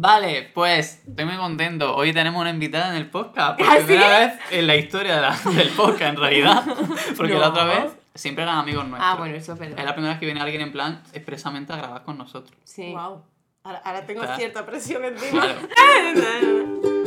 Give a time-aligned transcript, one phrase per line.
[0.00, 1.96] Vale, pues estoy muy contento.
[1.96, 3.58] Hoy tenemos una invitada en el podcast.
[3.58, 6.62] Por ¿Ah, primera vez en la historia de la- del podcast, en realidad.
[7.16, 7.48] Porque la No.
[7.48, 9.12] otra vez siempre eran amigos nuestros.
[9.12, 9.76] Ah, bueno, eso es verdad.
[9.76, 12.56] Es la primera vez que viene alguien en plan expresamente a grabar con nosotros.
[12.62, 12.92] Sí.
[12.92, 13.24] Wow.
[13.64, 15.40] Ahora, ahora tengo Está- cierta presión encima.
[15.74, 16.88] Claro.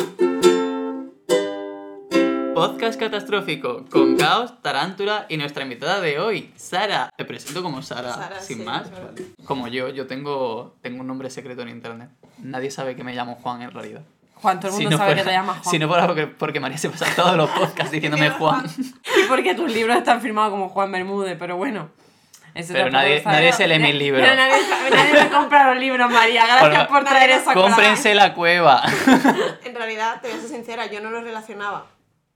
[2.53, 7.09] Podcast catastrófico con caos, tarántula y nuestra invitada de hoy, Sara.
[7.15, 8.89] Te presento como Sara, Sara, sin sí, más.
[8.89, 9.09] claro.
[9.45, 12.09] Como yo, yo tengo, tengo un nombre secreto en internet.
[12.39, 14.01] Nadie sabe que me llamo Juan en realidad.
[14.35, 15.71] Juan, todo el Si mundo no sabe fuera- que te llamas Juan.
[15.71, 18.65] Si no fuera porque, porque María se pasa todos los podcasts diciéndome Juan.
[18.67, 21.89] Y porque tus libros están firmados como Juan Bermúdez, pero bueno.
[22.53, 24.21] Eso Pero nadie- nadie se lee mis libros.
[24.23, 24.61] Pero nadie,
[24.93, 26.45] nadie me compra los libros, María.
[26.45, 27.67] Gracias Por- por traer esa cosa.
[27.67, 28.83] Cómprense la cueva.
[29.63, 31.85] En realidad, te voy a ser sincera, yo no lo relacionaba.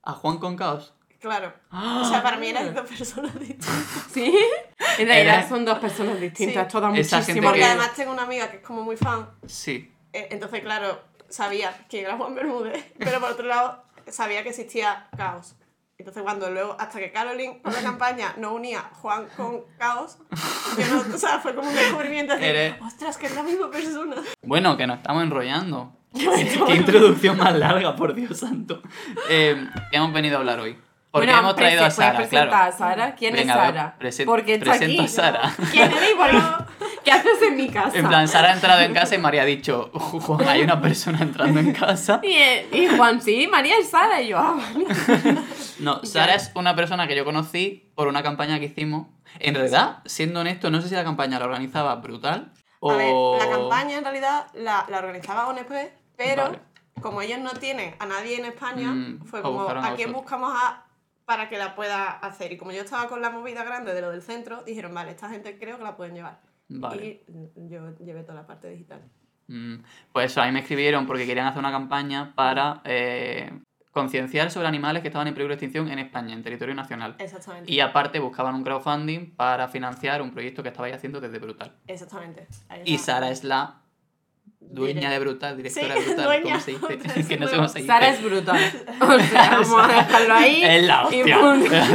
[0.06, 0.94] ¿A Juan con caos?
[1.20, 1.52] Claro.
[1.72, 3.68] O sea, para mí eran dos personas distintas.
[4.12, 4.34] ¿Sí?
[4.98, 6.66] En realidad Era- son dos personas distintas.
[6.72, 6.78] Sí.
[6.80, 9.28] Gente muchísimo Porque que- además tengo una amiga que es como muy fan.
[9.46, 9.92] Sí.
[10.12, 12.92] eh, Entonces, claro, sabía quién era Juan Bermúdez.
[12.98, 15.56] Pero por otro lado, sabía que existía Caos.
[15.98, 20.18] Entonces, cuando luego, hasta que Caroline con la campaña no unía Juan con Caos,
[20.78, 23.70] yo no, o sea, fue como un descubrimiento así, Eres- ostras, que es la misma
[23.70, 24.16] persona.
[24.42, 25.95] Bueno, que nos estamos enrollando.
[26.66, 28.82] Qué, introducción más larga, por Dios santo.
[29.28, 30.76] Eh, ¿Qué hemos venido a hablar hoy?
[31.10, 32.54] Porque Bueno, hemos traído a Sara, claro.
[32.54, 33.14] a Sara.
[33.14, 33.96] ¿Quién Venga, es ver, Sara?
[33.98, 35.04] presen- Porque está presento aquí.
[35.04, 35.52] a Sara.
[35.72, 36.10] ¿Quién eres?
[36.14, 36.38] ¿Por qué?
[37.04, 37.96] ¿Qué haces en mi casa?
[37.96, 41.20] En plan, Sara ha entrado en casa y María ha dicho, Juan, hay una persona
[41.22, 42.20] entrando en casa.
[42.22, 44.20] Y, eh, y Juan, sí, María es Sara.
[44.20, 45.38] Y yo, ah, vale.
[45.78, 49.06] No, Sara es una persona que yo conocí por una campaña que hicimos.
[49.38, 52.90] En realidad, siendo honesto, no sé si la campaña la organizaba brutal o...
[52.92, 55.70] A ver, la campaña en realidad la, la organizaba ONP,
[56.16, 56.58] pero Vale.
[57.00, 60.52] como ellos no tienen a nadie en España, Mm, fue como, a ¿a quién buscamos
[60.54, 60.82] a
[61.24, 62.52] para que la pueda hacer?
[62.52, 65.28] Y como yo estaba con la movida grande de lo del centro, dijeron, vale, esta
[65.28, 66.40] gente creo que la pueden llevar.
[66.68, 67.22] Vale.
[67.56, 69.00] Y yo llevé toda la parte digital.
[69.48, 69.76] Mm,
[70.12, 73.52] Pues eso, a mí me escribieron porque querían hacer una campaña para eh,
[73.92, 77.14] concienciar sobre animales que estaban en peligro de extinción en España, en territorio nacional.
[77.18, 77.72] Exactamente.
[77.72, 81.72] Y aparte buscaban un crowdfunding para financiar un proyecto que estabais haciendo desde Brutal.
[81.86, 82.46] Exactamente.
[82.68, 82.98] Ahí Y.
[82.98, 83.80] Sara es la
[84.70, 86.42] dueña de Brutal, directora de Sí, Brutal, dueña.
[86.42, 87.26] ¿cómo se dice?
[87.28, 87.86] Que no sé cómo se dice.
[87.86, 88.58] Sara es brutal.
[89.00, 90.62] O sea, vamos a dejarlo ahí.
[90.64, 91.24] Es la hostia.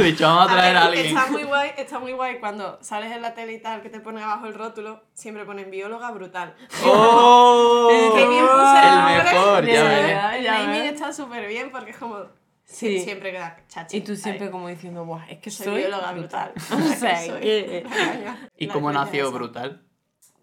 [0.02, 1.06] dicho, vamos a A traer ver, a alguien.
[1.06, 4.00] Está muy guay, está muy guay cuando sales en la tele y tal, que te
[4.00, 6.54] pone abajo el rótulo, siempre ponen bióloga brutal.
[6.84, 7.88] ¡Oh!
[8.16, 10.06] El mejor, ya Ya ves.
[10.06, 10.38] ves.
[10.38, 12.26] El naming está súper bien porque es como.
[12.64, 13.00] Sí.
[13.00, 13.98] Siempre queda chachi.
[13.98, 14.50] Y tú siempre Ahí.
[14.50, 16.52] como diciendo, Buah, es que Soy, soy, bióloga brutal.
[16.56, 18.48] O sea, Soy que- la caña.
[18.56, 19.34] ¿Y cómo nació esa.
[19.34, 19.82] Brutal?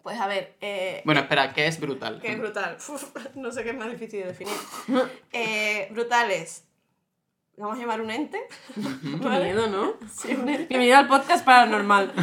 [0.02, 2.20] Pues a ver, eh, Bueno, espera, ¿qué es Brutal?
[2.20, 2.76] que es brutal.
[2.88, 4.54] Uf, no sé qué es más difícil de definir.
[5.32, 6.64] Eh, brutal es.
[7.56, 8.40] Vamos a llamar un ente.
[8.74, 8.80] Qué
[9.28, 9.92] miedo, ¿no?
[10.10, 10.64] Sí, un ente.
[10.66, 12.14] Bienvenido al podcast paranormal.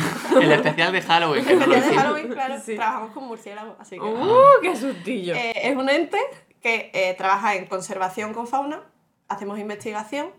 [0.41, 1.47] El especial de Halloween.
[1.47, 1.95] El día de.
[1.95, 2.75] Halloween, claro, Sí.
[2.75, 4.03] trabajamos con murciélagos, así que.
[4.03, 5.35] ¡Uh, qué sustillo!
[5.35, 6.17] Eh, es un ente
[6.59, 8.81] que eh, trabaja en conservación con fauna,
[9.27, 10.31] hacemos investigación,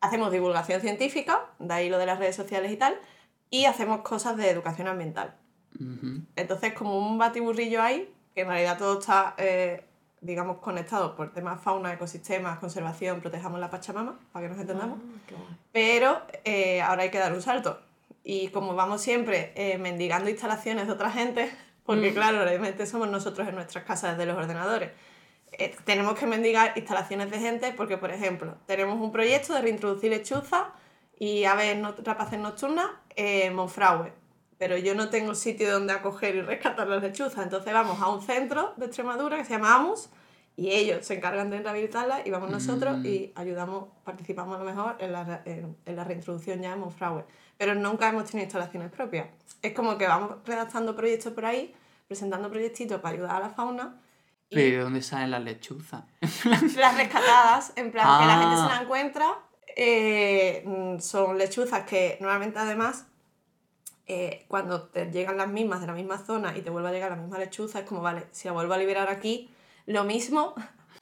[0.00, 2.98] hacemos divulgación científica, de ahí lo de las redes sociales y tal,
[3.50, 5.36] y hacemos cosas de educación ambiental.
[5.80, 6.22] Ujú.
[6.36, 9.84] Entonces, como un batiburrillo ahí, que en realidad todo está, eh,
[10.20, 14.98] digamos, conectado por temas fauna, ecosistemas, conservación, protejamos la Pachamama, para que nos entendamos.
[15.72, 17.80] Pero eh, ahora hay que dar un salto.
[18.22, 21.50] Y como vamos siempre eh, mendigando instalaciones de otra gente,
[21.84, 24.90] porque claro, realmente somos nosotros en nuestras casas desde los ordenadores,
[25.52, 30.10] eh, tenemos que mendigar instalaciones de gente porque, por ejemplo, tenemos un proyecto de reintroducir
[30.10, 30.70] lechuza
[31.18, 34.12] y aves no- rapaces nocturnas en Monfragüe.
[34.58, 37.42] Pero yo no tengo sitio donde acoger y rescatar las lechuzas.
[37.44, 40.08] Entonces vamos a un centro de Extremadura que se llama AMUS
[40.56, 43.06] y ellos se encargan de rehabilitarlas y vamos nosotros Mm.
[43.06, 47.24] y ayudamos, participamos a lo mejor en la, en, en la reintroducción ya en Monfragüe.
[47.58, 49.26] Pero nunca hemos tenido instalaciones propias.
[49.62, 51.74] Es como que vamos redactando proyectos por ahí,
[52.06, 54.00] presentando proyectitos para ayudar a la fauna
[54.50, 56.04] y ¿Pero de dónde salen las lechuzas?
[56.76, 58.70] las rescatadas, en plan que la gente se Ah.
[58.76, 59.26] la encuentra,
[59.76, 63.06] eh, mm, son lechuzas que normalmente además
[64.06, 67.10] eh, cuando te llegan las mismas de la misma zona y te vuelve a llegar
[67.10, 69.50] la misma lechuza, es como, vale, si la vuelvo a liberar aquí,
[69.86, 70.54] lo mismo.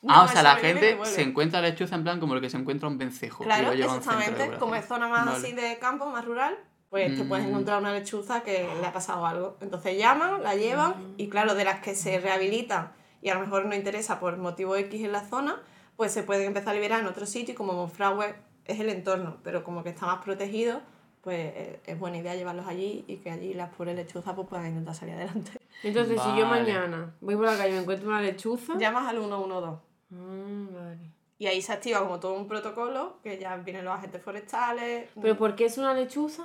[0.02, 2.56] no ah, o sea, la gente se encuentra lechuza en plan como el que se
[2.56, 3.42] encuentra un vencejo.
[3.42, 4.58] y Claro, lo exactamente.
[4.58, 5.38] Como es zona más Vale.
[5.38, 6.56] así de campo, más rural,
[6.90, 7.48] pues te puedes Mm.
[7.50, 9.56] encontrar una lechuza que le ha pasado algo.
[9.60, 13.64] Entonces llaman, la llevan y claro, de las que se rehabilitan y a lo mejor
[13.66, 15.60] no interesa por motivo X en la zona,
[15.96, 18.34] pues se pueden empezar a liberar en otro sitio y como Monfragüe
[18.64, 20.80] es el entorno, pero como que está más protegido,
[21.22, 24.66] pues eh, es buena idea llevarlos allí y que allí las pobres lechuzas pues, puedan
[24.66, 25.52] intentar salir adelante.
[25.82, 28.74] Entonces, si yo mañana voy por la calle y me encuentro una lechuza...
[28.76, 29.78] Llamas al 112.
[30.10, 30.98] Mm, vale.
[31.38, 35.08] Y ahí se activa como todo un protocolo, que ya vienen los agentes forestales.
[35.20, 36.44] ¿Pero por qué es una lechuza?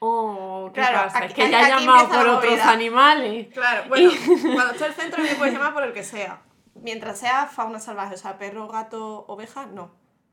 [0.00, 1.18] Oh, ¿qué Claro, pasa?
[1.18, 3.48] aquí- es que ya ha llamado por otros animales.
[3.52, 4.10] Claro, bueno,
[4.54, 6.42] cuando está el centro me puedes llamar por el que sea.
[6.76, 9.90] mientras sea fauna salvaje, o sea, perro, gato, oveja, no.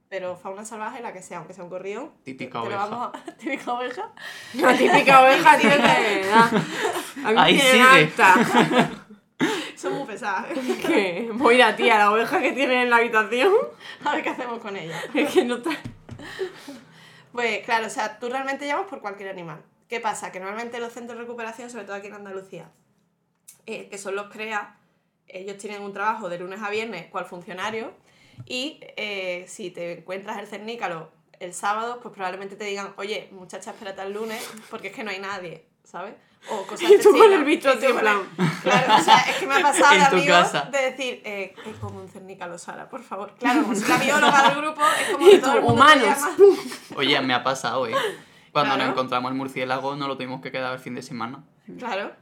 [0.10, 2.12] Pero fauna salvaje, la que sea, aunque sea un gorrión.
[2.24, 2.86] Típica te oveja.
[2.86, 4.10] vamos a- Típica oveja.
[4.54, 6.52] La típica oveja tiene que da.
[7.25, 8.02] A mí Ahí sigue.
[8.02, 8.92] encanta.
[9.75, 10.46] Son muy pesadas.
[10.86, 13.52] Que voy a tía, la oveja que tiene en la habitación.
[14.04, 14.98] A ver qué hacemos con ella.
[15.13, 15.72] Es que no está.
[17.31, 19.62] Pues claro, o sea, tú realmente llamas por cualquier animal.
[19.90, 20.31] ¿Qué pasa?
[20.31, 22.72] Que normalmente los centros de recuperación, sobre todo aquí en Andalucía,
[23.66, 24.78] eh, que son los CREA,
[25.28, 27.92] ellos tienen un trabajo de lunes a viernes cual funcionario
[28.45, 31.09] y eh, si te encuentras el cernícalo
[31.39, 35.11] el sábado, pues probablemente te digan, oye, muchacha, espérate al lunes porque es que no
[35.11, 36.13] hay nadie, ¿sabes?
[36.49, 38.19] O cosas Y tú con el en plan.
[38.61, 41.99] Claro, o sea, es que me ha pasado de amigos de decir, eh, eh, como
[41.99, 43.33] un cernícalo, Sara, por favor.
[43.39, 46.03] Claro, como soy la bióloga del grupo, es como que todo el mundo humanos.
[46.03, 46.57] te llama.
[46.97, 47.93] Oye, me ha pasado, ¿eh?
[48.51, 48.83] Cuando Claro.
[48.83, 51.43] nos encontramos el murciélago, no lo tuvimos que quedar el fin de semana.
[51.77, 52.13] Claro.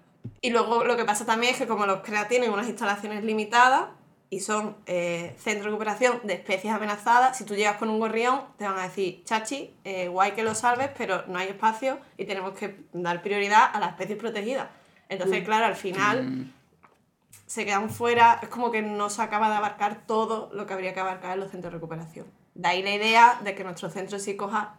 [0.42, 3.90] Y luego lo que pasa también es que como los CREA tienen unas instalaciones limitadas
[4.34, 8.42] y son eh, centros de recuperación de especies amenazadas, si tú llegas con un gorrión
[8.58, 12.26] te van a decir, chachi, eh, guay que lo salves, pero no hay espacio y
[12.26, 14.70] tenemos que dar prioridad a las especies protegidas.
[15.08, 16.52] Entonces, claro, al final Mm,
[17.46, 20.96] se quedan fuera, es como que no se acaba de abarcar todo lo que habría
[20.96, 22.26] que abarcar en los centros de recuperación.
[22.56, 24.76] De ahí la idea de que nuestro centro sí coja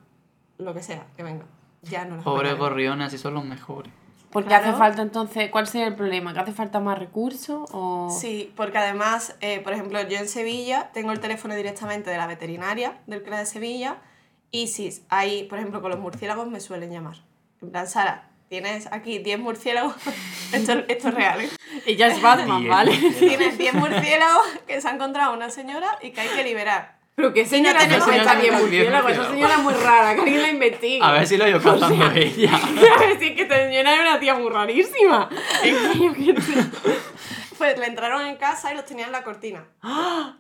[0.59, 1.45] lo que sea, que venga.
[1.83, 3.93] Ya no Pobres gorriones, así son los mejores.
[4.35, 4.71] Porque Claro.
[4.71, 6.35] hace falta entonces, ¿cuál sería el problema?
[6.35, 8.11] ¿Que hace falta más recursos o...?
[8.11, 12.27] Sí, porque además, eh, por ejemplo, yo en Sevilla tengo el teléfono directamente de la
[12.27, 13.99] veterinaria del CREA de Sevilla
[14.51, 17.15] y si hay, por ejemplo, con los murciélagos me suelen llamar.
[17.63, 19.95] En plan, Sara, tienes aquí 10 murciélagos,
[20.53, 21.51] esto, esto es real, ¿eh?
[21.87, 22.69] Ella es Batman.
[22.69, 22.91] ¿vale?
[23.21, 26.97] Tienes 10 murciélagos que se ha encontrado una señora y que hay que liberar.
[27.17, 29.33] Pero que señora no tenemos bien murciélago, esa murciélago.
[29.33, 31.01] señora es muy rara, que alguien la investigue.
[31.03, 32.57] A ver si lo he ido cazando ella.
[32.57, 35.29] A ver si es que esta señora es una tía muy rarísima.
[35.65, 36.35] Yo qué.
[37.57, 39.65] Pues le entraron en casa y los tenían en la cortina.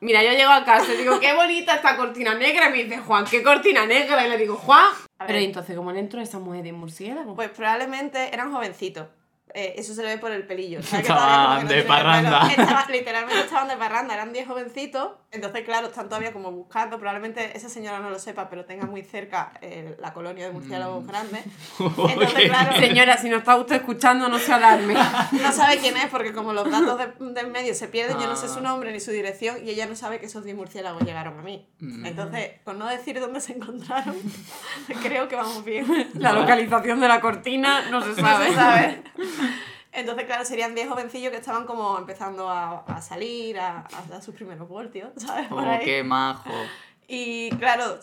[0.00, 2.68] Mira, yo llego a casa y digo, qué bonita esta cortina negra.
[2.68, 4.26] Y me dice, Juan, ¿qué cortina negra?
[4.26, 4.88] Y le digo, Juan.
[5.24, 7.36] Pero entonces, ¿cómo le entró esa mujer de murciélago?
[7.36, 9.06] Pues probablemente eran jovencitos.
[9.56, 10.80] Eh, eso se le ve por el pelillo.
[10.80, 12.48] Estaban no de parranda.
[12.56, 15.12] Estaban- literalmente estaban de parranda, eran 10 jovencitos.
[15.30, 16.98] Entonces, claro, están todavía como buscando.
[16.98, 21.04] Probablemente esa señora no lo sepa, pero tenga muy cerca eh, la colonia de murciélagos
[21.04, 21.06] Mm.
[21.06, 21.44] grandes.
[21.78, 24.94] Entonces, claro, Señora, si no está usted escuchando, no se alarme.
[24.94, 28.34] no sabe quién es porque como los datos de- del medio se pierden, yo no
[28.36, 28.54] sé Ah.
[28.54, 31.42] su nombre ni su dirección y ella no sabe que esos 10 murciélagos llegaron a
[31.42, 31.68] mí.
[31.78, 32.06] Mm.
[32.06, 34.16] Entonces, con no decir dónde se encontraron,
[35.02, 36.10] creo que vamos bien.
[36.14, 38.48] La localización de la cortina no se No sabe.
[38.48, 39.02] se sabe.
[39.92, 44.20] Entonces, claro, serían 10 jovencillos que estaban como empezando a, a salir, a, a dar
[44.22, 45.46] sus primeros voltios, ¿sabes?
[45.50, 46.50] Oh, qué majo.
[47.06, 47.98] Y claro,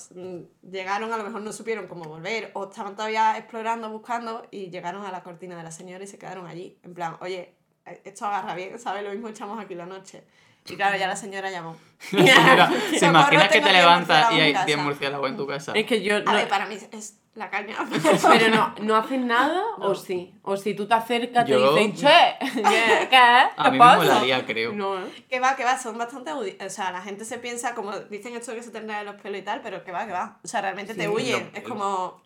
[0.70, 5.04] llegaron, a lo mejor no supieron cómo volver, o estaban todavía explorando, buscando, y llegaron
[5.06, 6.78] a la cortina de la señora y se quedaron allí.
[6.84, 7.56] En plan, oye,
[7.86, 9.04] eh, esto agarra bien, ¿sabes?
[9.04, 10.24] Lo mismo echamos aquí la noche.
[10.68, 11.76] Y claro, ya la señora llamó.
[12.00, 14.66] Señora, ¿Se Socorro, imagina que te 10 levantas y hay casa.
[14.68, 15.72] 10 murciélagos en tu casa?
[15.74, 16.18] Es que yo.
[16.18, 17.78] A no- ver, para mí es la caña.
[18.30, 20.34] Pero no, ¿no hacen nada o sí?
[20.42, 22.08] O si tú te acercas, te Yo- dicen, che,
[22.54, 23.08] ¿qué?
[23.10, 23.16] ¿Qué?
[23.58, 23.98] A ¿Qué mí me pasa?
[23.98, 24.74] molaría, creo.
[24.74, 25.26] No, ¿eh?
[25.30, 28.36] Que va, que va, son bastante audi- O sea, la gente se piensa, como dicen
[28.36, 30.40] esto que se tendrá en los pelos y tal, pero que va, que va.
[30.44, 31.52] O sea, realmente Sí, te huyen.
[31.54, 32.22] Es como,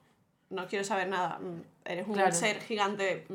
[0.50, 1.38] no quiero saber nada.
[1.40, 2.32] mm, Eres un Claro.
[2.32, 3.28] ser gigante.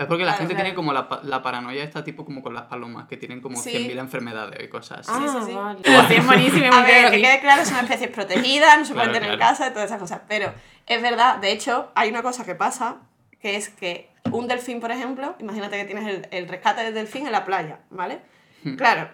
[0.00, 0.64] Es porque la Claro, gente claro.
[0.64, 3.70] tiene como la, la paranoia esta tipo como con las palomas, que tienen como Sí.
[3.70, 5.10] 100.000 enfermedades y cosas así.
[5.12, 5.54] Ah, sí, sí.
[5.56, 5.78] vale.
[6.08, 6.72] Sí, es buenísimo.
[6.74, 9.70] A ver, que quede claro, son especies protegidas, no se pueden tener en casa y
[9.72, 10.22] todas esas cosas.
[10.26, 10.52] Pero
[10.86, 12.96] es verdad, de hecho, hay una cosa que pasa,
[13.40, 17.26] que es que un delfín, por ejemplo, imagínate que tienes el, el rescate del delfín
[17.26, 18.20] en la playa, ¿vale?
[18.64, 18.76] Hmm.
[18.76, 19.10] Claro,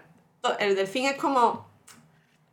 [0.61, 1.67] el delfín es como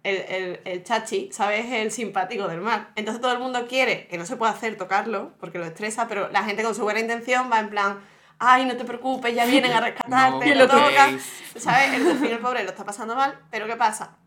[0.04, 1.72] el, el, el chachi, ¿sabes?
[1.72, 2.90] El simpático del mar.
[2.96, 6.30] Entonces todo el mundo quiere, que no se puede hacer tocarlo, porque lo estresa, pero
[6.32, 8.00] la gente con su buena intención va en plan,
[8.46, 10.90] ay, no te preocupes, ya vienen a rescatarte, No lo toquéis.
[10.90, 11.20] tocan.
[11.56, 11.94] ¿Sabes?
[11.94, 14.18] El delfín, el pobre, lo está pasando mal, pero ¿qué pasa?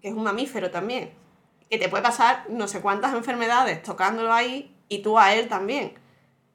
[0.00, 1.12] Que es un mamífero también.
[1.70, 5.94] Que te puede pasar no sé cuántas enfermedades tocándolo ahí y tú a él también.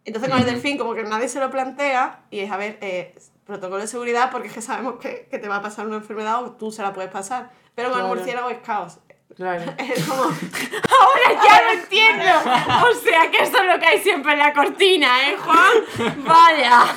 [0.06, 3.16] Entonces con el delfín como que nadie se lo plantea y es, a ver, eh,
[3.46, 6.44] protocolo de seguridad porque es que sabemos que, que te va a pasar una enfermedad
[6.44, 7.50] o tú se la puedes pasar.
[7.76, 8.14] Pero con Claro.
[8.14, 9.00] el murciélago es caos.
[9.38, 9.72] Claro.
[9.78, 10.24] Es como...
[10.24, 12.26] Ahora ya lo entiendo.
[12.90, 16.24] O sea, que eso es lo que hay siempre en la cortina, ¿eh, Juan?
[16.26, 16.96] Vaya.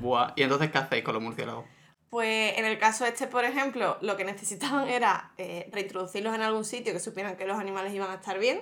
[0.00, 0.32] Buah.
[0.36, 1.64] ¿Y entonces qué hacéis con los murciélagos?
[2.10, 6.64] Pues en el caso este, por ejemplo, lo que necesitaban era eh, reintroducirlos en algún
[6.64, 8.60] sitio que supieran que los animales iban a estar bien.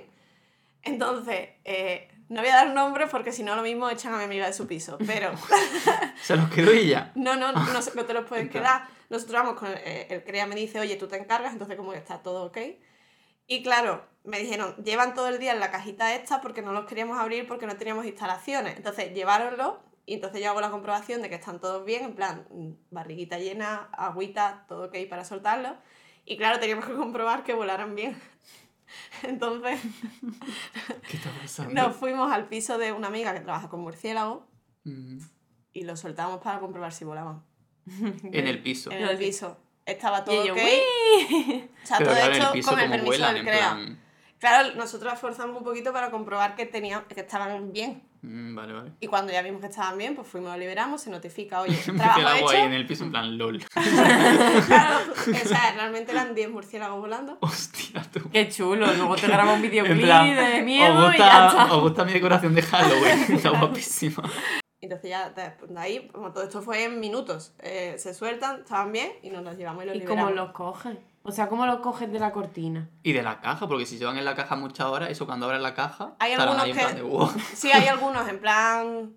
[0.82, 4.25] Entonces, eh, no voy a dar nombres porque si no lo mismo echan a mi
[4.25, 5.32] amiga de su piso, pero
[6.20, 7.12] Se los quedo y ya.
[7.16, 8.87] no, no, no, no te los puedes quedar.
[9.08, 11.99] Nosotros vamos con eh, el CREA me dice, oye, tú te encargas, entonces como que
[11.99, 12.58] está todo ok.
[13.46, 16.86] Y claro, me dijeron, llevan todo el día en la cajita esta porque no los
[16.86, 18.76] queríamos abrir porque no teníamos instalaciones.
[18.76, 22.46] Entonces, llevároslo Y entonces yo hago la comprobación de que están todos bien, en plan,
[22.50, 25.76] mm, barriguita llena, agüita, todo ok para soltarlo.
[26.24, 28.16] Y claro, teníamos que comprobar que volaran bien.
[29.24, 29.80] Entonces
[31.10, 31.74] ¿Qué está pasando?
[31.74, 34.44] nos fuimos al piso de una amiga que trabaja con murciélagos
[34.86, 35.18] Mm,
[35.72, 37.42] y los soltamos para comprobar si volaban.
[37.88, 38.90] En el piso.
[38.92, 39.58] En el piso.
[39.87, 40.61] Estaba todo Y yo, ok.
[40.61, 41.69] "Uy".
[41.83, 43.71] O sea, Pero todo hecho el con el permiso vuelan, del CREA.
[43.75, 44.00] plan...
[44.38, 48.02] Claro, nosotros esforzamos un poquito para comprobar que, tenían, que estaban bien.
[48.21, 48.93] mm, vale, vale.
[49.00, 52.28] Y cuando ya vimos que estaban bien, pues fuimos, lo liberamos, se notifica, oye, trabajo
[52.28, 52.52] ahí hecho.
[52.52, 53.64] en el piso en plan LOL.
[54.66, 54.99] Claro,
[55.43, 57.38] o sea, realmente eran 10 murciélagos volando.
[57.40, 58.28] Hostia, tú.
[58.31, 58.87] Qué chulo.
[58.93, 61.75] Luego te graba un En videoclip plan, de miedo ¿os y ya gusta, está.
[61.75, 63.26] ¿os gusta mi decoración de Halloween?
[63.31, 64.23] Está guapísima.
[64.87, 67.52] Entonces ya de, de ahí, como todo esto fue en minutos.
[67.61, 70.31] Eh, se sueltan, estaban bien y nos los llevamos y los ¿Y liberamos.
[70.31, 70.97] cómo los coges?
[71.23, 72.88] O sea, ¿cómo los coges de la cortina?
[73.02, 75.61] Y de la caja, porque si llevan en la caja muchas horas, eso cuando abres
[75.61, 77.31] la caja, Hay algunos ahí en que- plan de wow.
[77.55, 79.16] Sí, hay algunos en plan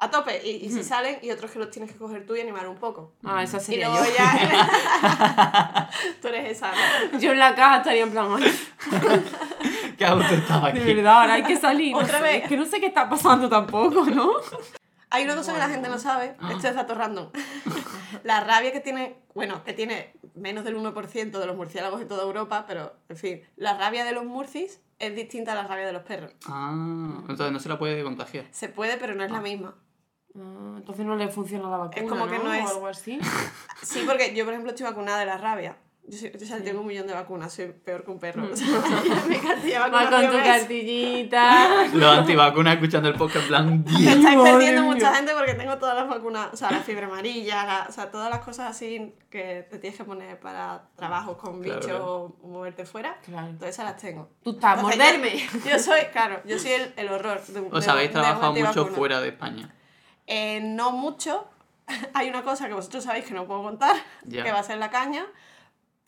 [0.00, 0.84] a tope y, y si Ujú.
[0.88, 3.14] salen y otros que los tienes que coger tú y animar un poco.
[3.24, 4.10] Ah, esa Y sería luego yo.
[4.16, 5.90] ya...
[6.22, 6.70] tú eres esa,
[7.12, 7.18] ¿no?
[7.18, 8.54] Yo en la caja estaría en plan, "Ay,
[9.96, 10.94] ¿Qué hago tú estaba de aquí?
[10.94, 11.92] verdad, ahora hay que salir.
[11.92, 12.42] no Otra sé, vez.
[12.44, 14.30] Es que no sé qué está pasando tampoco, ¿no?
[15.10, 17.30] Hay una cosa que la gente no sabe, esto es dato random.
[18.24, 22.22] La rabia que tiene, bueno, que tiene menos del 1% de los murciélagos en toda
[22.24, 25.92] Europa, pero en fin, la rabia de los murcis es distinta a la rabia de
[25.92, 26.32] los perros.
[26.46, 26.72] Ah,
[27.28, 28.46] entonces no se la puede contagiar.
[28.50, 29.76] Se puede, pero no es la misma.
[30.34, 33.18] Ah, entonces no le funciona la vacuna, como que no O es- algo así.
[33.82, 35.76] Sí, porque yo, por ejemplo, estoy vacunada de la rabia.
[36.10, 38.44] Yo, soy- yo, o sea, tengo un millón de vacunas, soy peor que un perro.
[38.52, 38.66] O sea,
[39.28, 41.86] mi cartilla Vas con tu cartillita.
[41.92, 44.92] Los antivacunas escuchando el podcast en plan, Me estáis perdiendo mía.
[44.94, 48.10] mucha gente porque tengo todas las vacunas, o sea, la fiebre amarilla, la- o sea,
[48.10, 52.36] todas las cosas así que te tienes que poner para trabajos con Claro, bichos o
[52.42, 53.18] moverte fuera.
[53.24, 53.48] Claro.
[53.58, 54.30] Todas esas las tengo.
[54.42, 55.38] Tú estás, Entonces, morderme.
[55.64, 58.14] Yo, yo soy, claro, yo soy el, el horror de un Os de- habéis de
[58.14, 59.74] trabajado mucho fuera de España.
[60.26, 61.46] Eh, no mucho.
[62.14, 64.42] Hay una cosa que vosotros sabéis que no puedo contar, Ya.
[64.44, 65.24] que va a ser la caña,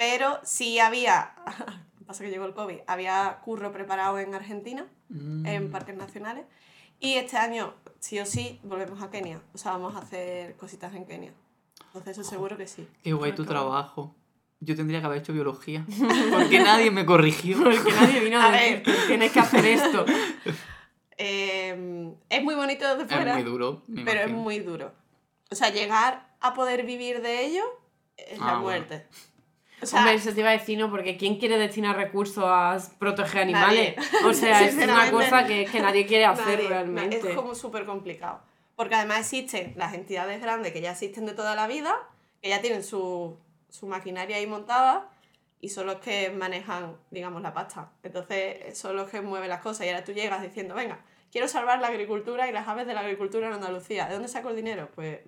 [0.00, 1.34] pero sí había,
[2.06, 5.44] pasa que llegó el COVID, había curro preparado en Argentina, Mm.
[5.44, 6.46] en parques nacionales,
[7.00, 10.94] y este año sí o sí volvemos a Kenia, o sea, vamos a hacer cositas
[10.94, 11.32] en Kenia.
[11.88, 12.88] Entonces eso seguro que sí.
[13.02, 14.14] Qué guay tu trabajo.
[14.60, 15.84] Yo tendría que haber hecho biología.
[16.32, 17.58] Porque nadie me corrigió.
[17.64, 19.06] Porque nadie vino a, A decir, ver.
[19.08, 20.04] tienes que hacer esto.
[21.18, 24.42] Eh, es muy bonito desde Es fuera, muy duro, me pero es imagino.
[24.42, 24.92] muy duro.
[25.50, 27.62] O sea, llegar a poder vivir de ello
[28.16, 28.86] es Ah, la bueno.
[29.82, 30.90] O sea, Hombre, eso te iba a decir, ¿no?
[30.90, 33.96] Porque ¿quién quiere destinar recursos a proteger animales?
[33.96, 34.28] Nadie.
[34.28, 37.16] O sea, es una cosa que, que nadie quiere hacer Nadie, realmente.
[37.16, 38.40] Es como súper complicado.
[38.76, 41.94] Porque además existen las entidades grandes que ya existen de toda la vida,
[42.42, 43.36] que ya tienen su,
[43.68, 45.08] su maquinaria ahí montada
[45.60, 47.90] y son los que manejan, digamos, la pasta.
[48.02, 51.80] Entonces son los que mueven las cosas y ahora tú llegas diciendo, venga, quiero salvar
[51.80, 54.06] la agricultura y las aves de la agricultura en Andalucía.
[54.06, 54.88] ¿De dónde saco el dinero?
[54.94, 55.20] Pues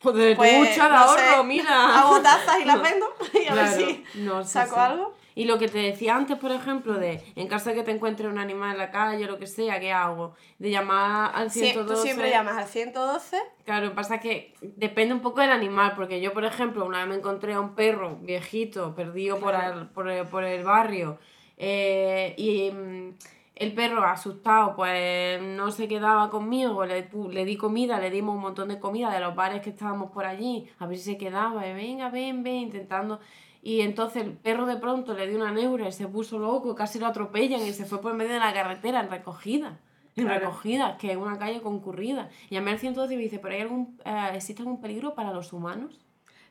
[0.00, 1.98] Pues, de no ahorro, sé, mira.
[2.00, 3.06] hago tazas y las vendo
[3.44, 4.80] y a ver si no, saco sí.
[4.80, 5.14] algo.
[5.34, 8.26] Y lo que te decía antes, por ejemplo, de en caso de que te encuentre
[8.26, 10.34] un animal en la calle o lo que sea, ¿qué hago?
[10.58, 11.94] De llamar al Sie- 112.
[11.94, 16.32] tú siempre llamas al 112 Claro, pasa que depende un poco del animal, porque yo,
[16.32, 20.26] por ejemplo, una vez me encontré a un perro viejito perdido por, el, por, el,
[20.26, 21.18] por el barrio
[21.56, 23.14] eh, y mm,
[23.58, 28.42] el perro asustado pues no se quedaba conmigo, le, le di comida, le dimos un
[28.42, 31.66] montón de comida de los bares que estábamos por allí, a ver si se quedaba,
[31.66, 33.20] y venga, ven, ven, intentando...
[33.60, 36.98] Y entonces el perro de pronto le dio una neura y se puso loco, casi
[37.00, 39.80] lo atropellan y se fue por medio de la carretera en recogida.
[40.16, 40.40] En Claro.
[40.46, 42.28] recogida, que es una calle concurrida.
[42.50, 45.52] Llamé al 112 y me dice, ¿pero hay algún, eh, existe algún peligro para los
[45.52, 46.00] humanos?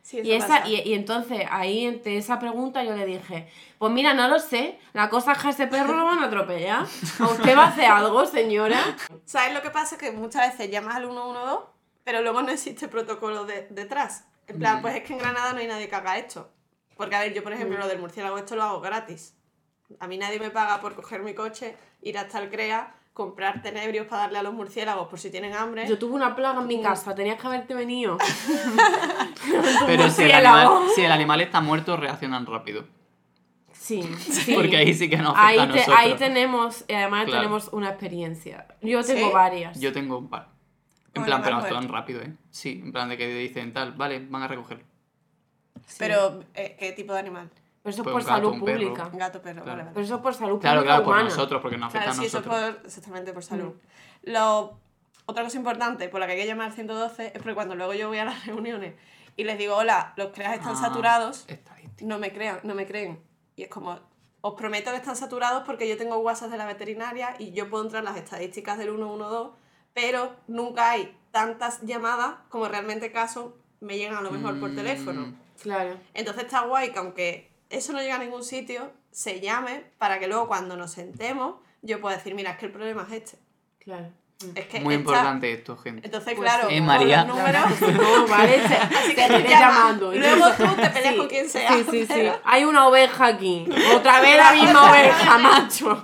[0.07, 4.13] Sí, Y, esa, y, y entonces ahí ante esa pregunta yo le dije, pues mira,
[4.13, 6.85] no lo sé, la cosa es que a ese perro lo van a atropellar.
[7.19, 8.79] ¿A usted va a hacer algo, señora?
[9.25, 9.97] ¿Sabes lo que pasa?
[9.97, 11.65] Que muchas veces llamas al 112,
[12.05, 14.23] pero luego no existe protocolo de- detrás.
[14.47, 14.81] En plan, Mm.
[14.81, 16.49] pues es que en Granada no hay nadie que haga esto.
[16.95, 17.81] Porque, a ver, yo, por ejemplo, Mm.
[17.81, 19.35] lo del murciélago, esto lo hago gratis.
[19.99, 24.05] A mí nadie me paga por coger mi coche, ir hasta el CREA, comprar tenebrios
[24.05, 25.87] para darle a los murciélagos por si tienen hambre.
[25.87, 28.19] Yo tuve una plaga en mi casa, tenías que haberte venido.
[29.87, 32.85] Pero si el, animal, si el animal está muerto, reaccionan rápido.
[33.73, 34.53] Sí, sí.
[34.53, 35.95] Porque ahí sí que nos afecta ahí, a te- nosotros.
[35.99, 37.41] ahí tenemos, y además Claro.
[37.41, 38.67] tenemos una experiencia.
[38.83, 39.33] Yo tengo ¿Sí?
[39.33, 39.79] varias.
[39.79, 40.49] Yo tengo un par.
[41.15, 41.91] En Bueno, plan, pero muerto.
[41.91, 42.33] rápido, ¿eh?
[42.51, 44.83] Sí, en plan de que dicen tal, vale, van a recogerlo.
[45.87, 45.95] Sí.
[45.97, 47.49] Pero, eh, ¿qué tipo de animal?
[47.87, 49.09] Pero eso es Pues por salud pública.
[49.13, 49.65] Gato, perro, Claro.
[49.65, 49.91] vale, vale.
[49.93, 51.29] Pero eso es por salud Claro, pública claro, por humana.
[51.29, 52.75] nosotros, porque nos afecta Claro, a sí, eso es nosotros.
[52.75, 53.73] por, exactamente por salud.
[54.25, 54.29] Mm.
[54.31, 54.79] Lo,
[55.25, 57.93] otra cosa importante por la que hay que llamar al 112 es porque cuando luego
[57.93, 58.95] yo voy a las reuniones
[59.37, 61.47] y les digo, hola, los CREAS están Ah, saturados,
[62.01, 63.21] no me crean, no me creen.
[63.55, 63.97] Y es como,
[64.41, 67.85] os prometo que están saturados porque yo tengo WhatsApp de la veterinaria y yo puedo
[67.85, 69.51] entrar en las estadísticas del 112,
[69.93, 74.75] pero nunca hay tantas llamadas como realmente casos me llegan a lo mejor por Mm.
[74.75, 75.33] teléfono.
[75.61, 75.97] Claro.
[76.13, 80.27] Entonces está guay que aunque eso no llega a ningún sitio, se llame para que
[80.27, 83.37] luego cuando nos sentemos yo pueda decir, mira, es que el problema es este.
[83.79, 84.09] Claro.
[84.53, 86.05] Es que Muy esta- importante esto, gente.
[86.05, 86.69] Entonces, Pues claro.
[86.69, 87.23] Eh, María.
[87.23, 89.59] los números, No, vale, así que te te llaman.
[89.75, 90.13] llamando.
[90.13, 91.73] Luego tú te peleas Sí, con quien sea.
[91.73, 92.27] Sí, sí, sí.
[92.43, 93.65] Hay una oveja aquí.
[93.95, 96.03] Otra vez la misma oveja, macho.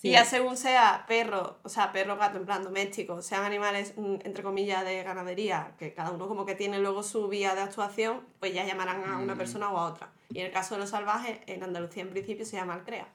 [0.00, 4.16] Y ya según sea perro, o sea, perro, gato, en plan doméstico, sean animales, mm,
[4.24, 8.20] entre comillas, de ganadería, que cada uno como que tiene luego su vía de actuación,
[8.38, 9.38] pues ya llamarán a una Mm.
[9.38, 10.10] persona o a otra.
[10.30, 13.08] Y en el caso de los salvajes, en Andalucía en principio se llama el CREA.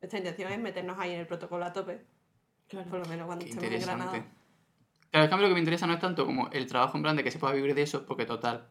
[0.00, 2.00] Nuestra intención es meternos ahí en el protocolo a tope,
[2.88, 4.24] por lo menos cuando Qué estemos en Granada.
[5.10, 6.96] Claro, es que a mí lo que me interesa no es tanto como el trabajo
[6.96, 8.68] en plan de que se pueda vivir de eso, porque total,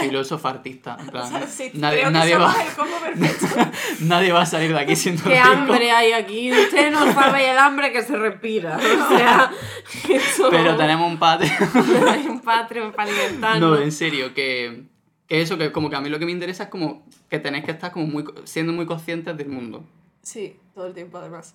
[0.00, 2.96] filósofo artista, en plan, O sea, sí, nadie, creo que nadie somos va, el combo
[3.02, 3.70] perfecto.
[4.00, 5.46] nadie va a salir de aquí siendo Qué rico.
[5.48, 6.52] hambre hay aquí.
[6.52, 8.76] Usted no sabe el hambre que se respira.
[8.78, 9.50] O sea,
[10.10, 10.48] eso...
[10.50, 12.08] Pero tenemos un Patreon.
[12.08, 13.60] Hay un Patreon para alimentarnos.
[13.60, 14.84] No, en serio, que,
[15.28, 17.64] que eso, que como que a mí lo que me interesa es como que tenéis
[17.64, 19.84] que estar como muy, siendo muy conscientes del mundo.
[20.22, 21.54] Sí, todo el tiempo además.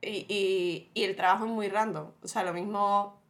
[0.00, 2.06] Y, y, y el trabajo es muy random.
[2.22, 3.21] O sea, lo mismo,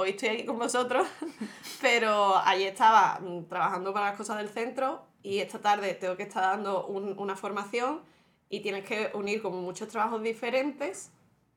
[0.00, 1.06] hoy estoy aquí con vosotros,
[1.82, 6.22] pero ayer estaba mm, trabajando para las cosas del centro y esta tarde tengo que
[6.22, 8.02] estar dando un- una formación
[8.48, 11.10] y tienes que unir como muchos trabajos diferentes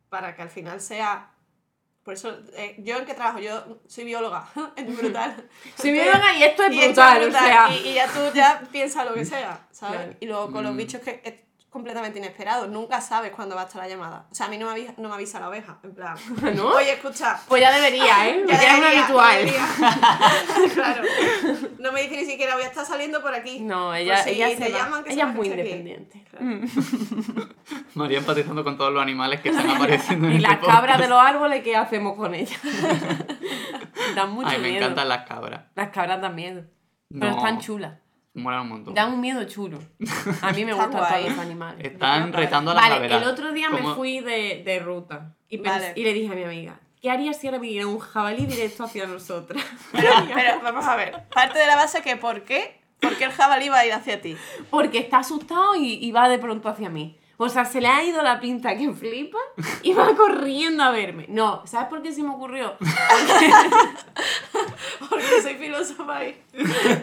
[0.09, 1.27] para que al final sea...
[2.03, 5.47] Por eso, eh, yo en qué trabajo, yo soy bióloga, es brutal.
[5.77, 7.69] Soy bióloga y esto es Y esto es brutal, o brutal, sea...
[7.75, 9.97] y, y ya tú ya piensas lo que sea, ¿sabes?
[9.99, 10.13] Claro.
[10.19, 10.77] Y luego con los Mm.
[10.77, 11.35] bichos que es
[11.71, 14.25] completamente inesperado, nunca sabes cuándo va a estar la llamada.
[14.29, 16.15] O sea, a mí no me avisa, no me avisa la oveja, en plan,
[16.55, 16.67] ¿No?
[16.67, 18.43] oye, escucha, Pues ya debería, ¿eh?
[18.45, 19.35] ya Ya, es un habitual.
[19.37, 19.67] debería.
[20.73, 21.03] claro.
[21.79, 23.61] No me dice ni siquiera voy a estar saliendo por aquí.
[23.61, 25.79] No, ella, si ella, se llaman, que ella es muy que estoy aquí.
[25.79, 26.25] independiente.
[27.95, 31.07] María empatizando con todos los animales que están apareciendo en Y este las cabras de
[31.07, 32.59] los árboles, ¿qué hacemos con ellas?
[34.15, 34.83] Dan mucho Ay, me miedo.
[34.83, 35.63] encantan las cabras.
[35.75, 36.63] Las cabras dan miedo.
[37.09, 37.93] Pero No, están chulas.
[38.33, 38.93] Molan un montón.
[38.93, 39.79] Dan un miedo chulo.
[40.41, 41.85] A mí me gustan todos los animales.
[41.85, 45.63] Están retando a la Vale, el otro día me fui de, de ruta y, pens-
[45.69, 45.93] Vale.
[45.95, 49.05] y le dije a mi amiga, ¿qué harías si ahora viniera un jabalí directo hacia
[49.05, 49.61] nosotras?
[49.91, 52.79] Pero, pero vamos a ver, parte de la base que ¿por qué?
[53.01, 54.37] ¿Por qué el jabalí va a ir hacia ti?
[54.69, 57.17] Porque está asustado y, y va de pronto hacia mí.
[57.43, 59.39] O sea, se le ha ido la pinta que flipa
[59.81, 61.25] y va corriendo a verme.
[61.27, 62.75] No, ¿sabes por qué se me ocurrió?
[65.09, 66.39] Porque soy filósofa y...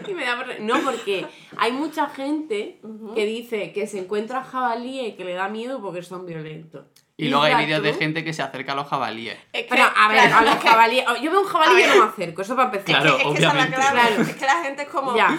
[0.07, 1.25] Y me da por- No, porque
[1.57, 2.79] hay mucha gente
[3.15, 6.85] que dice que se encuentra jabalíes y que le da miedo porque son violentos.
[7.17, 9.37] Y luego hay vídeos de gente que se acerca a los jabalíes.
[9.51, 11.05] Es que, Pero, a ver, claro, a los es que- jabalíes.
[11.21, 13.01] Yo veo un jabalí y yo no me acerco, eso para empezar.
[13.01, 13.91] Claro, es que esa es la clave.
[13.99, 14.21] Claro.
[14.21, 15.17] Es que la gente es como...
[15.17, 15.37] Ya.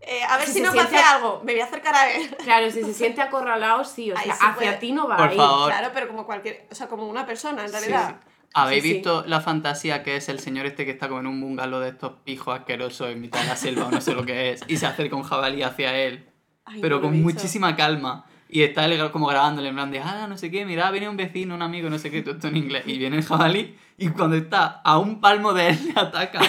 [0.00, 2.28] Eh, a ver Si si, nos va a algo, me voy a acercar a él.
[2.44, 4.10] Claro, si se siente acorralado, sí.
[4.12, 4.72] O Ahí sea, sí hacia puede.
[4.78, 5.38] ti no va Por a ir.
[5.38, 5.70] favor.
[5.70, 6.66] Claro, pero como cualquier...
[6.70, 8.16] O sea, como una persona, en Sí, realidad.
[8.54, 8.94] ¿Habéis Sí, sí.
[8.94, 11.90] visto la fantasía que es el señor este que está como en un bungalow de
[11.90, 14.78] estos pijos asquerosos en mitad de la selva o no sé lo que es y
[14.78, 16.30] se acerca un jabalí hacia él,
[16.64, 18.24] Ay, pero no con muchísima calma?
[18.48, 21.18] Y está él como grabándole en plan de, ah, no sé qué, mira, viene un
[21.18, 22.84] vecino, un amigo, no sé qué, todo esto en inglés.
[22.86, 26.40] Y viene el jabalí y cuando está a un palmo de él le ataca.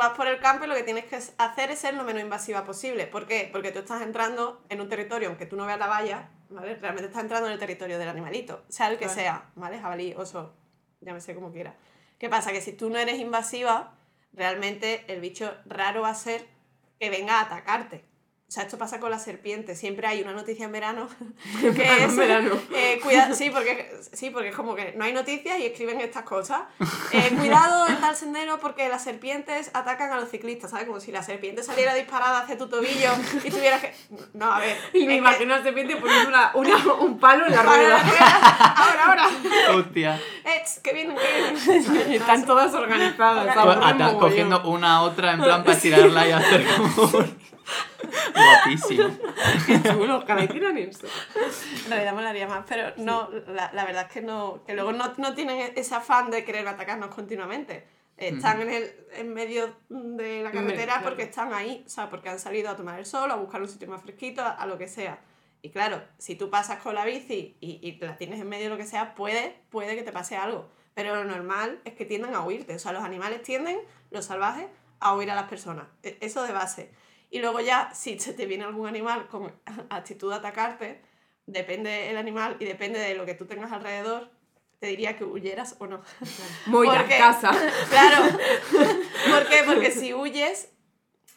[0.00, 2.64] Vas por el campo y lo que tienes que hacer es ser lo menos invasiva
[2.64, 3.06] posible.
[3.06, 3.50] ¿Por qué?
[3.52, 6.76] Porque tú estás entrando en un territorio, aunque tú no veas la valla, ¿vale?
[6.76, 9.20] Realmente estás entrando en el territorio del animalito, sea el que Claro.
[9.20, 9.78] sea, ¿vale?
[9.78, 10.54] Jabalí, oso,
[11.02, 11.74] llámese como quiera.
[12.18, 12.50] ¿Qué pasa?
[12.50, 13.92] Que si tú no eres invasiva,
[14.32, 16.46] realmente el bicho raro va a ser
[16.98, 18.02] que venga a atacarte.
[18.50, 19.78] O sea, esto pasa con las serpientes.
[19.78, 21.08] Siempre hay una noticia en verano
[21.60, 22.16] que En es...
[22.16, 22.50] verano.
[22.74, 26.24] eh, cuida- sí, porque, sí, porque es como que no hay noticias y escriben estas
[26.24, 26.62] cosas.
[27.12, 30.86] Eh, cuidado en tal sendero porque las serpientes atacan a los ciclistas, ¿sabes?
[30.86, 33.10] Como si la serpiente saliera disparada hacia tu tobillo
[33.44, 33.94] y tuvieras que...
[34.34, 34.76] No, a ver.
[34.94, 38.00] Y me es imagino a serpiente poniendo una, una- un palo en la rueda.
[38.76, 39.28] ahora, ahora.
[39.76, 40.20] Hostia.
[40.64, 42.12] Tss, que vienen, que vienen.
[42.14, 43.56] Están todas organizadas.
[43.56, 47.24] Ahora- cogiendo una a otra en plan para tirarla y hacer como...
[48.34, 49.08] Guapísimo.
[49.66, 51.06] Qué chulo, ojalá hicieran eso.
[51.84, 55.12] En realidad molaría más, pero no, la, la verdad es que no, que luego no,
[55.16, 57.86] no tienen ese afán de querer atacarnos continuamente.
[58.16, 61.04] Están en, el, en medio de la carretera claro.
[61.04, 63.68] porque están ahí, o sea, porque han salido a tomar el sol, a buscar un
[63.68, 65.20] sitio más fresquito, a, a lo que sea.
[65.62, 68.70] Y claro, si tú pasas con la bici y, y la tienes en medio de
[68.70, 70.68] lo que sea, puede, puede que te pase algo.
[70.92, 72.74] Pero lo normal es que tiendan a huirte.
[72.74, 73.78] O sea, los animales tienden,
[74.10, 74.66] los salvajes,
[75.00, 75.86] a huir a las personas.
[76.02, 76.92] E- Eso de base.
[77.30, 79.52] Y luego ya, si se te viene algún animal con
[79.88, 81.00] actitud de atacarte,
[81.46, 84.30] depende el animal y depende de lo que tú tengas alrededor,
[84.80, 86.02] te diría que huyeras o no.
[86.66, 87.52] Voy a casa.
[87.90, 88.24] Claro.
[89.30, 89.62] ¿Por qué?
[89.64, 90.72] Porque si huyes,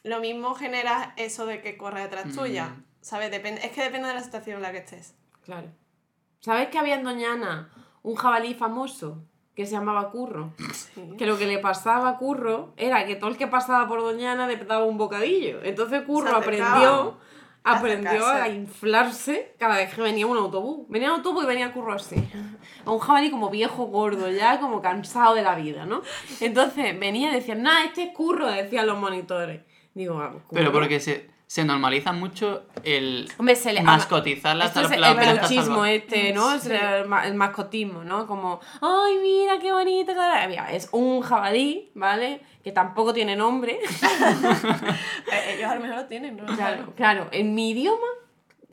[0.04, 2.70] lo mismo genera eso de que corra detrás tuya.
[2.70, 2.86] Mm.
[3.02, 3.32] ¿Sabes?
[3.32, 5.14] Depende, es que depende de la situación en la que estés.
[5.44, 5.70] Claro.
[6.40, 7.70] ¿Sabes que había en Doñana
[8.02, 9.26] un jabalí famoso?
[9.56, 10.52] Que se llamaba Curro.
[10.74, 11.14] Sí.
[11.18, 14.48] Que lo que le pasaba a Curro era que todo el que pasaba por Doñana
[14.48, 15.64] le daba un bocadillo.
[15.64, 17.18] Entonces Curro aprendió,
[17.64, 20.88] aprendió a inflarse cada vez que venía un autobús.
[20.90, 22.16] Venía un autobús y venía Curro así.
[22.86, 26.02] A un jabalí como viejo, gordo, ya como cansado de la vida, ¿no?
[26.42, 29.62] Entonces venía y decían, nah, este es Curro, decían los monitores.
[29.94, 30.46] Digo, ah, Curro.
[30.52, 35.02] Pero porque se, se normaliza mucho el Hombre, se le mascotizar las Esto es el
[35.02, 36.52] las bestias peluchismo este, ¿no?
[36.52, 36.72] Es Sí.
[36.72, 38.26] el, ma- el mascotismo, ¿no?
[38.26, 40.14] Como, ay, mira qué bonito.
[40.16, 40.48] que-".
[40.48, 42.42] Mira, Es un jabalí, ¿vale?
[42.64, 43.78] Que tampoco tiene nombre.
[45.32, 46.46] Eh, Ellos a lo mejor lo tienen, ¿no?
[46.56, 47.28] Claro, claro.
[47.32, 48.08] En mi idioma,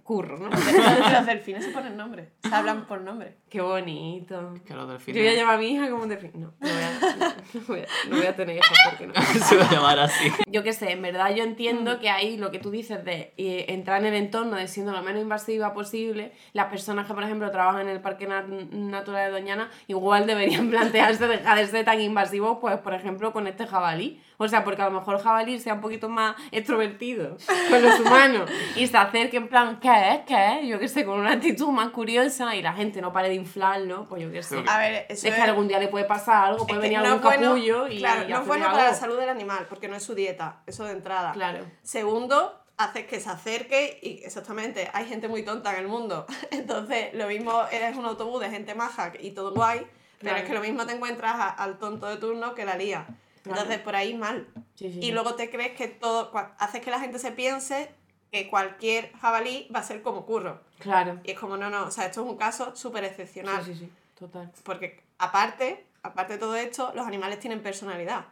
[0.03, 0.49] curro, ¿no?
[1.13, 2.33] Los delfines se ponen nombre.
[2.43, 3.37] Se hablan por nombre.
[3.51, 4.55] Qué bonito.
[4.65, 6.31] Que los Yo delfines voy a llamar a mi hija como un delfín.
[6.35, 9.15] No, no voy a, no voy a, no voy a tener hijos porque no.
[9.45, 10.31] se va a llamar así.
[10.47, 13.65] Yo qué sé, en verdad yo entiendo que ahí lo que tú dices de eh,
[13.71, 17.51] entrar en el entorno de siendo lo menos invasiva posible, las personas que, por ejemplo,
[17.51, 22.01] trabajan en el Parque Nat- Natural de Doñana, igual deberían plantearse dejar de ser tan
[22.01, 24.23] invasivos, pues, por ejemplo, con este jabalí.
[24.43, 27.37] O sea, porque a lo mejor el jabalí sea un poquito más extrovertido
[27.69, 30.21] con los humanos y se acerque en plan, ¿qué es?
[30.27, 30.69] ¿Qué es?
[30.69, 34.07] Yo qué sé, con una actitud más curiosa y la gente no pare de inflarlo,
[34.09, 34.63] pues yo qué sé.
[34.69, 37.23] A ver, eso Es que algún día le puede pasar algo, puede venir no algún
[37.23, 39.97] bueno- capullo y, claro, y no es bueno para la salud del animal, porque no
[39.97, 41.33] es su dieta, eso de entrada.
[41.33, 41.65] Claro.
[41.83, 46.27] Segundo, haces que se acerque y exactamente, hay gente muy tonta en el mundo.
[46.51, 49.81] Entonces, lo mismo eres un autobús de gente maja y todo guay,
[50.19, 50.39] pero Claro.
[50.39, 53.07] es que lo mismo te encuentras a- al tonto de turno que la lía.
[53.43, 53.61] Claro.
[53.63, 54.47] Entonces, por ahí mal.
[54.75, 55.13] Sí, sí, Y sí.
[55.13, 57.91] luego te crees que todo, haces que la gente se piense
[58.31, 60.61] que cualquier jabalí va a ser como curro.
[60.79, 61.21] Claro.
[61.25, 63.65] Y es como, no, no, o sea, esto es un caso súper excepcional.
[63.65, 64.51] Sí, sí, sí, total.
[64.65, 68.27] Porque aparte, aparte de todo esto, los animales tienen personalidad.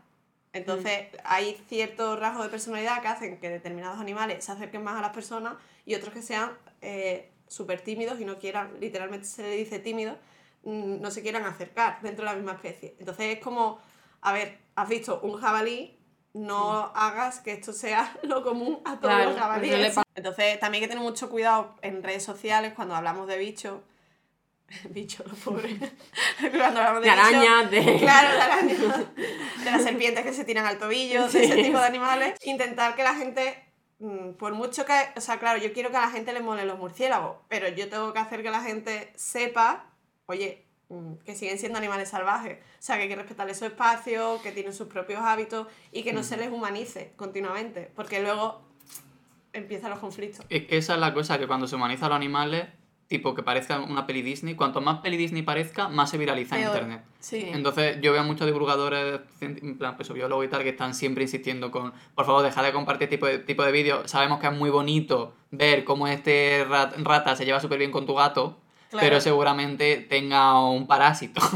[0.53, 1.17] Entonces, Mm.
[1.25, 5.11] hay ciertos rasgos de personalidad que hacen que determinados animales se acerquen más a las
[5.13, 9.79] personas y otros que sean eh, súper tímidos y no quieran, literalmente se le dice
[9.81, 10.17] tímido,
[10.63, 12.95] mm, no se quieran acercar dentro de la misma especie.
[13.01, 13.81] Entonces, es como,
[14.21, 15.98] a ver, has visto un jabalí,
[16.38, 19.96] no hagas que esto sea lo común a todos Claro, los jabalíes.
[20.14, 23.81] Entonces, también hay que tener mucho cuidado en redes sociales cuando hablamos de bichos.
[24.90, 25.74] bichos, los pobres.
[26.40, 27.96] cuando hablamos de De arañas, de...
[27.98, 28.79] Claro, de arañas.
[29.64, 32.35] De las serpientes que se tiran al tobillo, de ese tipo de animales.
[32.44, 33.64] Intentar que la gente,
[33.98, 34.92] mm, por mucho que.
[35.16, 37.88] O sea, claro, yo quiero que a la gente le mole los murciélagos, pero yo
[37.88, 39.87] tengo que hacer que la gente sepa,
[40.27, 40.68] oye,
[41.24, 42.59] que siguen siendo animales salvajes.
[42.59, 46.12] O sea, que hay que respetarles su espacio, que tienen sus propios hábitos y que
[46.12, 48.62] no se les humanice continuamente, porque luego
[49.53, 50.44] empiezan los conflictos.
[50.48, 52.66] Es que esa es la cosa, que cuando se humanizan los animales,
[53.07, 56.66] tipo que parezca una peli Disney, cuanto más peli Disney parezca, más se viraliza en
[56.66, 57.03] internet.
[57.20, 57.48] Sí.
[57.53, 61.22] Entonces yo veo a muchos divulgadores, en plan, pues, biólogos y tal, que están siempre
[61.24, 64.11] insistiendo con, por favor, dejad de compartir este tipo de, tipo de vídeos.
[64.11, 68.05] Sabemos que es muy bonito ver cómo este rat- rata se lleva súper bien con
[68.07, 68.59] tu gato,
[68.90, 69.07] Claro.
[69.07, 71.40] pero seguramente tenga un parásito.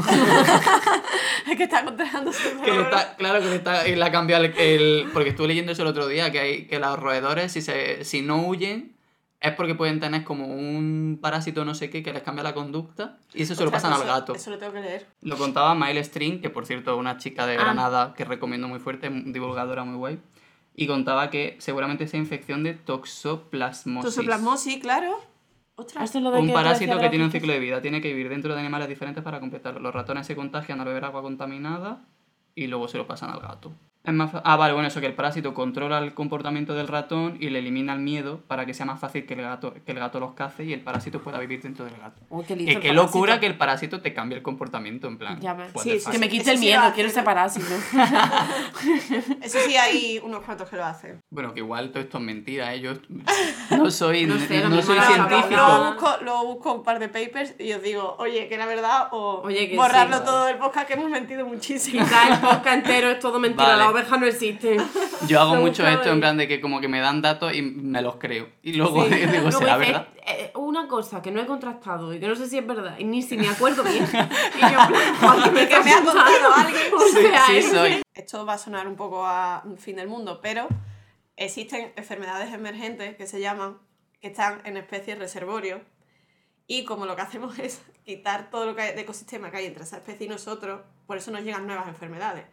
[1.49, 4.45] Es que está controlándose el que está, claro que le, está, y le ha cambiado
[4.45, 7.61] el, el- Porque estuve leyendo eso el otro día, que, hay, que los roedores, si,
[7.61, 8.95] se, si no huyen,
[9.41, 13.17] es porque pueden tener como un parásito no sé qué que les cambia la conducta
[13.33, 14.33] y eso se lo pasan al eso- gato.
[14.35, 15.05] Eso lo tengo que leer.
[15.21, 17.61] Lo contaba Maile String, que por cierto una chica de Ah.
[17.61, 20.19] Granada que recomiendo muy fuerte, divulgadora muy guay.
[20.75, 24.15] Y contaba que seguramente sea infección de toxoplasmosis.
[24.15, 25.19] Toxoplasmosis, claro.
[25.75, 26.03] Ostras.
[26.03, 27.81] Esto es lo de Un que parásito que tiene un ciclo de vida.
[27.81, 29.79] Tiene que vivir dentro de animales diferentes para completarlo.
[29.79, 32.05] Los ratones se contagian al beber agua contaminada
[32.55, 33.71] y luego se lo pasan al gato.
[34.05, 37.49] Es más ah, vale, bueno, eso que el parásito controla el comportamiento del ratón y
[37.49, 40.19] le elimina el miedo para que sea más fácil que el gato, que el gato
[40.19, 42.19] los cace y el parásito pueda vivir dentro del gato.
[42.45, 45.39] Qué listo Que qué locura que el parásito te cambie el comportamiento, en plan.
[45.39, 45.99] Ya Sí.
[46.11, 47.65] Que me Eso quite el miedo, quiero ese parásito.
[49.41, 51.21] Eso sí hay unos cuantos que lo hacen.
[51.29, 52.81] Bueno, que igual todo esto es mentira, ¿eh?
[52.81, 52.93] Yo
[53.77, 55.47] no soy, No no sé, lo mismo soy lo científico.
[55.49, 59.07] Luego busco, luego busco un par de papers y os digo, oye, que era verdad
[59.11, 60.23] o Oye, que borrarlo sí.
[60.25, 62.03] todo del podcast que hemos mentido muchísimo.
[62.03, 63.92] El podcast entero es todo mentira, Vale.
[63.93, 64.77] Oveja no existe.
[65.27, 67.61] Yo hago Me mucho esto en plan de que como que me dan datos y
[67.61, 68.49] me los creo.
[68.61, 69.13] Y luego Sí.
[69.15, 70.07] digo, Luego ¿será dice, verdad?
[70.27, 73.03] eh, una cosa que no he contrastado y que no sé si es verdad y
[73.05, 74.03] ni si me acuerdo bien.
[74.57, 76.53] y yo, en plan, "Joder, me que me ha contado contando?".
[76.55, 76.93] alguien.
[76.93, 78.01] O Sí, sea, sí es- soy.
[78.13, 80.67] Esto va a sonar un poco a fin del mundo, pero
[81.35, 83.77] existen enfermedades emergentes que se llaman,
[84.21, 85.81] que están en especies reservorios.
[86.67, 89.65] Y como lo que hacemos es quitar todo lo que hay de ecosistema que hay
[89.65, 92.45] entre esa especie y nosotros, por eso nos llegan nuevas enfermedades.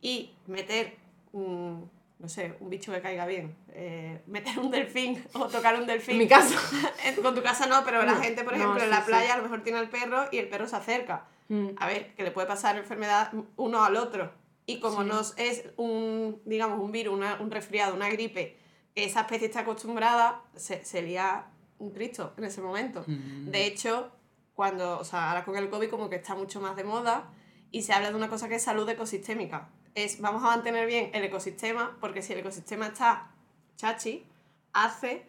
[0.00, 0.96] Y meter,
[1.32, 1.78] mm,
[2.20, 6.12] no sé, un bicho que caiga bien, eh, meter un delfín o tocar un delfín.
[6.14, 6.54] En mi caso.
[7.04, 9.00] En- Con tu casa no, pero la No, gente, por no, ejemplo, en sí, la
[9.00, 9.06] sí.
[9.06, 11.26] playa a lo mejor tiene al perro y el perro se acerca.
[11.48, 11.68] Mm.
[11.78, 14.32] A ver, que le puede pasar enfermedad uno al otro.
[14.66, 15.08] Y como Sí.
[15.08, 18.56] no es un, digamos, un virus, una- un resfriado, una gripe,
[18.94, 21.46] que esa especie está acostumbrada, se, se lía
[21.78, 23.04] un Cristo en ese momento.
[23.06, 23.50] Mm.
[23.50, 24.10] De hecho,
[24.54, 27.30] cuando, o sea, ahora con el COVID como que está mucho más de moda
[27.70, 29.68] y se habla de una cosa que es salud ecosistémica.
[30.04, 33.30] Es vamos a mantener bien el ecosistema porque si el ecosistema está
[33.76, 34.24] chachi,
[34.72, 35.26] hace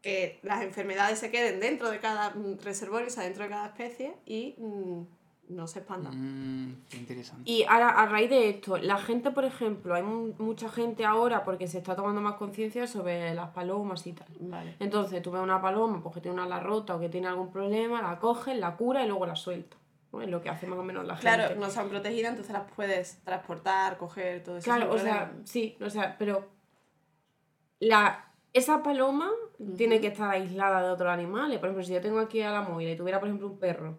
[0.00, 3.66] que las enfermedades se queden dentro de cada mm, reservorio, o sea, dentro de cada
[3.66, 5.02] especie y mm,
[5.50, 6.12] no se expandan.
[6.16, 7.42] Mm, qué interesante.
[7.48, 11.44] Y ahora, a raíz de esto, la gente, por ejemplo, hay mu- mucha gente ahora
[11.44, 14.26] porque se está tomando más conciencia sobre las palomas y tal.
[14.40, 14.74] Vale.
[14.80, 17.52] Entonces, tú ves una paloma pues, que tiene una ala rota o que tiene algún
[17.52, 19.78] problema, la coges, la cura y luego la sueltas.
[20.12, 20.20] ¿No?
[20.22, 21.58] Es lo que hace más o menos la Claro, gente.
[21.60, 24.64] no están protegidas, entonces las puedes transportar, coger, todo eso.
[24.64, 26.48] Claro, o sea, sí, o sea, pero
[27.80, 29.30] la, esa paloma
[29.76, 31.58] tiene que estar aislada de otros animales.
[31.58, 33.98] Por ejemplo, si yo tengo aquí a la Moira y tuviera, por ejemplo, un perro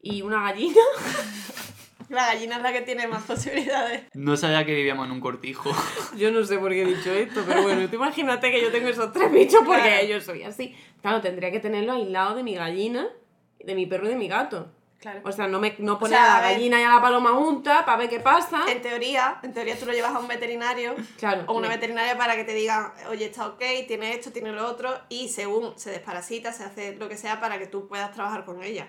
[0.00, 0.80] y una gallina,
[2.08, 4.02] La gallina es la que tiene más posibilidades.
[4.12, 5.70] No sabía que vivíamos en un cortijo.
[6.16, 8.88] yo no sé por qué he dicho esto, pero bueno, tú imagínate que yo tengo
[8.88, 10.06] esos tres bichos porque Claro.
[10.06, 10.76] yo soy así.
[11.00, 13.08] Claro, tendría que tenerlo aislado de mi gallina,
[13.64, 14.70] de mi perro y de mi gato.
[15.02, 15.20] Claro.
[15.24, 17.82] O sea, no, me, no poner sea, a la gallina y a la paloma juntas
[17.82, 18.62] para ver qué pasa.
[18.70, 21.42] En teoría, en teoría tú lo llevas a un veterinario Claro.
[21.48, 24.64] o una me- veterinaria para que te digan, oye, está ok, tiene esto, tiene lo
[24.64, 28.44] otro, y según se desparasita, se hace lo que sea para que tú puedas trabajar
[28.44, 28.86] con ella.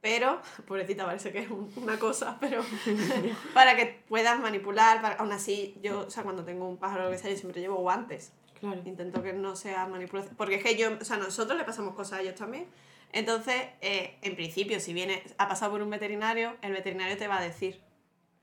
[0.00, 2.62] Pero, pobrecita, parece que es un- una cosa, pero
[3.54, 7.04] para que puedas manipular, para, aún así, yo, o sea, cuando tengo un pájaro o
[7.06, 8.32] lo que sea, yo siempre llevo guantes.
[8.58, 8.80] Claro.
[8.84, 10.36] Intento que no sea manipulación.
[10.36, 12.66] Porque es que yo, o sea, nosotros le pasamos cosas a ellos también.
[13.12, 17.38] Entonces, eh, en principio, si viene, ha pasado por un veterinario, el veterinario te va
[17.38, 17.80] a decir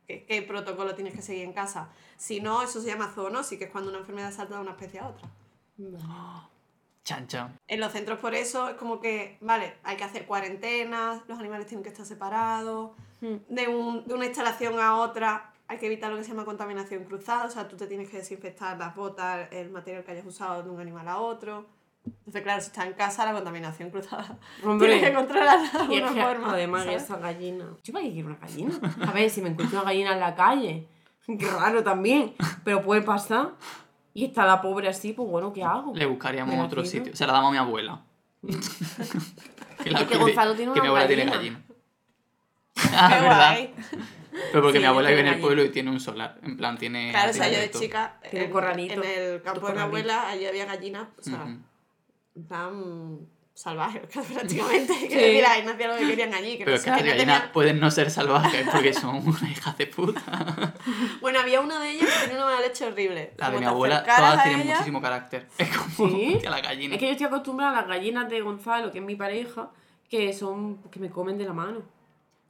[0.07, 1.89] qué, qué protocolo tienes que seguir en casa.
[2.17, 4.99] Si no, eso se llama zoonosis, que es cuando una enfermedad salta de una especie
[4.99, 5.29] a otra.
[7.03, 7.57] Chan, chan.
[7.67, 11.65] En los centros, por eso, es como que, vale, hay que hacer cuarentenas, los animales
[11.67, 13.37] tienen que estar separados, Hmm.
[13.49, 17.03] de, un- de una instalación a otra hay que evitar lo que se llama contaminación
[17.05, 20.61] cruzada, o sea, tú te tienes que desinfectar las botas, el material que hayas usado
[20.63, 21.65] de un animal a otro.
[22.19, 24.87] Entonces, claro, si estás en casa, la contaminación cruzada Hombre.
[24.89, 26.53] tienes que controlarla de Y es alguna que, forma.
[26.53, 27.03] además ¿sabes?
[27.03, 27.65] esa gallina.
[27.83, 28.71] ¿Yo para qué quiero una gallina?
[29.07, 30.87] A ver, si me encuentro una gallina en la calle.
[31.27, 32.33] Qué raro también.
[32.63, 33.51] Pero puede pasar.
[34.13, 35.93] Y está la pobre así, pues bueno, ¿qué hago?
[35.95, 37.15] Le buscaríamos la otro sitio.
[37.15, 38.01] Se la damos a mi abuela.
[39.83, 41.61] que Es que Gonzalo tiene que mi una abuela tiene gallina.
[42.93, 43.51] Ah, Qué ¿verdad?
[43.51, 43.73] guay.
[44.51, 46.39] Pero porque Sí, mi abuela vive en el pueblo y tiene un solar.
[46.43, 47.09] En plan, tiene.
[47.11, 48.93] Claro, o sea, yo de chica, en, corralito.
[48.93, 51.47] en el campo de mi abuela, allí había gallinas, o sea, Ujú.
[51.49, 51.63] en
[52.43, 53.19] plan
[53.53, 54.93] salvaje, prácticamente.
[54.93, 55.07] Sí.
[55.07, 56.57] Quiero decir, ahí nacía lo que querían allí.
[56.59, 59.73] Que Pero no sé, que no tenían- pueden no ser salvajes porque son una hija
[59.77, 60.21] de puta.
[61.21, 63.33] Bueno, había una de ellas que tenía una mala leche horrible.
[63.37, 65.47] La de mi abuela, todas tienen ella- muchísimo carácter.
[65.57, 66.39] Es como ¿Sí?
[66.43, 66.93] la gallina.
[66.95, 69.71] Es que yo estoy acostumbrada a las gallinas de Gonzalo, que es mi pareja,
[70.09, 71.81] que son que me comen de la mano.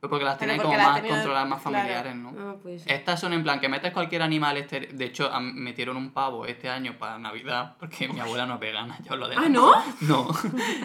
[0.07, 1.77] Pero porque las tienen porque como las más controladas, más claro.
[1.77, 2.33] familiares, ¿no?
[2.39, 2.89] Ah, pues sí.
[2.89, 4.55] Estas son en plan que metes cualquier animal.
[4.55, 4.79] Este...
[4.79, 8.97] De hecho, metieron un pavo este año para Navidad, porque mi abuela no es vegana,
[9.03, 9.73] yo lo de Ah, ¿no?
[10.01, 10.27] No.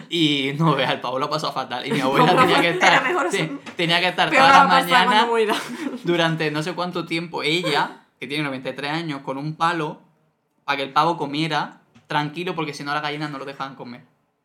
[0.09, 1.87] Y no veas, el pavo lo pasó fatal.
[1.87, 3.03] Y mi abuela tenía que estar.
[3.03, 5.27] Mejor sí, tenía que estar todas la las mañanas
[6.03, 7.43] durante no sé cuánto tiempo.
[7.43, 10.01] Ella, que tiene 93 años, con un palo
[10.65, 14.01] para que el pavo comiera tranquilo, porque si no las gallinas no lo dejaban comer.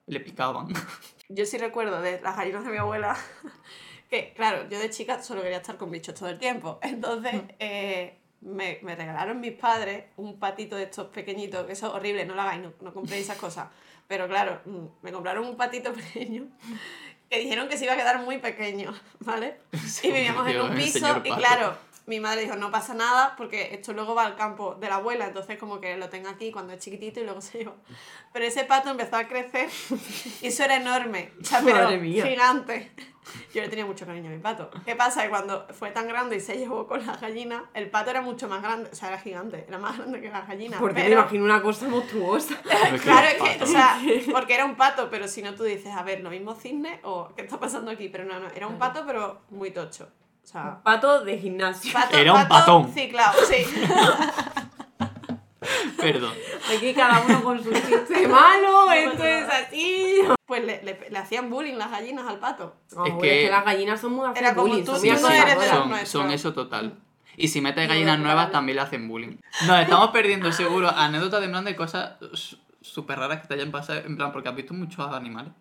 [0.06, 0.68] Le picaban.
[1.28, 3.16] Yo sí recuerdo de las gallinas de mi abuela
[4.08, 6.78] que, claro, yo de chica solo quería estar con bichos todo el tiempo.
[6.82, 7.48] Entonces, Mm.
[7.58, 12.24] eh, me, me regalaron mis padres un patito de estos pequeñitos, que eso es horrible,
[12.24, 13.68] no lo hagáis, no, no compréis esas cosas.
[14.06, 16.46] Pero claro, mm, me compraron un patito pequeño
[17.28, 19.58] que dijeron que se iba a quedar muy pequeño, ¿vale?
[20.02, 21.76] Y vivíamos en un piso y claro,
[22.08, 25.26] mi madre dijo, no pasa nada porque esto luego va al campo de la abuela,
[25.26, 27.74] entonces como que lo tengo aquí cuando es chiquitito y luego se lleva.
[28.32, 29.68] Pero ese pato empezó a crecer
[30.42, 32.26] y eso era enorme, o sea, pero Madre mía.
[32.26, 32.90] gigante.
[33.54, 34.70] Yo le tenía mucho cariño a mi pato.
[34.86, 35.22] ¿Qué pasa?
[35.22, 38.48] Que cuando fue tan grande y se llevó con las gallinas, el pato era mucho
[38.48, 40.80] más grande, o sea, era gigante, era más grande que las gallinas.
[40.80, 41.20] Porque me pero...
[41.20, 42.54] imagino una cosa monstruosa.
[43.02, 44.00] Claro, es que o sea,
[44.32, 47.28] porque era un pato, pero si no tú dices, a ver, lo mismo cisne o
[47.36, 50.08] qué está pasando aquí, pero no, no, era un pato, pero muy tocho.
[50.48, 51.92] O sea, Pato de gimnasio.
[51.92, 52.92] pato, Era un pato patón.
[52.94, 53.66] ciclado, sí.
[56.00, 56.32] Perdón.
[56.74, 60.22] Aquí cada uno con su chiste malo, esto es así.
[60.46, 62.76] Pues le, le- le hacían bullying las gallinas al pato.
[62.96, 63.50] No, Es es que- que...
[63.50, 66.06] las gallinas son muy Era como bullying, tú, son tú no eres de los son,
[66.06, 66.98] son eso total.
[67.36, 69.36] Y si metes gallinas nuevas, también le hacen bullying.
[69.66, 72.12] Nos estamos perdiendo seguro anécdotas de plan de cosas
[72.80, 74.00] súper raras que te hayan pasado.
[74.00, 75.52] En plan, porque has visto muchos animales.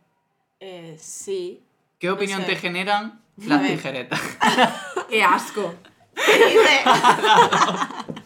[0.62, 1.62] Eh, sí.
[2.00, 2.48] ¿Qué opinión sé.
[2.48, 4.20] te generan las tijeretas?
[5.10, 5.74] Qué asco.
[6.26, 6.82] ¿Qué dices?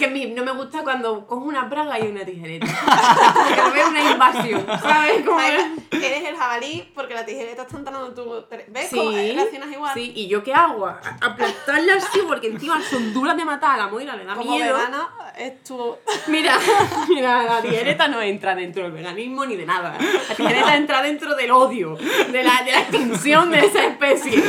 [0.00, 2.66] Que a mí no me gusta cuando cojo una braga y una tijereta.
[3.34, 5.24] Como que lo veo una invasión, ¿sabes?
[5.26, 5.38] Como.
[5.38, 8.46] Eres el jabalí porque la tijereta está entrando tu...
[8.68, 9.92] ¿Ves cómo Sí, reaccionas igual?
[9.92, 13.88] sí, y yo qué hago, aplastarla así porque encima son duras de matar, a la
[13.88, 14.74] moira le da Como miedo.
[14.76, 15.96] vegana es tu...
[16.28, 16.56] Mira,
[17.08, 19.98] mira, la tijereta no entra dentro del veganismo ni de nada.
[20.28, 24.42] La tijereta entra dentro del odio, de la, de la extinción de esa especie.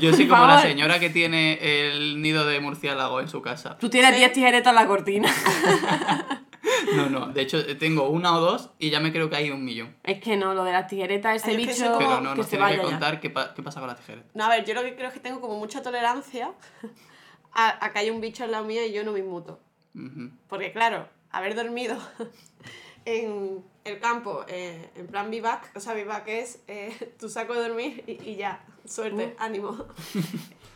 [0.00, 3.76] Yo soy como la señora que tiene el nido de murciélago en su casa.
[3.78, 5.28] Tú tienes 10 tijeretas en la cortina.
[6.96, 9.64] No, no, de hecho tengo una o dos y ya me creo que hay un
[9.64, 9.94] millón.
[10.02, 12.30] Es que no, lo de las tijeretas, ese Ay, es que bicho como- Pero no,
[12.32, 14.28] que nos se tiene vaya que contar qué, pa- qué pasa con la tijereta.
[14.34, 16.52] No, a ver, yo lo que creo es que tengo como mucha tolerancia
[17.52, 19.60] a, a que haya un bicho al lado mío y yo no me inmuto.
[19.94, 20.30] Ujú.
[20.48, 21.96] Porque claro, haber dormido
[23.04, 27.68] en el campo, eh, en plan vivac, o sea, vivac es eh, tu saco de
[27.68, 29.86] dormir y, y ya, suerte, ánimo.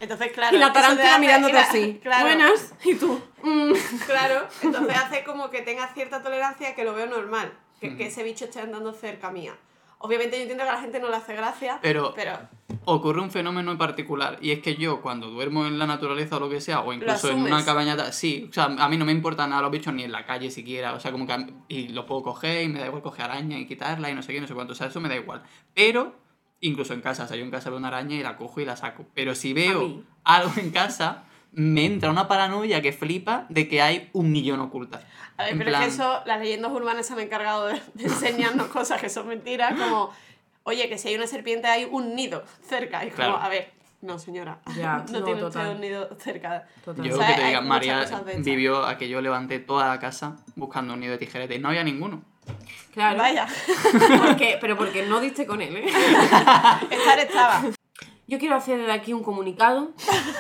[0.01, 0.57] Entonces, claro.
[0.57, 2.01] Y la tarántula hace- mirándote la- así.
[2.03, 2.75] Claro, Buenas.
[2.85, 3.21] Y tú.
[3.43, 3.73] mm.
[4.07, 8.23] Claro, entonces hace como que tenga cierta tolerancia que lo veo normal, que, que ese
[8.23, 9.55] bicho esté andando cerca mía.
[10.01, 12.39] Obviamente yo entiendo que a la gente no le hace gracia, Pero- pero
[12.85, 16.41] Ocurre un fenómeno en particular y es que yo cuando duermo en la naturaleza o
[16.41, 19.13] lo que sea, o incluso en una cabañata, sí, o sea, a mí no me
[19.13, 21.89] importan nada los bichos ni en la calle siquiera, o sea, como que mí- y
[21.89, 24.41] lo puedo coger y me da igual coger araña y quitarla y no sé qué,
[24.41, 25.43] no sé cuánto, o sea, eso me da igual.
[25.75, 26.15] Pero,
[26.61, 28.65] incluso en casa, o sea, yo en casa veo una araña y la cojo y
[28.65, 29.07] la saco.
[29.15, 33.81] Pero si A veo algo en casa, me entra una paranoia que flipa de que
[33.83, 35.03] hay un millón ocultas.
[35.37, 37.81] A ver, En pero es que plan- eso, las leyendas urbanas se han encargado de,
[37.95, 40.11] de enseñarnos cosas que son mentiras, como,
[40.65, 43.05] oye, que si hay una serpiente hay un nido cerca.
[43.05, 43.37] Y como, Claro.
[43.39, 43.71] a ver,
[44.03, 45.63] no señora, Ya, no, no, tiene total.
[45.67, 46.67] usted un nido cerca.
[46.85, 47.05] Total.
[47.05, 49.89] Yo O sea, que te hay diga, muchas María vivió a que yo levanté toda
[49.89, 52.23] la casa buscando un nido de tijerete y no había ninguno.
[52.95, 53.19] Claro.
[53.19, 53.47] Vaya,
[54.27, 55.87] Porque, pero porque no diste con él, ¿eh?
[56.91, 57.63] estar estaba.
[58.27, 59.91] Yo quiero hacer desde aquí un comunicado.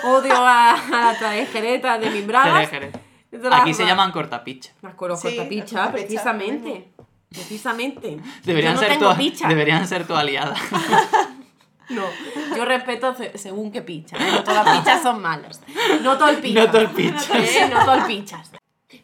[0.04, 2.26] Odio a, a las tijeretas de mis.
[2.26, 4.72] De todas Aquí se llaman cortapicha.
[4.82, 6.88] Las Sí, cortapichas, las cortapichas, precisamente.
[7.30, 8.18] Precisamente.
[8.44, 9.48] Deberían, yo no ser tengo tu, picha.
[9.48, 10.54] deberían ser tu aliada.
[11.90, 12.02] No,
[12.54, 14.14] yo respeto se- según qué picha.
[14.18, 14.30] ¿eh?
[14.30, 15.62] No todas las pichas son malas.
[16.02, 16.60] No todo el picha.
[16.64, 17.38] No todo el picha.
[17.38, 17.70] ¿eh?
[17.72, 18.50] No todo el pichas.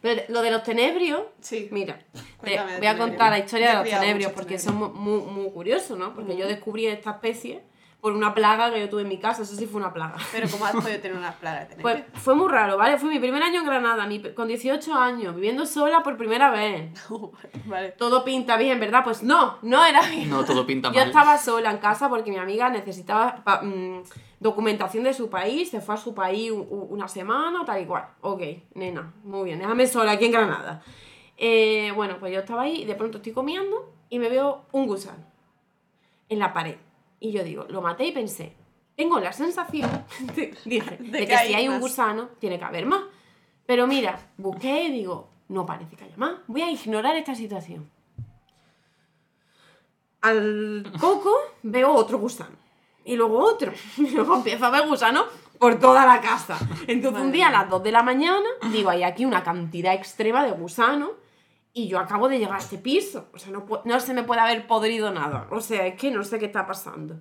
[0.01, 1.67] Pero lo de los tenebrios, Sí.
[1.71, 1.99] mira,
[2.41, 4.91] te- voy a contar la historia Yo de los tenebrios porque tenebrios.
[4.91, 6.13] son muy, muy curiosos, ¿no?
[6.15, 7.61] Porque yo descubrí esta especie
[8.01, 10.15] por una plaga que yo tuve en mi casa, eso sí fue una plaga.
[10.31, 12.97] Pero ¿cómo has podido tener una plaga de Pues fue muy raro, ¿vale?
[12.99, 16.91] Fue mi primer año en Granada, mi- con 18 años, viviendo sola por primera vez.
[17.65, 17.89] vale.
[17.91, 19.03] Todo pinta bien, ¿verdad?
[19.03, 20.29] Pues no, no era bien.
[20.29, 21.07] No, todo pinta Yo mal.
[21.07, 24.03] estaba sola en casa porque mi amiga necesitaba pa- mm,
[24.39, 28.07] documentación de su país, se fue a su país una semana, tal y cual.
[28.21, 28.41] Ok,
[28.73, 30.83] nena, muy bien, déjame sola aquí en Granada.
[31.37, 34.87] Eh, bueno, pues yo estaba ahí y de pronto estoy comiendo y me veo un
[34.87, 35.23] gusano
[36.29, 36.77] en la pared.
[37.19, 38.55] Y yo digo, lo maté y pensé,
[38.95, 39.89] tengo la sensación,
[40.65, 43.03] dije, de, que que hay si hay un gusano, tiene que haber más.
[43.65, 46.35] Pero mira, busqué y digo, no parece que haya más.
[46.47, 47.89] Voy a ignorar esta situación.
[50.21, 51.31] Al poco
[51.63, 52.64] veo otro gusano.
[53.05, 53.71] Y luego otro.
[53.97, 55.25] Y luego empiezo a ver gusanos
[55.59, 56.57] por toda la casa.
[56.87, 60.43] Entonces un día a las 2 de la mañana, digo, hay aquí una cantidad extrema
[60.43, 61.11] de gusanos.
[61.71, 63.27] Y yo acabo de llegar a este piso.
[63.33, 65.47] O sea, no, no se me puede haber podrido nada.
[65.51, 67.19] O sea, es que no sé qué está pasando.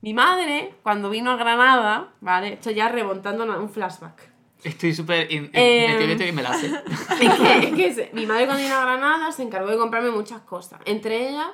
[0.00, 2.54] Mi madre, cuando vino a Granada, ¿vale?
[2.54, 4.34] Esto ya remontando un flashback.
[4.62, 5.28] Estoy súper.
[5.30, 6.68] Eh, y me la sé.
[7.20, 10.40] Es que, es que mi madre cuando vino a Granada se encargó de comprarme muchas
[10.40, 10.80] cosas.
[10.86, 11.48] Entre ellas,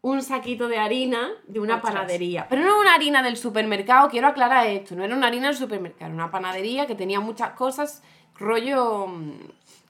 [0.00, 1.94] un saquito de harina de una Ostras.
[1.94, 2.46] panadería.
[2.48, 4.94] Pero no una harina del supermercado, quiero aclarar esto.
[4.94, 8.02] No era una harina del supermercado, era una panadería que tenía muchas cosas,
[8.38, 9.32] rollo mm,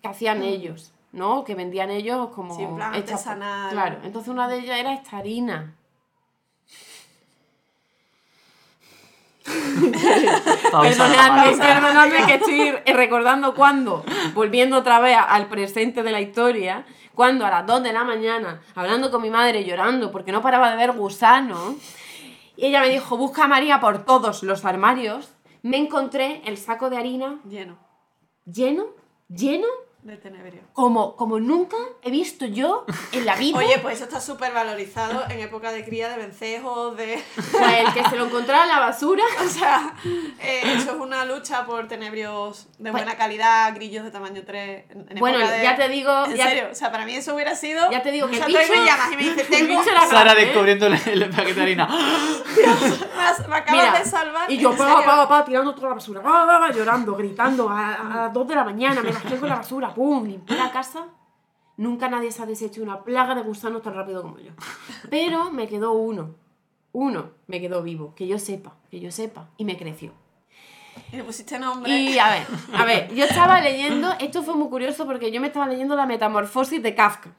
[0.03, 1.45] que hacían ellos, ¿no?
[1.45, 2.55] Que vendían ellos como...
[2.57, 3.71] Sí, en plan hechas- artesanal.
[3.71, 5.75] Claro, entonces una de ellas era esta harina.
[10.83, 16.85] Perdonadme, perdonadme que estoy recordando cuando, volviendo otra vez al presente de la historia,
[17.19, 20.71] cuando a las 2 de la mañana, hablando con mi madre, llorando porque no paraba
[20.71, 21.75] de ver gusanos,
[22.57, 26.91] y ella me dijo, busca a María por todos los armarios, me encontré el saco
[26.91, 27.77] de harina Lleno.
[28.45, 28.91] lleno,
[29.29, 29.67] lleno,
[30.09, 30.63] de tenebrio.
[30.73, 33.59] como, como nunca he visto yo en la vida.
[33.59, 37.23] Oye, pues eso está súper valorizado en época de cría de vencejos, de...
[37.53, 39.23] Pues el que se lo encontrara en la basura.
[39.45, 39.95] O sea,
[40.41, 44.85] eh, eso es una lucha por tenebrios de Pues- buena calidad, grillos de tamaño 3.
[44.91, 47.15] En, en Bueno, época de- ya te digo, En ya- serio, o sea, para mí
[47.15, 47.91] eso hubiera sido.
[47.91, 49.83] Ya te digo que o sea, me bicho- llamas y me dices, tengo.
[49.85, 50.47] Sara ¿eh?
[50.47, 51.87] descubriendo el, el paquete de harina.
[51.89, 54.51] Me, me acabas Mira, de salvar.
[54.51, 57.69] Y yo, en pa, pa, pa, tirando toda la basura, pa, pa, pa, llorando, gritando,
[57.69, 60.71] a, a las 2 de la mañana, me rasqué con la basura, pum, limpié la
[60.71, 61.09] casa.
[61.77, 64.53] Nunca nadie se ha deshecho una plaga de gusanos tan rápido como yo.
[65.11, 66.37] Pero me quedó uno,
[66.93, 70.13] uno me quedó vivo, que yo sepa, que yo sepa, y me creció.
[71.13, 71.91] Y le pusiste nombre.
[71.93, 75.49] Y a ver, a ver, yo estaba leyendo, esto fue muy curioso porque yo me
[75.49, 77.31] estaba leyendo la metamorfosis de Kafka.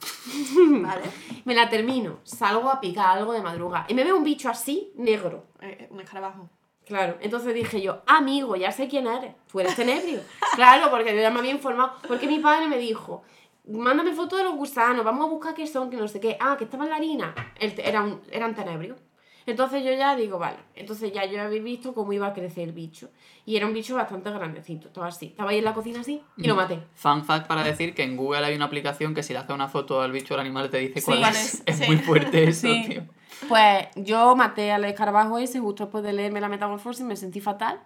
[0.70, 1.04] Vale.
[1.46, 4.92] Me la termino, salgo a picar algo de madrugada y me veo un bicho así,
[4.96, 5.46] negro.
[5.62, 6.50] Eh, un escarabajo.
[6.90, 10.20] Claro, entonces dije yo, amigo, ya sé quién eres, tú eres tenebrio.
[10.56, 13.22] claro, porque yo ya me había informado, porque mi padre me dijo,
[13.68, 16.36] mándame foto de los gusanos, vamos a buscar qué son, que no sé qué.
[16.40, 17.36] Ah, que estaba en la harina.
[17.60, 18.98] El te- era un- eran tenebrios.
[19.46, 22.72] Entonces yo ya digo, vale, entonces ya yo había visto cómo iba a crecer el
[22.74, 23.10] bicho.
[23.46, 25.28] Y era un bicho bastante grandecito, estaba así.
[25.28, 26.80] Estaba ahí en la cocina así y lo maté.
[26.96, 29.68] Fun fact para decir que en Google hay una aplicación que si le hace una
[29.68, 31.54] foto al bicho o al animal te dice cuál cuál es.
[31.56, 31.86] es, Es sí.
[31.88, 32.86] muy fuerte eso, Sí.
[32.90, 33.04] tío.
[33.48, 37.80] Pues yo maté al escarabajo ese justo después de leerme la metamorfosis, me sentí fatal,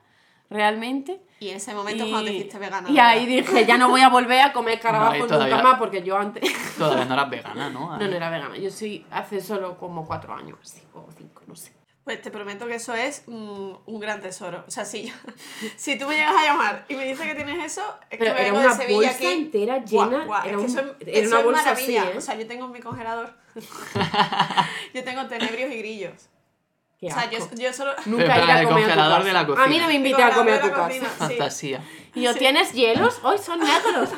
[0.50, 1.22] realmente.
[1.40, 2.90] Y en ese momento es cuando te hiciste vegana.
[2.90, 3.10] y ¿verdad?
[3.10, 5.80] ahí dije, ya no voy a volver a comer No, y escarabajos todavía- nunca más,
[5.80, 6.44] porque yo antes...
[6.78, 7.80] Todavía no eras vegana, ¿no?
[7.98, 8.58] No, no era vegana.
[8.58, 11.74] Yo soy hace solo como cuatro años, así, o cinco, no sé.
[12.04, 14.66] Pues te prometo que eso es mm, un gran tesoro.
[14.68, 15.14] O sea, si, yo-
[15.78, 18.42] si tú me llegas a llamar y me dices que tienes eso, es Pero que
[18.42, 19.28] me era vengo una de Sevilla bolsa aquí.
[19.28, 21.64] entera Guau, llena, guau, era es que un- eso, es- era eso una es bolsa
[21.64, 22.02] maravilla.
[22.02, 22.18] así, ¿eh?
[22.18, 23.34] O sea, yo tengo en mi congelador.
[24.94, 26.30] yo tengo tenebrios y grillos.
[27.00, 27.92] Qué O sea, yo, yo solo.
[28.06, 29.28] Nunca Pero iré a el comer a tu congelador casa.
[29.28, 29.78] de la A mí cocina.
[29.82, 30.88] no me Mi invité a comer a tu congelador casa.
[30.88, 31.18] cocina, sí.
[31.38, 31.84] Fantasía.
[32.16, 33.20] Y yo, ¿tienes hielos?
[33.24, 34.10] ¡Hoy son negros!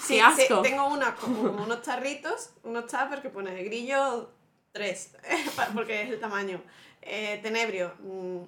[0.00, 0.64] Sí, ¡Qué asco!
[0.64, 4.30] sí, tengo una, como, como unos tarritos, unos tuppers que pone grillo
[4.72, 5.16] 3,
[5.74, 6.62] porque es el tamaño.
[7.02, 8.42] Eh, tenebrio, mm,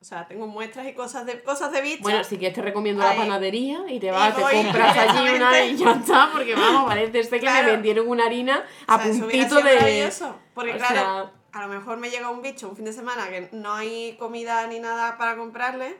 [0.00, 2.02] o sea, tengo muestras y cosas de, cosas de bicho.
[2.02, 3.16] Bueno, si quieres te recomiendo Ahí.
[3.18, 6.54] la panadería y te vas, Y te voy compras allí una y ya está, porque
[6.54, 7.66] vamos, parece ser que Claro.
[7.66, 9.74] me vendieron una harina a O sea, eso hubiera puntito de...
[9.74, 12.92] maravilloso, Porque o claro, sea- a lo mejor me llega un bicho un fin de
[12.92, 15.96] semana que no hay comida ni nada para comprarle,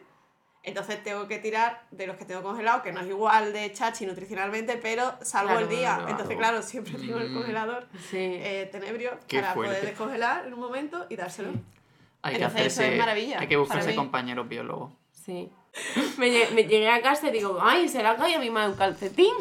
[0.63, 4.07] entonces tengo que tirar de los que tengo congelados, que no es igual de chachi
[4.07, 5.95] nutricionalmente, pero salvo Claro, el día.
[5.97, 6.09] claro.
[6.11, 7.35] Entonces, claro, siempre tengo el Mm.
[7.35, 8.17] congelador Sí.
[8.19, 11.51] eh, tenebrio Qué para poder descongelar en un momento y dárselo.
[12.23, 12.93] Hay que Entonces, eso hacerse.
[12.95, 14.93] es maravilla Hay que buscarse compañeros biólogos.
[15.13, 15.51] Sí.
[16.17, 18.77] Me, me llegué a casa y digo, ay, ¿será que hay a mi madre un
[18.77, 19.33] calcetín?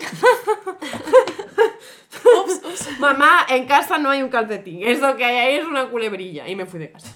[3.00, 4.82] Mamá, en casa no hay un calcetín.
[4.84, 6.48] Eso que hay ahí es una culebrilla.
[6.48, 7.14] Y me fui de casa.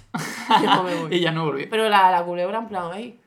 [1.10, 1.66] Y ya no volví.
[1.68, 3.20] Pero la, la culebra, en plan, ahí.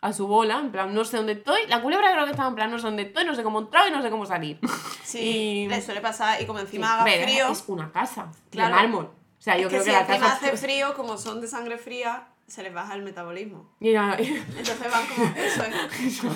[0.00, 1.60] A su bola, en plan, no sé dónde estoy.
[1.68, 3.88] La culebra creo que estaba en plan, no sé dónde estoy, no sé cómo entrar
[3.88, 4.58] y no sé cómo salir.
[5.02, 7.48] Sí, Y- le suele pasar y como encima Sí, haga frío.
[7.50, 8.30] Es una casa.
[8.50, 8.74] Claro.
[8.76, 9.10] De mármol.
[9.46, 10.34] O sea, yo es que creo si que la casa.
[10.34, 13.70] hace frío, como son de sangre fría, se les baja el metabolismo.
[13.78, 15.62] Mira, Entonces van como, eso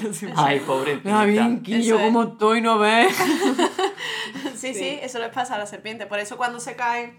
[0.08, 0.24] es.
[0.36, 1.00] Ay, pobre.
[1.02, 2.04] Mira, Vinquillo, Eso es.
[2.04, 3.12] cómo estoy, ¿no ves?
[4.54, 6.06] Sí, sí, eso les pasa a la serpiente.
[6.06, 7.18] Por eso cuando se caen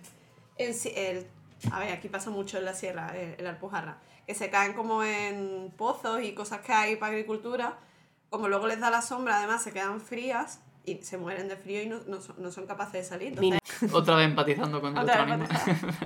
[0.58, 1.28] en el,
[1.74, 4.72] a ver, aquí pasa mucho en la sierra, eh, en la Alpujarra, que se caen
[4.74, 7.80] como en pozos y cosas que hay para agricultura,
[8.30, 11.82] como luego les da la sombra, además se quedan frías y se mueren de frío
[11.84, 13.28] y no, no son, no son capaces de salir.
[13.38, 15.50] Entonces, Otra vez empatizando con el otra otro animal.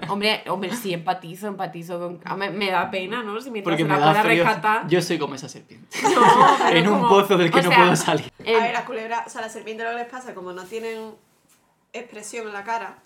[0.09, 2.37] Hombre, hombre, sí, empatizo, empatizo con...
[2.37, 3.39] Me, me da pena, ¿no?
[3.39, 4.43] Si mientras Porque me la da pueda frío.
[4.43, 4.87] rescatar...
[4.87, 5.87] Yo soy como esa serpiente.
[6.03, 8.31] No, en un como- pozo del que o no sea, puedo salir.
[8.39, 10.63] em, A ver, las culebras, o sea, la serpiente lo que les pasa, como no
[10.65, 11.15] tienen
[11.93, 13.01] expresión en la cara,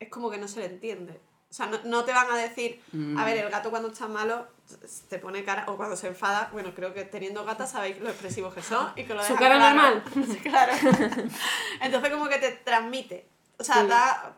[0.00, 1.20] es como que no se le entiende.
[1.50, 3.16] O sea, no, no te van a decir, Mm.
[3.16, 4.48] a ver, el gato cuando está malo
[5.08, 8.54] te pone cara, o cuando se enfada, bueno, creo que teniendo gatas sabéis lo expresivos
[8.54, 9.74] que son y que lo ¿Su cara claro.
[9.76, 10.04] normal?
[10.32, 10.72] Sí, claro.
[11.80, 13.28] Entonces como que te transmite.
[13.58, 13.86] O sea, Sí.
[13.88, 14.36] da,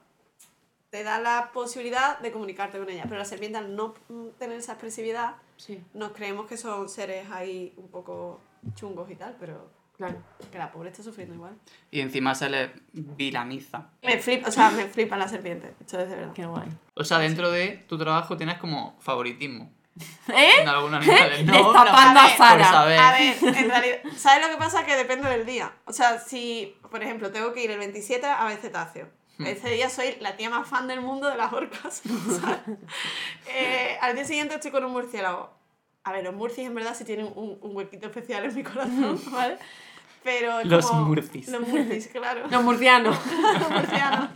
[0.90, 3.04] te da la posibilidad de comunicarte con ella.
[3.04, 3.94] Pero la serpiente al no
[4.38, 8.40] tener esa expresividad, Sí, nos creemos que son seres ahí un poco
[8.74, 10.16] chungos y tal, pero claro.
[10.52, 11.56] que la pobre está sufriendo igual.
[11.90, 13.88] Y encima se le vilaniza.
[14.02, 16.32] Me flipa, o sea, me flipa la serpiente, esto es de verdad.
[16.34, 16.68] Qué guay.
[16.94, 19.72] O sea, dentro de tu trabajo tienes como favoritismo.
[20.28, 20.50] ¿Eh?
[20.60, 21.44] En algunos animales.
[21.44, 22.80] No, Destapando no, a Sara.
[22.82, 24.84] A ver, en realidad, ¿sabes lo que pasa?
[24.84, 25.72] Que depende del día.
[25.86, 29.08] O sea, si, por ejemplo, tengo que ir el 27 a ver cetáceo.
[29.38, 32.02] Ese día soy la tía más fan del mundo de las orcas.
[33.48, 35.50] Eh, al día siguiente estoy con un murciélago.
[36.04, 39.20] A ver, los murcis en verdad sí tienen un, un huequito especial en mi corazón,
[39.32, 39.58] ¿vale?
[40.22, 41.48] Pero Los como- murcis.
[41.48, 42.42] Los murcis, claro.
[42.50, 43.16] Los murcianos.
[43.60, 44.30] Los murcianos.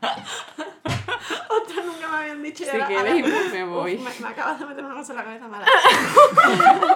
[1.50, 2.64] Ostras, nunca me habían dicho.
[2.64, 3.14] Si queréis, ahora-
[3.52, 3.94] me voy.
[3.96, 5.66] Uf, me, me acabas de meter una cosa en la cabeza mala.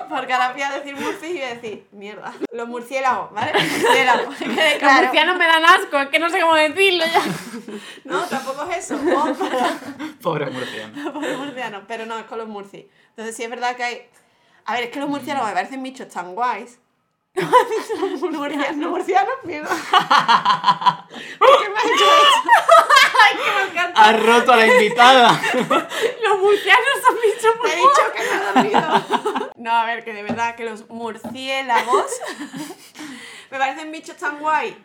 [0.09, 2.33] Porque ahora voy a decir murcis y voy a decir, mierda.
[2.53, 3.53] Los murciélagos, ¿vale?
[3.53, 4.41] Los murciélagos.
[4.41, 4.49] Los
[4.79, 5.03] claro.
[5.03, 7.23] murcianos me dan asco, es que no sé cómo decirlo ya.
[8.05, 8.95] No, tampoco es eso.
[8.97, 9.35] Ojo,
[10.23, 11.13] Pobre murciano.
[11.13, 12.85] Pobre murciano, pero no, es con los murcis.
[13.11, 14.09] Entonces sí es verdad que hay...
[14.67, 16.79] A ver, es que los murciélagos me parecen bichos tan guays.
[17.35, 19.69] Los murcianos, los murcianos, mierda.
[21.39, 22.43] ¿Por qué me has hecho eso?
[23.97, 25.41] Has roto a la invitada.
[25.55, 29.53] Los murcianos son bichos Te he dicho que me dormido.
[29.57, 32.07] No, a ver, que de verdad que los murciélagos
[33.51, 34.77] me parecen bichos tan guay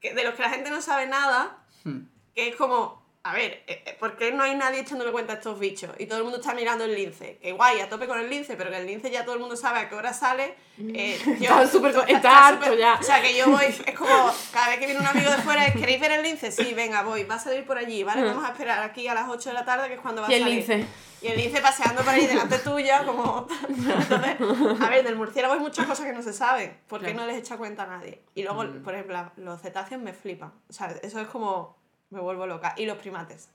[0.00, 2.08] que de los que la gente no sabe nada, Hmm.
[2.34, 2.97] que es como,
[3.28, 5.90] a ver, eh, eh, ¿por qué no hay nadie echándole cuenta a estos bichos?
[5.98, 7.38] Y todo el mundo está mirando el lince.
[7.42, 9.56] Que guay, a tope con el lince, pero que el lince ya todo el mundo
[9.56, 10.54] sabe a qué hora sale.
[10.78, 12.94] Eh, yo, Está está- harto súper- ya.
[13.00, 15.72] O sea, que yo voy, es como, cada vez que viene un amigo de fuera,
[15.72, 16.50] ¿queréis ver el lince?
[16.52, 18.24] Sí, venga, voy, va a salir por allí, ¿vale?
[18.24, 20.34] Vamos a esperar aquí a las 8 de la tarde, que es cuando va Y
[20.34, 20.56] a el salir.
[20.58, 20.86] lince.
[21.20, 23.48] Y el lince paseando por ahí delante tuya, como...
[23.68, 24.36] Entonces,
[24.80, 27.20] a ver, del murciélago hay muchas cosas que no se saben, porque Claro.
[27.22, 28.22] no les echa cuenta a nadie.
[28.36, 28.82] Y luego, Mm.
[28.84, 30.52] por ejemplo, los cetáceos me flipan.
[30.68, 31.77] O sea, eso es como...
[32.10, 32.74] me vuelvo loca.
[32.76, 33.50] Y los primates.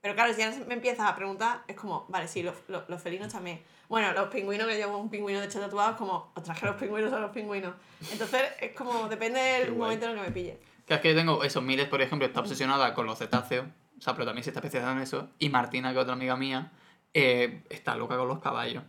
[0.00, 3.00] Pero claro, si ya me empiezas a preguntar, es como, vale, sí, los, los, los
[3.00, 3.62] felinos también.
[3.88, 6.76] Bueno, los pingüinos, que llevo un pingüino de hecho tatuado, es como, ostras, que los
[6.76, 7.74] pingüinos son los pingüinos.
[8.12, 10.60] Entonces, es como, depende del momento en el que me pille.
[10.86, 13.66] Que es que yo tengo esos miles, por ejemplo, está obsesionada con los cetáceos,
[13.98, 15.30] o sea, pero también se está especializando en eso.
[15.38, 16.72] Y Martina, que es otra amiga mía,
[17.14, 18.84] eh, está loca con los caballos.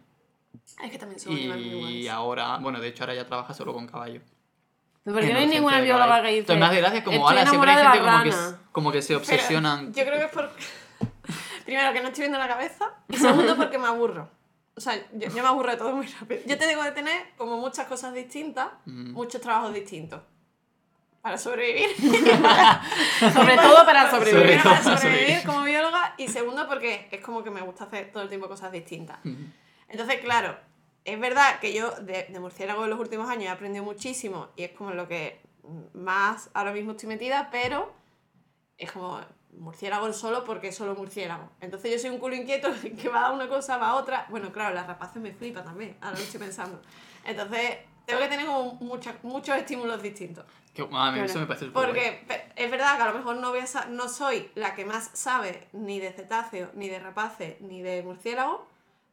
[0.84, 2.10] Es que también son muy Y guays.
[2.10, 4.24] ahora, bueno, de hecho ahora ya trabaja solo con caballos.
[5.06, 6.40] ¿Por qué En no hay ninguna bióloga que dice?
[6.40, 8.48] Entonces me hace gracia como, "Estoy ahora siempre hay gente como que, rana".
[8.50, 9.94] s- como que se Pero obsesionan.
[9.94, 10.50] yo creo que es por...
[11.66, 12.92] Primero, que no estoy viendo la cabeza.
[13.10, 14.30] Y segundo, porque me aburro.
[14.76, 16.42] O sea, yo, yo me aburro de todo muy rápido.
[16.46, 19.12] Yo tengo que tener como muchas cosas distintas, Mm.
[19.14, 20.22] muchos trabajos distintos.
[21.22, 21.88] Para sobrevivir.
[23.34, 24.62] Sobre todo para Sobre sobrevivir.
[24.62, 25.44] Primero, para todo para sobrevivir sobrevivir.
[25.46, 28.72] como bióloga y segundo porque es como que me gusta hacer todo el tiempo cosas
[28.72, 29.18] distintas.
[29.88, 30.58] Entonces, claro,
[31.06, 34.64] es verdad que yo de, de murciélago en los últimos años he aprendido muchísimo y
[34.64, 35.40] es como lo que
[35.94, 37.94] más ahora mismo estoy metida, pero
[38.78, 39.20] es como
[39.58, 41.50] murciélago solo porque es solo murciélago.
[41.62, 42.70] Entonces yo soy un culo inquieto
[43.02, 44.26] que va a una cosa, va a otra.
[44.30, 46.82] Bueno, claro, las rapaces me flipa también, ahora lo estoy pensando.
[47.24, 50.46] Entonces tengo que tener como muchas, muchos estímulos distintos.
[50.74, 51.86] Que, a mí eso me parece guay.
[51.86, 54.84] Porque pe- es verdad que a lo mejor no, voy a no soy la que
[54.86, 58.68] más sabe ni de cetáceo, ni de rapaces, ni de murciélago,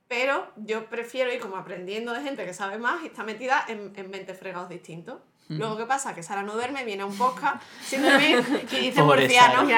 [0.09, 3.92] pero yo prefiero ir como aprendiendo de gente que sabe más y está metida en,
[3.96, 5.16] en 20 fregados distintos.
[5.48, 6.14] Luego, ¿qué pasa?
[6.14, 8.42] Que Sara no duerme, viene a un podcast sin dormir
[8.72, 9.68] y dice Pobre murciano.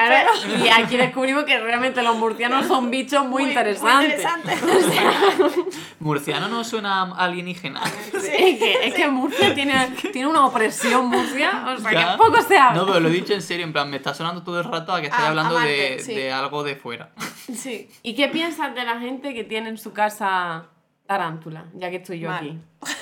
[0.63, 4.21] Y aquí descubrimos que realmente los murcianos son bichos muy, interesantes.
[4.23, 4.55] interesante.
[5.99, 7.81] Murciano no suena alienígena.
[7.85, 12.11] Sí, es que, es que Murcia tiene, tiene una opresión Murcia, o sea Ya.
[12.11, 12.79] que poco se habla.
[12.79, 14.93] No, pero lo he dicho en serio, en plan, me está sonando todo el rato
[14.93, 16.15] a que estáis A- hablando amante, de, sí.
[16.15, 17.09] de algo de fuera.
[17.53, 17.89] Sí.
[18.03, 20.67] ¿Y qué piensas de la gente que tiene en su casa
[21.05, 21.65] tarántula?
[21.73, 22.37] Ya que estoy yo Mal.
[22.45, 22.59] aquí.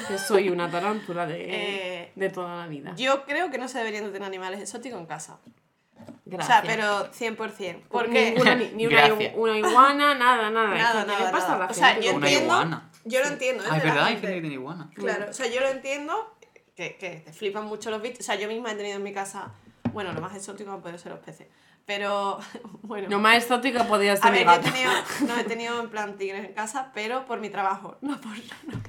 [0.07, 2.93] Que soy una tarántula de, Eh, de toda la vida.
[2.97, 5.37] Yo creo que no se deberían de tener animales exóticos en casa.
[6.25, 6.63] Gracias.
[6.63, 7.81] O sea, pero 100%.
[7.89, 10.73] Porque Ninguna, ni, ni una, una iguana, nada, nada.
[10.75, 11.65] Nada, Es que, ¿qué nada, pasa a nada.
[11.65, 12.89] la O sea, gente yo Una entiendo, iguana.
[13.05, 13.63] yo lo entiendo.
[13.69, 14.21] Ah, es verdad, hay gente.
[14.27, 14.89] gente que tiene iguana.
[14.95, 16.35] Claro, o sea, yo lo entiendo,
[16.75, 18.19] que, que te flipan mucho los bichos.
[18.21, 19.53] O sea, yo misma he tenido en mi casa,
[19.93, 21.47] bueno, lo más exótico han podido ser los peces.
[21.85, 22.39] Pero,
[22.81, 23.09] bueno.
[23.09, 24.71] Lo más exótico podía ser a mi ver, yo he gato.
[24.71, 24.91] tenido,
[25.27, 28.31] no he tenido en plan tigres en casa, pero por mi trabajo, no por.
[28.31, 28.81] no.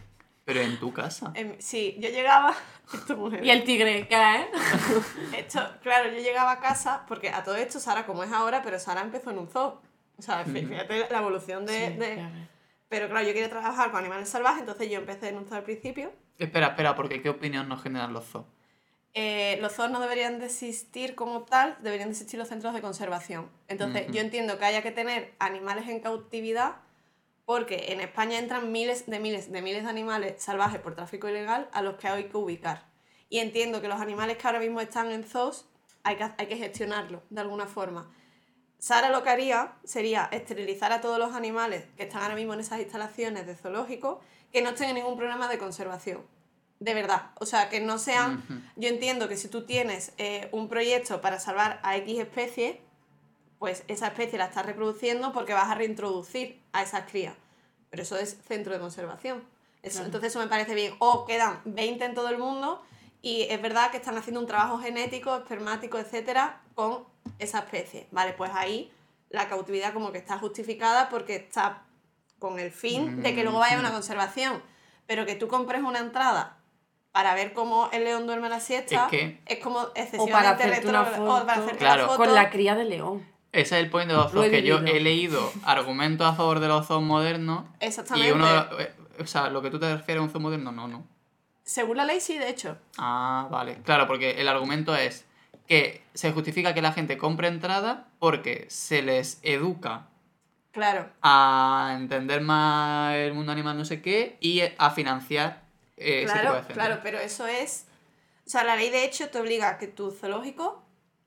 [0.45, 1.33] Pero en tu casa.
[1.35, 2.55] En- sí, yo llegaba.
[2.93, 4.47] Esto, mujer, Y el tigre, ¿qué
[5.39, 8.79] esto, claro, yo llegaba a casa, porque a todo esto Sara, como es ahora, pero
[8.79, 9.81] Sara empezó en un zoo.
[10.19, 11.73] O sea, fí- fíjate la evolución de.
[11.89, 12.29] Sí, de-.
[12.91, 15.65] Pero claro, yo quería trabajar con animales salvajes, entonces yo empecé en un zoo al
[15.65, 16.13] principio.
[16.39, 18.45] Espera, espera, porque ¿qué opinión nos generan los zoos?
[19.15, 22.81] Eh, los zoos no deberían de existir como tal, deberían de existir los centros de
[22.81, 23.49] conservación.
[23.69, 26.77] Entonces, yo entiendo que haya que tener animales en cautividad
[27.45, 31.69] porque en España entran miles de miles de miles de animales salvajes por tráfico ilegal
[31.73, 32.87] a los que hay que ubicar.
[33.29, 35.67] Y entiendo que los animales que ahora mismo están en zoos
[36.03, 38.11] hay que, hay que gestionarlos de alguna forma.
[38.79, 42.61] Sara lo que haría sería esterilizar a todos los animales que están ahora mismo en
[42.61, 44.21] esas instalaciones de zoológico
[44.53, 46.23] que no estén en ningún problema de conservación.
[46.85, 47.31] De verdad.
[47.41, 48.45] O sea, que no sean...
[48.77, 52.83] Yo entiendo que si tú tienes eh, un proyecto para salvar a X especie,
[53.59, 57.35] pues esa especie la estás reproduciendo porque vas a reintroducir a esas crías.
[57.89, 59.43] Pero eso es centro de conservación.
[59.83, 60.05] Eso-.
[60.05, 60.95] Entonces eso me parece bien.
[60.99, 62.83] O quedan 20 en todo el mundo
[63.23, 67.05] y es verdad que están haciendo un trabajo genético, espermático, etcétera, con
[67.39, 68.09] esa especie.
[68.11, 68.93] Vale, pues ahí
[69.31, 71.85] la cautividad como que está justificada porque está
[72.39, 74.63] con el fin de que luego vaya a una conservación.
[75.07, 76.59] Pero que tú compres una entrada
[77.15, 80.65] para ver cómo el león duerme la siesta Es que- es como O para excesivamente
[80.65, 81.51] hacerte una retro- o para foto.
[81.53, 82.03] hacerte Claro.
[82.03, 82.19] la foto.
[82.25, 83.25] Con la cría de león.
[83.53, 86.59] Ese es el point de los Lo zoos, que yo he leído argumentos a favor
[86.59, 87.67] de los zoos modernos.
[87.79, 88.29] Exactamente.
[88.29, 88.49] Y uno,
[88.81, 91.07] eh, o sea, lo que tú te refieres a un zoo moderno, no, no.
[91.63, 92.79] Según la ley, sí, de hecho.
[92.99, 93.77] Ah, vale.
[93.85, 95.25] Claro, porque el argumento es
[95.69, 100.09] que se justifica que la gente compre entrada porque se les educa
[100.73, 101.09] Claro.
[101.23, 105.63] a entender más el mundo animal, no sé qué, y a financiar
[105.97, 107.87] eh, claro, claro, pero eso es.
[108.47, 110.83] O sea, la ley de hecho te obliga a que tu zoológico,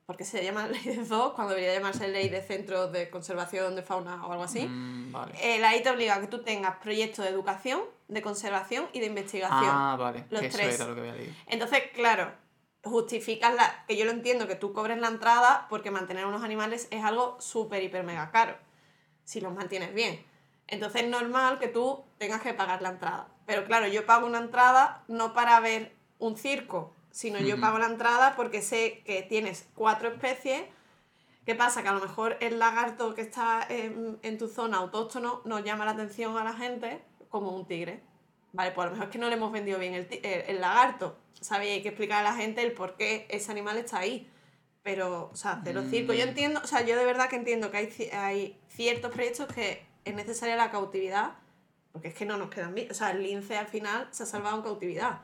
[0.05, 3.82] porque se llama ley de zoo, cuando debería llamarse ley de centros de conservación de
[3.84, 5.34] fauna o algo así, Mm, vale.
[5.41, 8.99] eh, la ley te obliga a que tú tengas proyectos de educación, de conservación y
[8.99, 9.70] de investigación.
[9.70, 10.26] Ah, vale.
[10.30, 10.76] los Eso tres.
[10.76, 11.34] era lo que había leído.
[11.47, 12.32] Entonces, claro,
[12.84, 16.88] justificas la, que yo lo entiendo, que tú cobres la entrada porque mantener unos animales
[16.91, 18.55] es algo súper, hiper, mega caro,
[19.26, 20.24] si los mantienes bien.
[20.68, 23.28] Entonces es normal que tú tengas que pagar la entrada.
[23.48, 27.88] Pero claro, yo pago una entrada no para ver un circo, sino yo pago la
[27.88, 30.62] entrada porque sé que tienes cuatro especies.
[31.45, 31.82] ¿Qué pasa?
[31.82, 35.86] Que a lo mejor el lagarto que está en, en tu zona autóctono nos llama
[35.86, 38.04] la atención a la gente como un tigre.
[38.54, 40.62] Vale, pues a lo mejor es que no le hemos vendido bien el, el, el
[40.62, 41.18] lagarto.
[41.39, 41.68] ¿Sabes?
[41.70, 44.30] Y hay que explicar a la gente el por qué ese animal está ahí.
[44.84, 46.18] Pero, o sea, hacer los circos.
[46.18, 46.30] Yo Mm.
[46.30, 50.16] entiendo, o sea, yo de verdad que entiendo que hay, hay ciertos proyectos que es
[50.16, 51.34] necesaria la cautividad,
[51.91, 52.89] porque es que no nos quedan bien.
[52.91, 55.21] O sea, el lince al final se ha salvado en cautividad.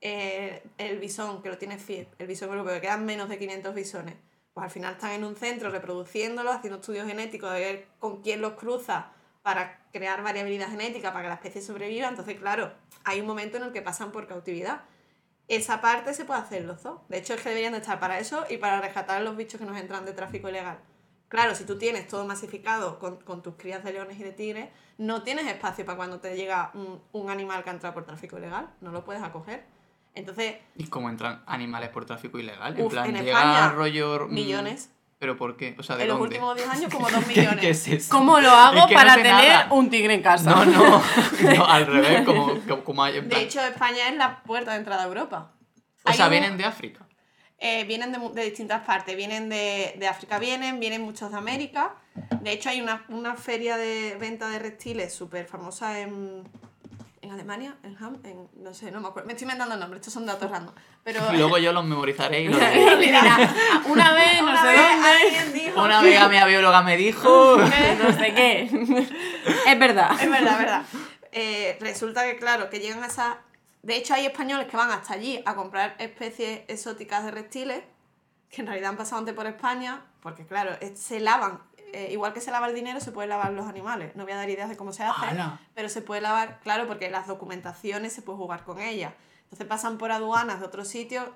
[0.00, 3.74] Eh, el bisón, que lo tiene FIEP, el bisón europeo, que quedan menos de 500
[3.74, 4.14] bisones,
[4.52, 8.40] pues al final están en un centro reproduciéndolos, haciendo estudios genéticos de ver con quién
[8.40, 9.12] los cruza
[9.42, 12.08] para crear variabilidad genética para que la especie sobreviva.
[12.08, 12.72] Entonces, claro,
[13.04, 14.80] hay un momento en el que pasan por cautividad.
[15.48, 17.00] Esa parte se puede hacer los dos.
[17.08, 19.60] De hecho, es que deberían de estar para eso y para rescatar a los bichos
[19.60, 20.78] que nos entran de tráfico ilegal.
[21.28, 24.68] Claro, si tú tienes todo masificado con, con tus crías de leones y de tigres,
[24.98, 28.38] no tienes espacio para cuando te llega un, un animal que ha entrado por tráfico
[28.38, 28.68] ilegal.
[28.80, 29.64] No lo puedes acoger.
[30.14, 32.78] Entonces, ¿Y cómo entran animales por tráfico ilegal?
[32.78, 34.26] En plan, en llega España, rollo...
[34.28, 34.90] mm, millones.
[35.18, 35.74] ¿Pero por qué?
[35.78, 36.34] O sea, ¿de en los dónde?
[36.36, 37.60] últimos 10 años, como 2 ¿Qué, millones.
[37.60, 38.16] qué es eso?
[38.16, 39.68] ¿Cómo lo hago Es que no para sé tener nada.
[39.72, 40.50] un tigre en casa?
[40.50, 41.02] No, no,
[41.56, 43.18] no, al revés, como, como, como hay...
[43.18, 45.52] en De hecho, España es la puerta de entrada a Europa.
[46.04, 47.05] o hay sea, un- vienen de África.
[47.58, 49.16] Eh, vienen de, de distintas partes.
[49.16, 51.94] Vienen de, de África, vienen, vienen muchos de América.
[52.40, 56.44] De hecho, hay una, una feria de venta de reptiles súper famosa en,
[57.22, 59.26] en Alemania, en Ham, en, no sé, no me acuerdo.
[59.26, 60.74] Me estoy inventando el nombre, estos son datos random.
[61.02, 62.58] Pero Y luego yo los memorizaré y los
[62.98, 63.54] Mira,
[63.86, 65.82] una vez, no una sé vez dónde, alguien dijo.
[65.82, 67.56] Una amiga mía bióloga me dijo...
[68.02, 68.62] no sé qué.
[69.66, 70.12] Es verdad.
[70.20, 70.82] Es verdad, es verdad.
[71.32, 73.38] Eh, resulta que, claro, que llegan a esa.
[73.82, 77.82] De hecho, hay españoles que van hasta allí a comprar especies exóticas de reptiles,
[78.50, 81.60] que en realidad han pasado antes por España, porque, claro, se lavan.
[81.92, 84.14] eh, igual que se lava el dinero, se puede lavar los animales.
[84.16, 85.26] No voy a dar ideas de cómo se hace,
[85.74, 89.12] pero se puede lavar, claro, porque las documentaciones se puede jugar con ellas.
[89.44, 91.26] Entonces pasan por aduanas de otros sitios.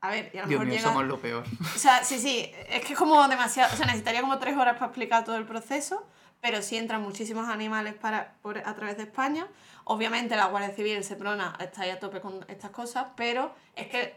[0.00, 0.88] A ver, y a lo Dios mejor mío, llega...
[0.88, 1.44] somos lo peor.
[1.74, 4.74] O sea, sí, sí, es que es como demasiado, o sea, necesitaría como tres horas
[4.74, 6.06] para explicar todo el proceso,
[6.46, 9.48] pero sí entran muchísimos animales para, por, a través de España.
[9.82, 13.88] Obviamente la Guardia Civil, el Seprona, está ahí a tope con estas cosas, pero es
[13.88, 14.14] que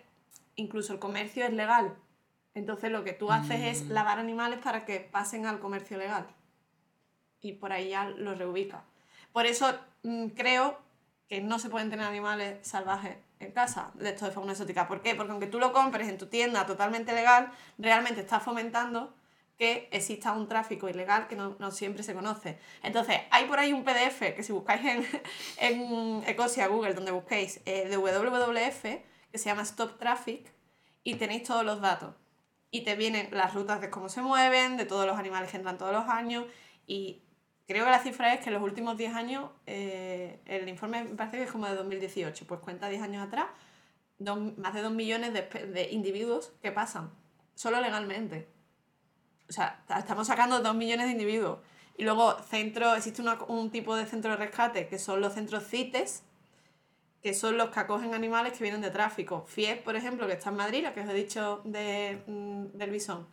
[0.56, 1.96] incluso el comercio es legal.
[2.54, 3.94] Entonces lo que tú haces es Mm.
[3.94, 6.28] lavar animales para que pasen al comercio legal.
[7.42, 8.84] Y por ahí ya los reubica.
[9.34, 9.74] Por eso
[10.04, 10.78] mm, creo
[11.28, 14.88] que no se pueden tener animales salvajes en casa de esto de fauna exótica.
[14.88, 15.16] ¿Por qué?
[15.16, 19.16] Porque aunque tú lo compres en tu tienda totalmente legal, realmente estás fomentando
[19.60, 22.58] que exista un tráfico ilegal que no, no siempre se conoce.
[22.82, 25.06] Entonces, hay por ahí un PDF que si buscáis en,
[25.60, 28.82] en Ecosia, Google, donde busquéis, eh, de WWF,
[29.32, 30.52] que se llama Stop Traffic,
[31.04, 32.16] y tenéis todos los datos.
[32.72, 35.78] Y te vienen las rutas de cómo se mueven, de todos los animales que entran
[35.78, 36.46] todos los años,
[36.88, 37.22] y
[37.68, 41.16] creo que la cifra es que en los últimos 10 años, eh, el informe me
[41.16, 43.48] parece que es como de 2018, pues cuenta 10 años atrás,
[44.20, 47.12] dos- más de 2 millones de, de individuos que pasan,
[47.56, 48.48] solo legalmente.
[49.50, 51.60] O sea, ta- estamos sacando 2 millones de individuos.
[51.98, 56.24] Y luego centro, existe un tipo de centro de rescate que son los centros CITES,
[57.22, 59.46] que son los que acogen animales que vienen de tráfico.
[59.48, 62.92] FIEP, por ejemplo, que está en Madrid, la que os he dicho de, mm, del
[62.92, 63.28] bisón.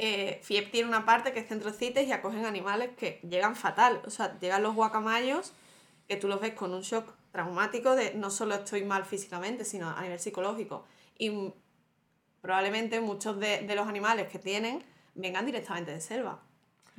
[0.00, 4.00] Eh, FIEP tiene una parte que es centro CITES y acogen animales que llegan fatal.
[4.06, 5.52] O sea, llegan los guacamayos,
[6.06, 9.90] que tú los ves con un shock traumático de no solo estoy mal físicamente, sino
[9.90, 10.84] a nivel psicológico.
[11.18, 11.52] Y
[12.40, 14.84] probablemente muchos de los animales que tienen
[15.18, 16.42] vengan directamente de selva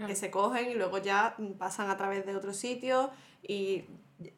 [0.08, 3.10] que se cogen y luego ya pasan a través de otros sitios
[3.44, 3.84] y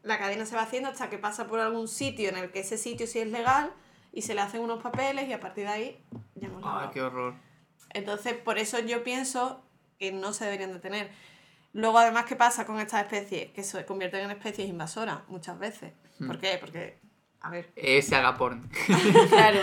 [0.01, 2.77] la cadena se va haciendo hasta que pasa por algún sitio en el que ese
[2.77, 3.71] sitio sí es legal
[4.11, 6.05] y se le hacen unos papeles y a partir de ahí
[6.36, 6.91] ya hemos lavado.
[6.91, 7.36] qué horror.
[7.93, 9.63] Entonces, por eso yo pienso
[9.99, 11.11] que no se deberían de tener.
[11.73, 13.51] Luego, además, ¿qué pasa con estas especies?
[13.51, 15.93] Que se convierten en especies invasoras muchas veces.
[16.25, 16.57] ¿Por qué?
[16.59, 16.99] Porque,
[17.41, 18.63] a ver, Ese haga porno.
[19.29, 19.59] Claro.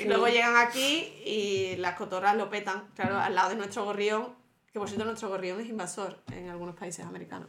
[0.00, 4.34] y luego llegan aquí y las cotorras lo petan, claro, al lado de nuestro gorrión,
[4.72, 7.48] que por cierto nuestro gorrión es invasor en algunos países americanos.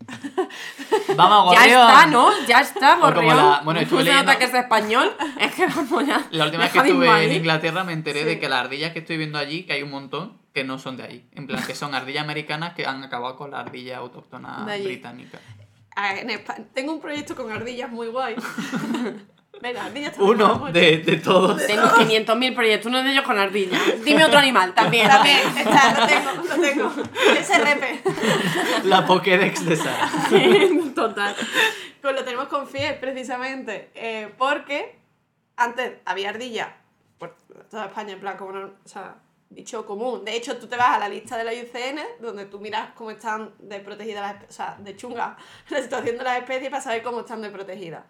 [1.16, 1.80] Vamos, Ya gorrión.
[1.88, 2.46] está, ¿no?
[2.46, 3.36] Ya está, como gorrión.
[3.36, 5.16] la- bueno, estuve ¿No se nota leyendo- que es español?
[5.38, 6.26] Es que vamos ya.
[6.30, 7.32] La última vez que estuve en.
[7.32, 8.26] Inglaterra me enteré Sí.
[8.26, 10.96] de que las ardillas que estoy viendo allí, que hay un montón, que no son
[10.96, 11.28] de allí.
[11.32, 15.38] En plan, que son ardillas americanas que han acabado con la ardilla autóctona británica.
[15.96, 18.36] En Tengo un proyecto con ardillas muy guay.
[19.60, 21.66] Venga, ardillas también Uno de, de todos.
[21.66, 23.78] Tengo 500.000 proyectos, uno de ellos con ardilla.
[24.04, 25.06] Dime otro animal también.
[25.06, 26.90] También, está, lo tengo, lo tengo.
[27.42, 28.84] SRP.
[28.86, 30.10] La Pokédex de Sara.
[30.94, 31.36] Total.
[32.00, 33.90] Pues lo tenemos con FIES precisamente.
[33.94, 34.98] eh, porque
[35.56, 36.76] antes había ardilla
[37.18, 37.36] por
[37.70, 39.16] toda España, en plan, como no, o sea,
[39.50, 40.24] dicho común.
[40.24, 43.10] De hecho, tú te vas a la lista de la IUCN, donde tú miras cómo
[43.10, 45.36] están de protegidas las especies, o sea, de chunga
[45.68, 48.04] la situación de las especies para saber cómo están de protegidas.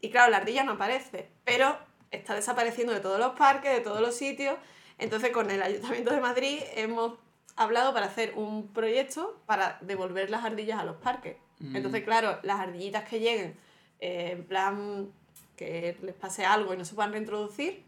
[0.00, 1.76] Y claro, la ardilla no aparece, pero
[2.10, 4.56] está desapareciendo de todos los parques, de todos los sitios.
[4.98, 7.18] Entonces, con el Ayuntamiento de Madrid hemos
[7.56, 11.36] hablado para hacer un proyecto para devolver las ardillas a los parques.
[11.58, 11.76] Mm.
[11.76, 13.56] Entonces, claro, las ardillitas que lleguen,
[14.00, 15.12] eh, en plan
[15.56, 17.84] que les pase algo y no se puedan reintroducir,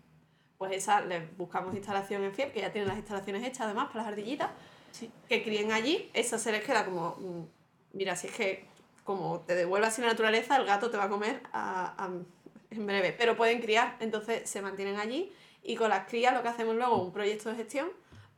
[0.59, 4.01] pues esas les buscamos instalación en FIEP, que ya tienen las instalaciones hechas además para
[4.05, 4.51] las ardillitas,
[5.29, 7.43] que críen allí, esa se les queda como, mm,
[7.97, 8.67] mira, si es que
[9.05, 12.11] como te devuelvas así la naturaleza, el gato te va a comer a- a-
[12.71, 15.31] en breve, pero pueden criar, entonces se mantienen allí
[15.63, 17.89] y con las crías lo que hacemos luego es un proyecto de gestión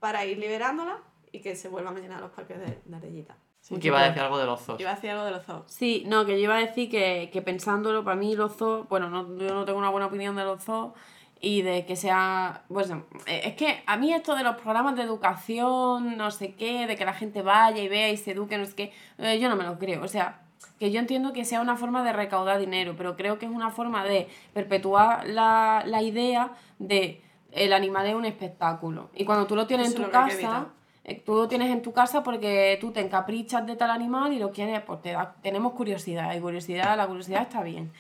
[0.01, 0.97] para ir liberándolas
[1.33, 3.37] y que se vuelvan a llenar los parques de, de ardillitas.
[3.81, 4.81] que iba a decir algo de los zoos.
[4.81, 5.62] Iba a decir algo de los zoos.
[5.66, 9.09] Sí, no, que yo iba a decir que, que pensándolo, para mí los zoos, bueno,
[9.11, 10.93] no, yo no tengo una buena opinión de los zoos
[11.41, 15.03] y de que sea, bueno, eh, es que a mí esto de los programas de
[15.03, 18.64] educación, no sé qué, de que la gente vaya y vea y se eduque, no
[18.66, 20.41] sé qué, eh, yo no me lo creo, o sea,
[20.78, 23.70] que yo entiendo que sea una forma de recaudar dinero, pero creo que es una
[23.70, 27.22] forma de perpetuar la, la idea de
[27.53, 29.09] el animal es un espectáculo.
[29.14, 30.66] Y cuando tú lo tienes Eso en tu casa,
[31.05, 34.39] eh, tú lo tienes en tu casa porque tú te encaprichas de tal animal y
[34.39, 37.93] lo quieres, pues te da- tenemos curiosidad, y curiosidad, la curiosidad está bien.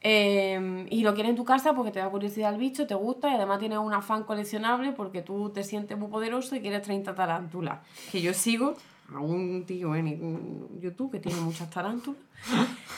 [0.00, 3.30] Eh, y lo quieres en tu casa porque te da curiosidad el bicho, te gusta
[3.30, 7.14] y además tienes un afán coleccionable porque tú te sientes muy poderoso y quieres 30
[7.14, 7.80] tarántulas.
[8.12, 8.74] Que yo sigo
[9.14, 12.20] a un tío en YouTube que tiene muchas tarántulas.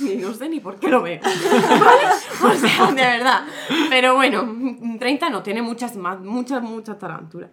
[0.00, 1.20] Y no sé ni por qué lo veo.
[1.22, 2.00] ¿Vale?
[2.42, 3.44] O sea, de verdad.
[3.90, 4.48] Pero bueno,
[4.98, 7.50] 30 no, tiene muchas más, muchas, muchas tarántulas.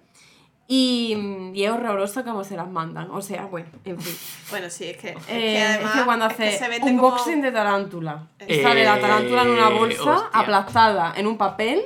[0.69, 1.15] Y,
[1.53, 3.09] y es horroroso cómo se las mandan.
[3.11, 4.15] O sea, bueno, en fin.
[4.49, 6.67] Bueno, sí, es que, es Eh, que además es que cuando es que hace se
[6.69, 10.29] vende un como- boxing de tarántula, Eh, sale la tarántula en una bolsa hostia.
[10.39, 11.81] aplastada en un papel.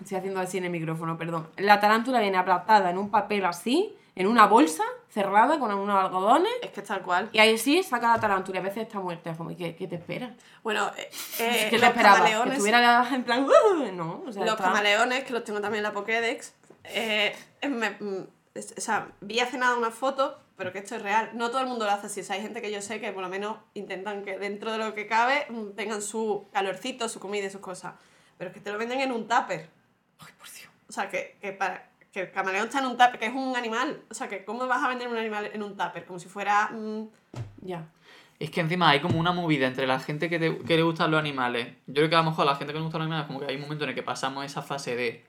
[0.00, 1.48] Estoy haciendo así en el micrófono, perdón.
[1.56, 6.50] La tarántula viene aplastada en un papel así, en una bolsa cerrada con unos algodones.
[6.62, 7.28] Es que es tal cual.
[7.32, 9.30] Y ahí sí saca la tarántula y a veces está muerta.
[9.30, 10.30] Es como, ¿y ¿qué, qué te esperas?
[10.64, 11.08] Bueno, eh,
[11.38, 12.16] eh, ¿Qué te los esperabas?
[12.18, 13.44] Que camaleones, estuviera en plan...
[13.48, 16.52] "Uh", no, o sea, los está- camaleones, que los tengo también en la Pokédex,
[16.84, 17.34] eh,
[17.68, 21.30] me- mm, o sea, vi hace nada una foto, pero que esto es real.
[21.34, 22.20] No todo el mundo lo hace así.
[22.20, 24.78] O sea, hay gente que yo sé que por lo menos intentan que dentro de
[24.78, 27.94] lo que cabe mm, tengan su calorcito, su comida y sus cosas.
[28.38, 29.68] Pero es que te lo venden en un tupper.
[30.18, 30.68] Ay, por Dios.
[30.88, 33.56] O sea, que, que, para, que el camaleón está en un tupper, que es un
[33.56, 34.02] animal.
[34.10, 36.04] O sea, que ¿cómo vas a vender un animal en un tupper?
[36.04, 36.68] Como si fuera...
[36.72, 37.08] mm,
[37.62, 37.86] Ya.
[38.38, 41.10] Es que encima hay como una movida entre la gente que, te- que le gustan
[41.12, 41.68] los animales.
[41.86, 43.38] Yo creo que a lo mejor a la gente que le gustan los animales, como
[43.38, 45.24] que hay un momento en el que pasamos esa fase de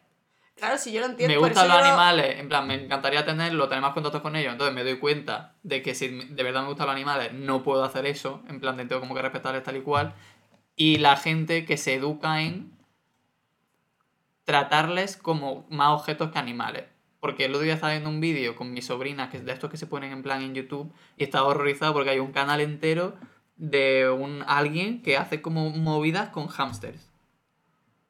[0.55, 1.33] Claro, si yo lo entiendo.
[1.33, 4.51] me gustan los yo- animales, en plan, me encantaría tenerlo, tener más contactos con ellos,
[4.53, 7.83] entonces me doy cuenta de que si de verdad me gustan los animales, no puedo
[7.83, 10.13] hacer eso, en plan, tengo como que respetarles tal y cual.
[10.75, 12.71] Y la gente que se educa en
[14.45, 16.85] tratarles como más objetos que animales.
[17.19, 19.69] Porque el otro día estaba viendo un vídeo con mi sobrina, que es de estos
[19.69, 23.15] que se ponen en plan en YouTube, y estaba horrorizado porque hay un canal entero
[23.55, 27.09] de un alguien que hace como movidas con hámsters.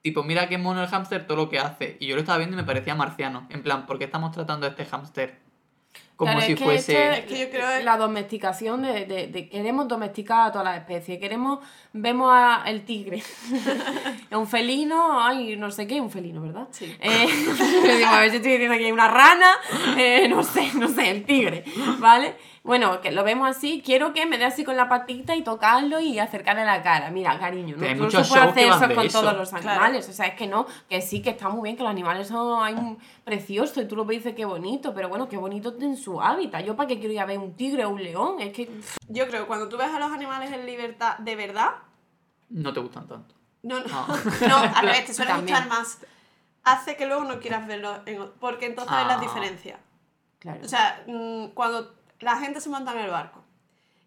[0.04, 1.98] Tipo, mira qué mono el hámster, todo lo que hace.
[2.00, 3.48] Y yo lo estaba viendo y me parecía marciano.
[3.50, 5.42] En plan, ¿por qué estamos tratando a este hámster?
[6.16, 7.04] Como Claro, si es que fuese...
[7.12, 10.78] esto Es que yo creo- la domesticación de, de- de- queremos domesticar a todas las
[10.78, 11.60] especies queremos
[11.92, 13.18] vemos a el tigre
[14.30, 16.96] es un felino ay no sé qué un felino verdad Sí.
[17.00, 17.28] Eh,
[17.88, 19.48] yo digo, a ver si estoy diciendo que hay una rana
[19.98, 21.64] eh, no sé no sé el tigre
[22.00, 25.44] vale bueno que lo vemos así quiero que me dé así con la patita y
[25.44, 29.20] tocarlo y acercarle la cara mira cariño no, no se puede hacer eso con eso.
[29.20, 29.70] todos los Claro.
[29.70, 32.28] animales o sea es que no que sí que está muy bien que los animales
[32.30, 35.36] son hay un precioso y tú lo ves y dices qué bonito pero bueno qué
[35.38, 38.02] bonito en su hábitat yo para qué quiero ir a ver un tigre o un
[38.02, 38.70] león es que
[39.10, 41.72] Yo creo que cuando tú ves a los animales en libertad de verdad,
[42.50, 43.36] No te gustan tanto.
[43.64, 44.08] no, no, Ah.
[44.48, 45.58] no, al revés, te suele También.
[45.58, 45.98] gustar más.
[46.64, 49.08] Hace que luego no quieras verlos, en porque entonces ves Ah.
[49.08, 49.80] las diferencias.
[50.40, 51.94] claro O sea, mm, cuando
[52.24, 53.44] la gente se monta en el barco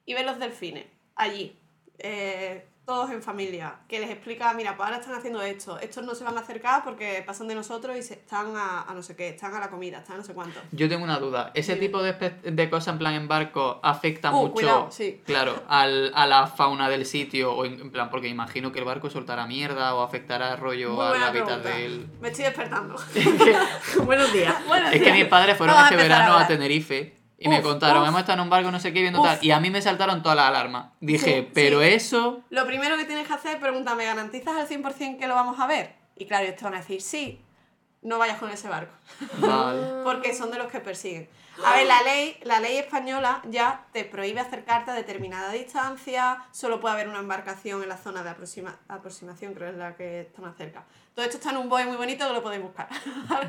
[0.04, 0.86] y ve los delfines
[1.16, 1.58] allí,
[1.98, 6.14] eh, todos en familia, que les explica, mira, pues ahora están haciendo esto, estos no
[6.14, 9.16] se van a acercar porque pasan de nosotros y se están a, a no sé
[9.16, 10.60] qué, están a la comida, están a no sé cuánto.
[10.70, 11.50] Yo tengo una duda.
[11.54, 15.20] ¿Ese tipo de, de cosas en plan en barco afecta Uh, mucho, cuidado, sí.
[15.26, 17.54] claro, al, a la fauna del sitio?
[17.54, 21.06] O en, en plan, porque imagino que el barco soltará mierda o afectará rollo Muy
[21.06, 22.06] al hábitat del...
[22.20, 22.94] Me estoy despertando.
[24.04, 27.61] buenos días Buenos Es que mis padres fueron a este verano a Tenerife y me
[27.62, 28.09] contaron, uf.
[28.09, 29.26] hemos estado en un barco, no sé qué, viendo Uf.
[29.26, 29.39] tal.
[29.45, 30.87] Y a mí me saltaron todas las alarmas.
[31.01, 31.89] Dije, Sí, pero sí.
[31.89, 32.41] eso...
[32.51, 35.66] Lo primero que tienes que hacer es preguntarme, ¿garantizas al 100% que lo vamos a
[35.66, 35.95] ver?
[36.16, 37.41] Y claro, ellos te van a decir sí.
[38.03, 38.93] no vayas con ese barco.
[39.39, 39.80] Vale.
[40.05, 41.28] porque son de los que persiguen.
[41.64, 46.80] A ver, la ley, la ley española ya te prohíbe acercarte a determinada distancia, solo
[46.80, 50.20] puede haber una embarcación en la zona de aproxima- aproximación, creo que es la que
[50.20, 50.84] está más cerca.
[51.14, 52.89] Todo esto está en un BOE muy bonito que lo podéis buscar.
[53.28, 53.49] Vale.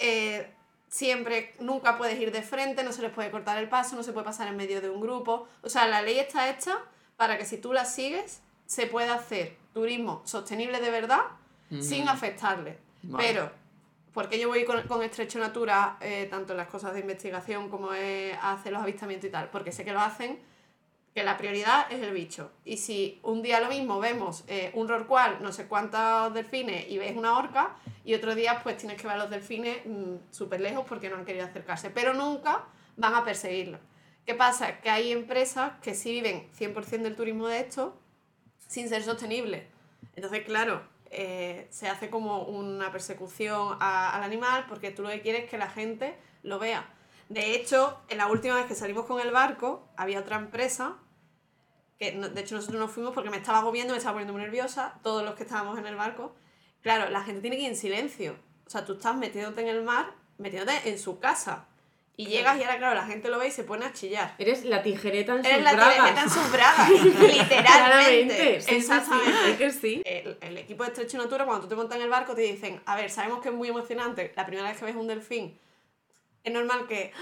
[0.00, 0.52] Eh,
[0.96, 4.12] siempre, nunca puedes ir de frente, no se les puede cortar el paso, no se
[4.12, 5.46] puede pasar en medio de un grupo.
[5.62, 6.78] O sea, la ley está hecha
[7.18, 11.20] para que si tú la sigues, se pueda hacer turismo sostenible de verdad
[11.80, 12.78] sin afectarle.
[13.02, 13.26] Vale.
[13.26, 13.50] Pero,
[14.14, 17.92] porque yo voy con, con Estrecho Natura, eh, tanto en las cosas de investigación como
[17.92, 19.50] es hacer los avistamientos y tal?
[19.50, 20.38] Porque sé que lo hacen,
[21.16, 22.52] que la prioridad es el bicho.
[22.62, 26.98] Y si un día lo mismo vemos eh, un rorcual, no sé cuántos delfines y
[26.98, 29.78] ves una orca, y otro día pues tienes que ver a los delfines
[30.30, 31.88] súper lejos porque no han querido acercarse.
[31.88, 32.66] Pero nunca
[32.98, 33.78] van a perseguirlo.
[34.26, 34.82] ¿Qué pasa?
[34.82, 37.98] Que hay empresas que sí viven 100% del turismo de esto
[38.68, 39.68] sin ser sostenible.
[40.16, 45.44] Entonces, claro, eh, se hace como una persecución al animal porque tú lo que quieres
[45.44, 46.86] es que la gente lo vea.
[47.30, 50.98] De hecho, en la última vez que salimos con el barco, había otra empresa
[51.98, 54.42] que no- de hecho nosotros nos fuimos porque me estaba agobiando, me estaba poniendo muy
[54.42, 56.34] nerviosa, todos los que estábamos en el barco.
[56.82, 58.36] Claro, la gente tiene que ir en silencio.
[58.66, 61.66] O sea, tú estás metiéndote en el mar, metiéndote en su casa.
[62.18, 64.34] Y llegas y ahora, claro, la gente lo ve y se pone a chillar.
[64.38, 65.94] Eres la tijereta en Eres sus la bragas.
[65.94, 66.90] tijereta en sus bragas,
[67.70, 68.60] literalmente.
[68.60, 69.50] Sí, sí, sí, Exactamente.
[69.50, 70.02] es que sí.
[70.04, 72.80] El, el equipo de Estrecho Natura, cuando tú te montas en el barco, te dicen,
[72.86, 75.58] a ver, sabemos que es muy emocionante la primera vez que ves un delfín.
[76.42, 77.12] Es normal que,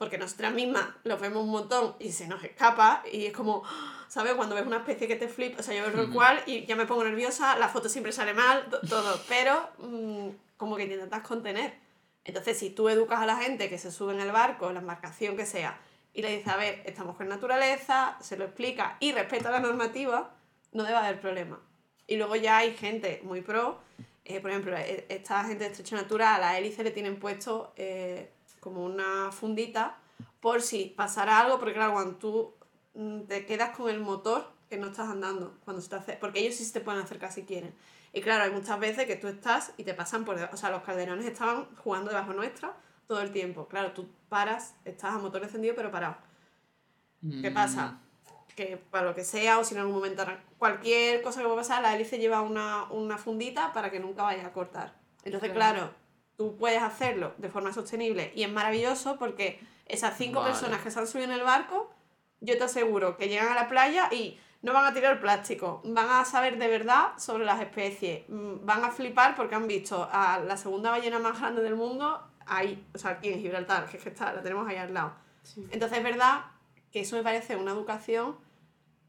[0.00, 3.62] porque nosotras mismas los vemos un montón y se nos escapa y es como,
[4.08, 4.32] ¿sabes?
[4.34, 6.74] Cuando ves una especie que te flipa, o sea, yo veo el rorcual y ya
[6.74, 10.94] me pongo nerviosa, la foto siempre sale mal, to- todo, pero mm, como que te
[10.94, 11.74] intentas contener.
[12.24, 14.80] Entonces, si tú educas a la gente que se sube en el barco, en la
[14.80, 15.78] embarcación que sea,
[16.14, 20.34] y le dices, a ver, estamos con naturaleza, se lo explica y respeta la normativa,
[20.72, 21.60] no debe haber problema.
[22.06, 23.80] Y luego ya hay gente muy pro,
[24.24, 27.72] eh, por ejemplo, e- esta gente de Estrecho Natura, a la hélice le tienen puesto
[27.76, 28.30] eh,
[28.60, 29.96] como una fundita
[30.40, 32.54] por si pasara algo, porque claro, cuando tú
[32.94, 36.40] mm, te quedas con el motor que no estás andando, cuando se te hace, porque
[36.40, 37.74] ellos sí se te pueden acercar si quieren.
[38.12, 40.70] Y claro, hay muchas veces que tú estás y te pasan por debajo, o sea,
[40.70, 42.74] los calderones estaban jugando debajo nuestra
[43.06, 43.66] todo el tiempo.
[43.66, 46.16] Claro, tú paras, estás a motor encendido pero parado.
[47.42, 47.54] ¿Qué Mm.
[47.54, 47.98] pasa?
[48.56, 50.24] Que para lo que sea, o si en algún momento
[50.58, 54.46] cualquier cosa que pueda pasar, la hélice lleva una, una fundita para que nunca vaya
[54.46, 54.94] a cortar.
[55.24, 55.78] Entonces, Claro.
[55.78, 55.94] claro,
[56.40, 60.52] tú puedes hacerlo de forma sostenible y es maravilloso porque esas cinco Vale.
[60.52, 61.92] personas que se han subido en el barco,
[62.40, 66.08] yo te aseguro que llegan a la playa y no van a tirar plástico, van
[66.08, 70.38] a saber de verdad sobre las especies, mm, van a flipar porque han visto a
[70.38, 74.02] la segunda ballena más grande del mundo ahí, o sea, aquí en Gibraltar, que es
[74.02, 75.12] que está, la tenemos ahí al lado.
[75.42, 75.68] Sí.
[75.70, 76.46] Entonces es verdad
[76.90, 78.38] que eso me parece una educación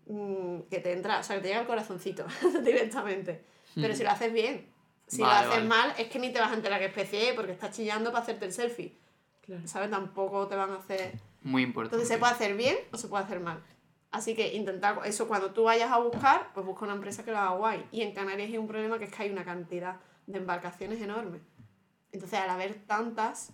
[0.06, 2.26] mm, que te entra, o sea, que te llega al corazoncito
[2.62, 3.46] directamente.
[3.74, 4.70] Pero si lo haces bien,
[5.16, 5.68] si Vale, lo haces vale.
[5.68, 8.24] mal, es que ni te vas a enterar qué especie es porque estás chillando para
[8.24, 8.98] hacerte el selfie.
[9.42, 9.68] Claro.
[9.68, 9.90] ¿Sabes?
[9.90, 11.20] Tampoco te van a hacer.
[11.42, 11.96] Muy importante.
[11.98, 13.62] Entonces se puede hacer bien o se puede hacer mal.
[14.12, 17.38] Así que intentar eso cuando tú vayas a buscar, pues busca una empresa que lo
[17.40, 17.86] haga guay.
[17.92, 19.98] Y en Canarias hay un problema que es que hay una cantidad
[20.28, 21.40] de embarcaciones enorme.
[22.14, 23.52] Entonces al haber tantas,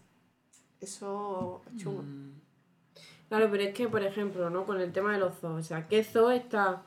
[0.80, 2.04] eso es chungo.
[2.04, 2.38] Mm,
[3.30, 4.66] Claro, pero es que, por ejemplo, ¿no?
[4.66, 6.84] Con el tema de los zoos, o sea, ¿qué zoo está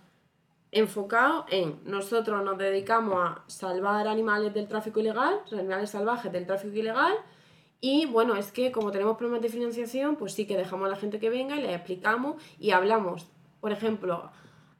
[0.72, 6.76] enfocado en nosotros nos dedicamos a salvar animales del tráfico ilegal, animales salvajes del tráfico
[6.76, 7.14] ilegal,
[7.80, 10.96] y bueno, es que como tenemos problemas de financiación, pues sí que dejamos a la
[10.96, 13.26] gente que venga y les explicamos y hablamos.
[13.60, 14.30] Por ejemplo,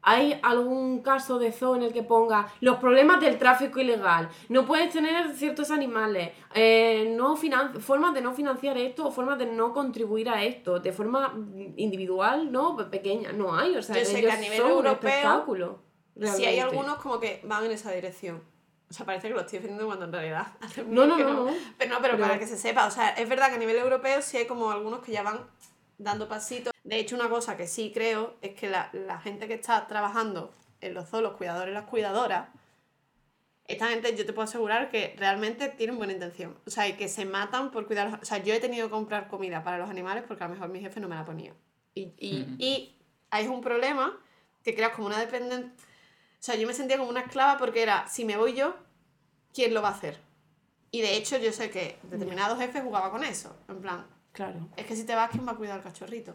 [0.03, 4.29] ¿hay algún caso de zoo en el que ponga los problemas del tráfico ilegal?
[4.49, 9.39] No puedes tener ciertos animales, eh, no finan- formas de no financiar esto o formas
[9.39, 11.35] de no contribuir a esto, de forma
[11.77, 12.77] individual, ¿no?
[12.77, 13.77] Pe- Pequeña, no hay.
[13.77, 15.21] O sea, Yo sé ellos que a nivel son europeo.
[16.37, 18.43] Si hay algunos como que van en esa dirección.
[18.91, 20.49] O sea, parece que lo estoy defendiendo cuando en realidad
[20.89, 21.51] No, no, no, no.
[21.79, 23.77] Pero no, pero, Pero- para que se sepa, o sea, es verdad que a nivel
[23.77, 25.41] europeo sí hay como algunos que ya van
[25.97, 26.70] dando pasitos.
[26.91, 30.53] De hecho, una cosa que sí creo es que la, la gente que está trabajando
[30.81, 32.49] en los zoos, los cuidadores y las cuidadoras,
[33.69, 36.59] esta gente yo te puedo asegurar que realmente tienen buena intención.
[36.67, 38.19] O sea, y que se matan por cuidar.
[38.21, 40.69] O sea, yo he tenido que comprar comida para los animales porque a lo mejor
[40.71, 41.55] mi jefe no me la ponía.
[41.95, 42.55] Y, y, Ujú.
[42.59, 42.97] y
[43.31, 44.19] hay un problema
[44.65, 45.71] que creas como una dependencia.
[45.73, 48.75] O sea, yo me sentía como una esclava porque era, si me voy yo,
[49.55, 50.19] ¿quién lo va a hacer?
[50.91, 53.55] Y de hecho yo sé que determinados jefes jugaban con eso.
[53.69, 54.69] En plan, Claro.
[54.77, 56.35] es que si te vas, ¿quién va a cuidar al cachorrito?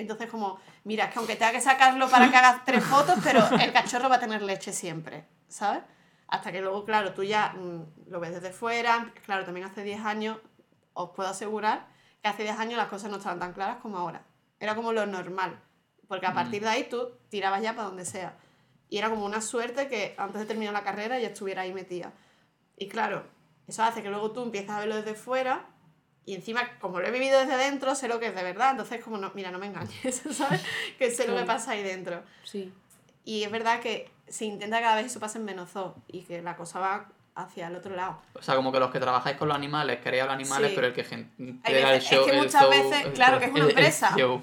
[0.00, 3.46] Entonces como, mira, es que aunque tenga que sacarlo para que hagas tres fotos, pero
[3.60, 5.82] el cachorro va a tener leche siempre, ¿sabes?
[6.26, 9.12] Hasta que luego, claro, tú ya mm, lo ves desde fuera.
[9.26, 10.38] Claro, también hace 10 años,
[10.94, 11.86] os puedo asegurar
[12.22, 14.24] que hace 10 años las cosas no estaban tan claras como ahora.
[14.58, 15.60] Era como lo normal.
[16.08, 18.36] Porque a partir de ahí tú tirabas ya para donde sea.
[18.88, 22.12] Y era como una suerte que antes de terminar la carrera ya estuviera ahí metida.
[22.76, 23.24] Y claro,
[23.66, 25.66] Eso hace que luego tú empieces a verlo desde fuera
[26.26, 28.72] y encima, como lo he vivido desde dentro, sé lo que es de verdad.
[28.72, 30.62] Entonces, como no, mira, no me engañes, ¿sabes?
[30.98, 32.22] Que sé lo que pasa ahí dentro.
[32.44, 32.72] Sí.
[33.24, 36.40] Y es verdad que se intenta cada vez eso pase en menos zoo y que
[36.42, 38.20] la cosa va hacia el otro lado.
[38.34, 40.74] O sea, como que los que trabajáis con los animales queréis a los animales, Sí.
[40.74, 42.24] pero el que genera el veces- es show.
[42.24, 44.14] que el muchas zoo- veces, el- claro, que es una el- el empresa.
[44.16, 44.40] show.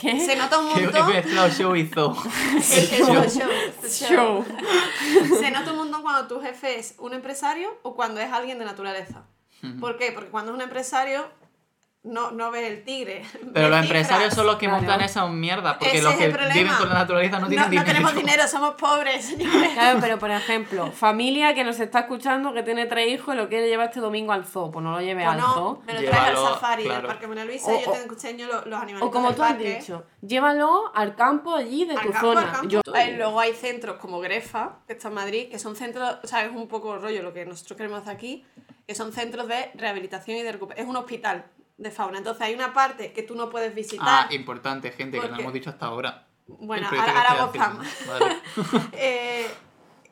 [0.00, 0.20] ¿Qué?
[0.20, 1.08] Se nota un montón.
[1.12, 2.14] mezclado show y zoo.
[2.52, 3.24] el- el Show.
[3.28, 3.50] show,
[3.82, 4.44] el Show.
[5.40, 8.64] Se nota un montón cuando tu jefe es un empresario o cuando es alguien de
[8.66, 9.24] naturaleza.
[9.80, 10.12] ¿Por qué?
[10.12, 11.26] Porque cuando es un empresario
[12.08, 13.22] no, no ves el tigre.
[13.54, 14.82] Pero los empresarios son los que Claro.
[14.82, 17.70] montan esa mierda, porque Ese los es que viven con la naturaleza no tienen no,
[17.70, 17.86] dinero.
[17.86, 19.72] tenemos dinero, somos pobres, señores.
[19.74, 23.48] Claro, pero por ejemplo, familia que nos está escuchando que tiene tres hijos y lo
[23.48, 25.82] quiere llevar este domingo al zoo, pues no lo lleve O al no, zoo.
[25.86, 27.02] me lo traes al safari del.
[27.02, 29.42] Parque Mona Luisa O- y yo te enseño los, los animales O como del tú
[29.42, 29.76] has parque.
[29.78, 32.60] dicho, llévalo al campo allí de Al tu campo, zona.
[32.68, 36.26] Yo- Eh, luego hay centros como Grefa, que está en Madrid, que son centros, o
[36.26, 38.44] sea, es un poco rollo lo que nosotros queremos hacer aquí,
[38.86, 40.86] que son centros de rehabilitación y de recuperación.
[40.86, 41.44] Es un hospital
[41.78, 42.18] de fauna.
[42.18, 44.28] Entonces hay una parte que tú no puedes visitar.
[44.28, 46.26] Ah, importante, gente, que no hemos dicho hasta ahora.
[46.46, 47.78] Bueno, ahora, que ahora.
[48.06, 48.36] Vale.
[48.92, 49.46] Eh,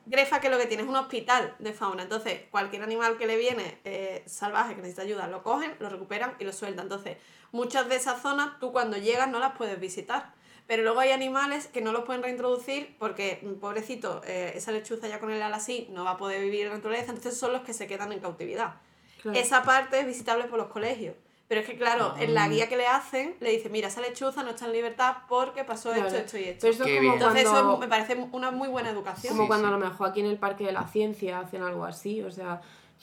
[0.06, 2.04] Grefa, que lo que tiene es un hospital de fauna.
[2.04, 6.34] Entonces, cualquier animal que le viene eh, salvaje que necesita ayuda, lo cogen, lo recuperan
[6.38, 6.84] y lo sueltan.
[6.84, 7.16] Entonces,
[7.50, 10.34] muchas de esas zonas tú cuando llegas no las puedes visitar.
[10.68, 15.08] Pero luego hay animales que no los pueden reintroducir porque, mm, pobrecito, eh, esa lechuza
[15.08, 17.12] ya con el ala así no va a poder vivir en la naturaleza.
[17.12, 18.74] Entonces, son los que se quedan en cautividad.
[19.22, 19.38] Claro.
[19.38, 21.14] Esa parte es visitable por los colegios.
[21.48, 24.42] Pero es que, claro, en la guía que le hacen, le dice, mira, esa lechuza
[24.42, 26.06] no está en libertad porque pasó Claro.
[26.08, 26.66] esto, esto y esto.
[26.66, 27.12] Eso es como.
[27.12, 29.32] Entonces, cuando, eso me parece una muy buena educación.
[29.34, 29.74] como Sí, cuando sí.
[29.74, 32.60] a lo mejor aquí en el Parque de la Ciencia hacen algo así, o sea,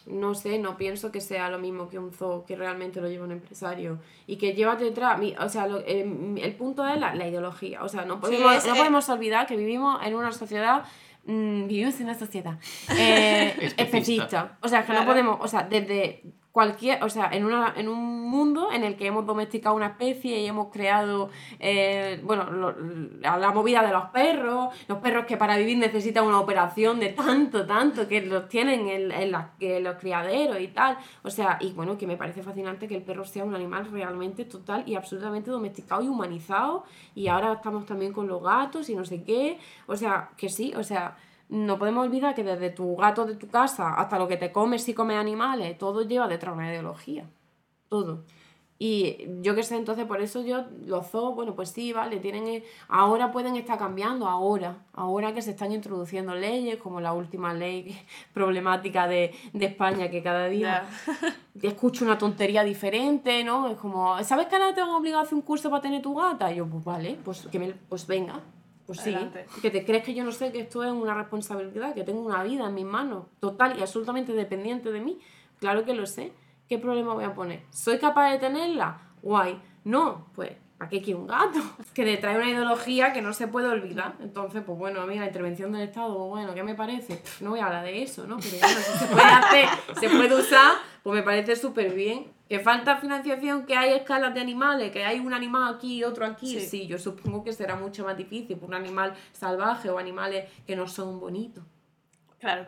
[0.08, 3.24] no sé, no pienso que sea lo mismo que un zoo que realmente lo lleva
[3.24, 6.02] un empresario y que lleva detrás, mi- o sea, lo- eh,
[6.42, 9.48] el punto es la, la ideología, o sea, no podemos, es, no eh, podemos olvidar
[9.48, 10.84] que vivimos en una sociedad
[11.26, 13.84] mm, vivimos en una sociedad eh, Especista.
[13.84, 14.58] especista.
[14.62, 16.24] O sea, que no podemos, o sea, desde
[16.54, 20.40] cualquier, o sea, en, una, en un mundo en el que hemos domesticado una especie
[20.40, 21.30] y hemos creado,
[21.60, 22.46] eh, bueno,
[23.22, 27.10] la, la movida de los perros, los perros que para vivir necesitan una operación de
[27.10, 30.98] tanto, tanto, que los tienen en, en las- que los criaderos y tal.
[31.24, 34.46] O sea, y bueno, que me parece fascinante que el perro sea un animal realmente
[34.46, 36.84] total y absolutamente domesticado y humanizado.
[37.16, 39.58] Y ahora estamos también con los gatos y no sé qué.
[39.88, 41.18] O sea, que sí, o sea,
[41.54, 44.84] no podemos olvidar que desde tu gato de tu casa hasta lo que te comes
[44.84, 47.30] si comes animales, todo lleva detrás una ideología.
[47.90, 48.24] Todo.
[48.80, 52.48] Y yo qué sé, entonces por eso yo, los zoos, bueno, pues sí, vale, tienen,
[52.48, 57.54] eh, ahora pueden estar cambiando, ahora, ahora que se están introduciendo leyes, como la última
[57.54, 57.96] ley
[58.34, 60.86] problemática de, de España, que cada día
[61.62, 63.70] te escucho una tontería diferente, ¿no?
[63.70, 66.02] Es como, ¿sabes que ahora te van a obligar a hacer un curso para tener
[66.02, 66.52] tu gata?
[66.52, 68.42] Y yo, pues vale, pues, que me, pues venga,
[68.86, 69.14] pues sí.
[69.14, 69.46] Adelante.
[69.62, 72.44] Que te crees que yo no sé que esto es una responsabilidad, que tengo una
[72.44, 75.20] vida en mis manos, total y absolutamente dependiente de mí.
[75.60, 76.34] Claro que lo sé.
[76.68, 77.62] ¿Qué problema voy a poner?
[77.72, 79.00] ¿Soy capaz de tenerla?
[79.22, 79.62] Guay.
[79.84, 81.60] No, pues, ¿para qué quiero un gato?
[81.94, 84.16] Que le trae una ideología que no se puede olvidar.
[84.22, 87.18] Entonces, pues bueno, a mí la intervención del Estado, pues bueno, ¿qué me parece?
[87.18, 88.38] Pff, no voy a hablar de eso, ¿no?
[88.38, 89.70] Pero bueno, si se puede hacer,
[90.00, 90.74] se puede usar,
[91.04, 92.33] pues me parece súper bien.
[92.50, 96.26] Que falta financiación, que hay escalas de animales, que hay un animal aquí y otro
[96.26, 96.60] aquí.
[96.60, 96.66] Sí.
[96.66, 100.76] Sí, yo supongo que será mucho más difícil por un animal salvaje o animales que
[100.76, 101.64] no son bonitos.
[102.40, 102.68] Claro.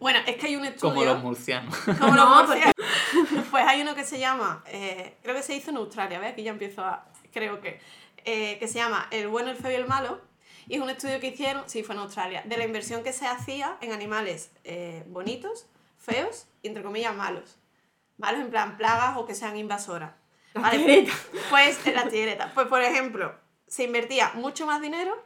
[0.00, 0.94] Bueno, es que hay un estudio.
[0.94, 1.76] Como los murcianos.
[1.76, 2.72] Como No, los murcianos.
[3.50, 6.32] Pues hay uno que se llama, eh, creo que se hizo en Australia, ¿ves?
[6.32, 7.80] Aquí ya empiezo a, creo que,
[8.24, 10.20] eh, que se llama El bueno, el feo y el malo.
[10.68, 13.26] Y es un estudio que hicieron, sí, fue en Australia, de la inversión que se
[13.26, 15.66] hacía en animales eh, bonitos,
[15.98, 17.58] feos y entre comillas malos.
[18.22, 20.12] Malos en plan plagas o que sean invasoras.
[20.54, 21.08] Las Vale.
[21.50, 22.52] Pues en las tigretas.
[22.54, 23.34] Pues por ejemplo,
[23.66, 25.20] se invertía mucho más dinero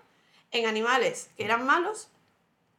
[0.50, 2.08] en animales que eran malos,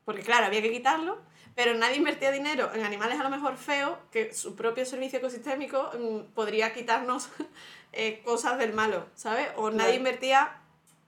[0.05, 1.19] porque claro, había que quitarlo,
[1.53, 5.91] pero nadie invertía dinero en animales a lo mejor feos, que su propio servicio ecosistémico
[5.93, 7.29] mm, podría quitarnos
[7.93, 9.49] eh, cosas del malo, ¿sabes?
[9.55, 10.59] O nadie invertía,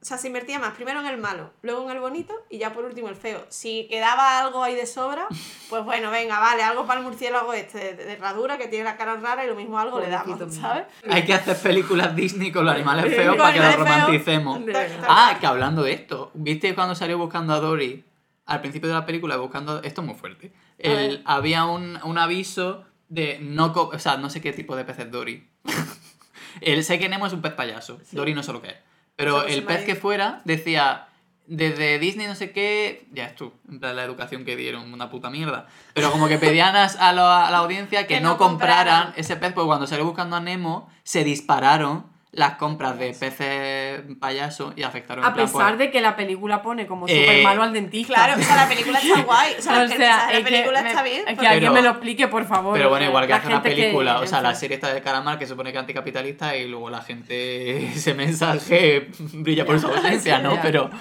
[0.01, 2.73] o sea, se invertía más primero en el malo, luego en el bonito y ya
[2.73, 3.45] por último el feo.
[3.49, 5.27] Si quedaba algo ahí de sobra,
[5.69, 8.95] pues bueno, venga, vale, algo para el murciélago este de, de herradura que tiene la
[8.97, 10.61] cara rara y lo mismo algo le damos, Pobrecito mío.
[10.69, 10.85] ¿sabes?
[11.09, 14.59] Hay que hacer películas Disney con los animales feos para que los romanticemos.
[15.07, 18.05] Ah, que hablando de esto, ¿viste cuando salió buscando a Dory?
[18.45, 19.83] Al principio de la película, buscando.
[19.83, 20.51] Esto es muy fuerte.
[20.79, 23.67] El- había un, un aviso de no.
[23.75, 25.47] O sea, no sé qué tipo de pez es Dory.
[26.61, 27.99] El sé que Nemo es un pez payaso.
[28.11, 28.75] Dory no sé lo que es.
[29.19, 31.05] Pero el pez que fuera decía.
[31.51, 35.09] Desde Disney no sé qué, ya es tú, en plan la educación que dieron, una
[35.09, 35.65] puta mierda.
[35.95, 38.85] Pero como que pedían a, a la, a la audiencia que, Que no, no compraran
[38.85, 39.13] compraran.
[39.19, 44.71] ese pez, porque cuando salió buscando a Nemo, se dispararon las compras de peces payaso
[44.75, 47.63] y afectaron A plan, pesar pues, de que la película pone como Eh, súper malo
[47.63, 48.13] al dentista.
[48.13, 49.53] Claro, o sea, la película está guay.
[49.57, 51.17] O sea, de es la película me- está bien.
[51.21, 52.73] Es que porque- alguien Pero- me lo explique, por favor.
[52.75, 54.75] Pero o bueno, sea, igual que hace una gente que- película, o sea, la serie
[54.75, 59.65] está de Calamar que supone que es anticapitalista y luego la gente, ese mensaje brilla
[59.65, 60.59] por su ausencia, ¿no?
[60.61, 60.91] Pero,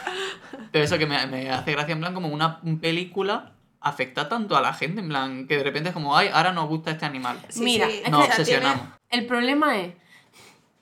[0.72, 4.60] pero eso que me, me hace gracia en plan como una película afecta tanto a
[4.62, 7.38] la gente, en plan, que de repente es como, ay, ahora nos gusta este animal.
[7.48, 8.86] Sí, Mira, sí, es Nos o sea, tiene- obsesionamos.
[9.10, 9.92] El problema es.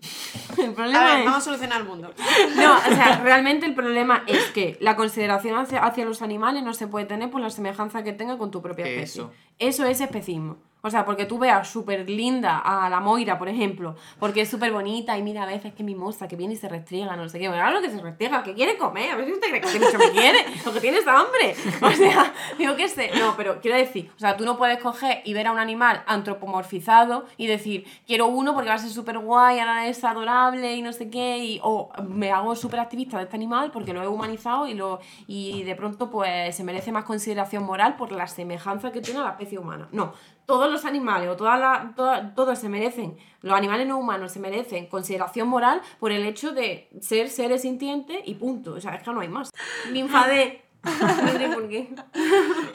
[0.58, 1.24] El A problema ver, es.
[1.24, 2.12] vamos a solucionar el mundo.
[2.56, 6.74] No, o sea, realmente el problema es que la consideración hacia, hacia los animales no
[6.74, 9.22] se puede tener por la semejanza que tenga con tu propia especie.
[9.22, 9.32] Eso.
[9.58, 10.56] Eso es especismo.
[10.82, 14.72] O sea, porque tú veas súper linda a la Moira, por ejemplo, porque es súper
[14.72, 17.46] bonita y mira a veces que mimosa, que viene y se restriega, no sé qué.
[17.46, 19.10] Claro que se restriega, que quiere comer.
[19.10, 21.56] A ver si usted cree que bicho me quiere o que tienes hambre.
[21.82, 23.10] O sea, digo que sé.
[23.18, 26.04] No, pero quiero decir, o sea, tú no puedes coger y ver a un animal
[26.06, 30.82] antropomorfizado y decir, quiero uno porque va a ser súper guay, ahora es adorable y
[30.82, 34.08] no sé qué, y, o me hago súper activista de este animal porque lo he
[34.08, 38.92] humanizado y, lo, y de pronto pues se merece más consideración moral por la semejanza
[38.92, 39.88] que tiene a la especie humana.
[39.92, 40.12] No,
[40.46, 44.38] todos los animales o todas las todas- todos se merecen, los animales no humanos se
[44.40, 48.74] merecen consideración moral por el hecho de ser seres sintientes y punto.
[48.74, 49.50] O sea, es que no hay más.
[49.90, 50.62] Me enfadé.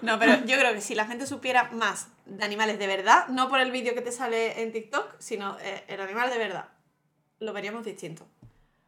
[0.01, 3.47] No pero yo creo que si la gente supiera más de animales de verdad, no
[3.49, 6.65] por el vídeo que te sale en TikTok, sino eh, el animal de verdad,
[7.39, 8.27] lo veríamos distinto.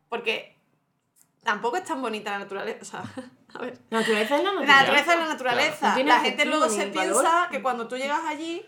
[0.10, 0.58] Porque
[1.44, 2.80] tampoco es tan bonita la naturaleza.
[2.82, 3.04] O sea,
[3.54, 3.80] a ver.
[3.90, 4.82] La naturaleza es la La naturaleza.
[4.82, 5.90] naturaleza es la naturaleza.
[5.90, 6.92] No tiene la gente luego se valor.
[6.94, 8.66] piensa que cuando tú llegas allí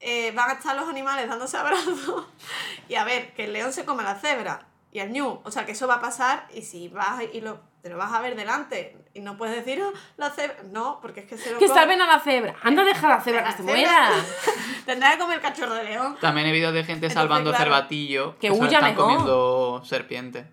[0.00, 2.26] eh, van a estar los animales dándose abrazos.
[2.88, 5.40] y a ver, que el león se come a la cebra y al ñu.
[5.44, 8.12] O sea, que eso va a pasar y si vas y lo, te lo vas
[8.12, 10.56] a ver delante y no puedes decir, "Oh, la cebra.
[10.70, 11.78] No, porque es que se lo Que come.
[11.80, 12.54] salven a la cebra.
[12.62, 14.10] Anda, deja a la cebra que se muera.
[14.86, 16.16] Tendrá que comer cachorro de león.
[16.20, 19.04] También he vídeos de gente Entonces, salvando claro, cervatillo que lo huya están mejor.
[19.04, 20.46] comiendo serpientes.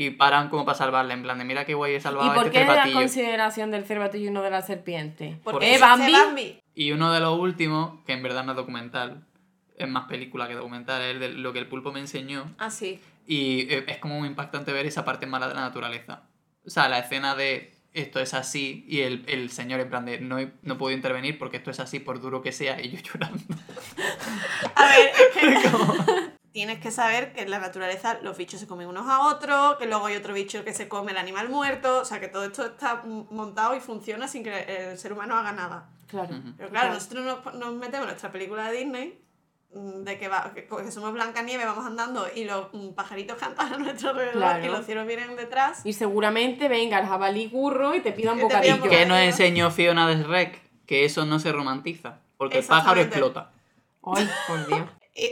[0.00, 2.34] Y paran como para salvarle, en plan de mira qué guay he salvado ¿Y a
[2.34, 5.40] por este qué la consideración del cervatillo y no de la serpiente?
[5.42, 6.12] Porque ¿Eh, Bambi?
[6.12, 6.60] Bambi.
[6.76, 9.24] Y uno de los últimos, que en verdad no es documental,
[9.76, 12.44] es más película que documental, es de lo que el pulpo me enseñó.
[12.58, 13.00] Ah, sí.
[13.26, 16.22] Y eh, es como muy impactante ver esa parte mala de la naturaleza.
[16.64, 20.20] O sea, la escena de esto es así y el, el señor en plan de
[20.20, 22.98] no, he- no puedo intervenir porque esto es así por duro que sea y yo
[23.00, 23.40] llorando.
[24.76, 25.10] A ver,
[25.42, 29.20] es que tienes que saber que en la naturaleza los bichos se comen unos a
[29.28, 32.28] otros, que luego hay otro bicho que se come el animal muerto, o sea que
[32.28, 35.88] todo esto está montado y funciona sin que el ser humano haga nada.
[36.08, 36.34] Claro.
[36.56, 39.20] Pero claro, nosotros nos, nos metemos en nuestra película de Disney,
[39.74, 43.74] mm, de que, va, que, que somos Blancanieves, vamos andando y los mm, pajaritos cantan
[43.74, 44.64] a nuestro alrededor Claro.
[44.64, 45.84] y los cielos vienen detrás.
[45.84, 48.76] Y seguramente venga el jabalí curro y te pida un Y te pida un bocadillo.
[48.76, 48.98] bocadillo.
[49.00, 50.62] ¿Qué nos enseñó Fiona de Shrek?
[50.86, 52.20] Que eso no se romantiza.
[52.38, 53.50] Porque el pájaro explota.
[54.02, 54.80] Ay, por Dios.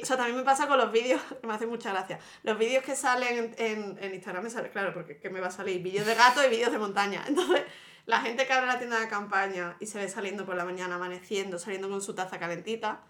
[0.03, 2.18] O sea, también me pasa con los vídeos, me hace mucha gracia.
[2.43, 5.51] Los vídeos que salen en, en, Instagram me sale, claro, porque que me va a
[5.51, 7.24] salir vídeos de gato y vídeos de montaña.
[7.28, 7.62] Entonces,
[8.07, 10.97] la gente que abre la tienda de campaña y se ve saliendo por la mañana,
[10.97, 13.03] amaneciendo, saliendo con su taza calentita,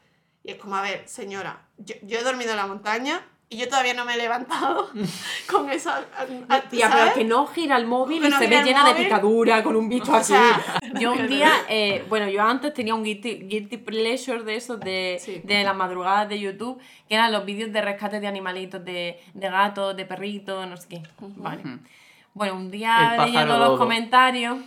[0.42, 3.68] y es como, a ver, señora, yo, yo he dormido en la montaña y yo
[3.68, 4.90] todavía no me he levantado
[5.50, 6.04] con esa...
[6.70, 9.04] Tía, pero que no gira el móvil Que y no se ve llena de móvil.
[9.04, 10.32] picadura con un bicho O así.
[10.32, 10.60] sea,
[10.98, 15.18] yo un día, eh, bueno, yo antes tenía un guilty, guilty pleasure de esos de,
[15.20, 15.40] Sí.
[15.44, 16.78] de las madrugadas de YouTube,
[17.08, 20.88] que eran los vídeos de rescate de animalitos, de, de gatos, de perritos, no sé
[20.88, 21.02] qué.
[21.20, 21.62] Vale.
[22.34, 24.58] Bueno, un día leyendo los comentarios,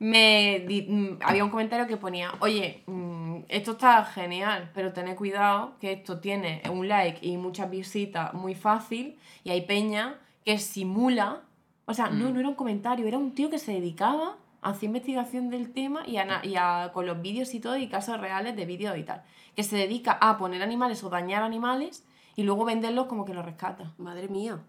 [0.00, 5.14] me di- mm, había un comentario que ponía, oye, mm, esto está genial, pero tened
[5.14, 10.58] cuidado que esto tiene un like y muchas visitas muy fácil y hay peña que
[10.58, 11.42] simula,
[11.84, 12.32] o sea, no, Mm.
[12.34, 16.02] no era un comentario, era un tío que se dedicaba a hacer investigación del tema
[16.06, 18.96] y, a, na- y a- con los vídeos y todo y casos reales de vídeos
[18.96, 19.22] y tal,
[19.54, 22.04] que se dedica a poner animales o dañar animales
[22.36, 23.92] y luego venderlos como que los rescata.
[23.98, 24.60] Madre mía.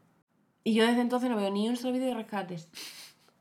[0.65, 2.69] Y yo desde entonces no veo ni un solo vídeo de rescates.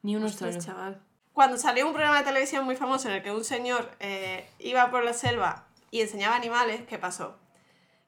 [0.02, 0.64] Ni uno Ostras, solo.
[0.66, 1.00] chaval.
[1.40, 4.90] Cuando salió un programa de televisión muy famoso en el que un señor eh, iba
[4.90, 7.38] por la selva y enseñaba animales, ¿qué pasó?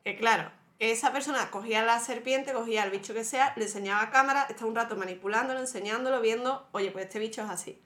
[0.05, 4.11] Que claro, esa persona cogía la serpiente, cogía el bicho que sea, le enseñaba a
[4.11, 7.81] cámara, estaba un rato manipulándolo, enseñándolo, viendo, oye, pues este bicho es así.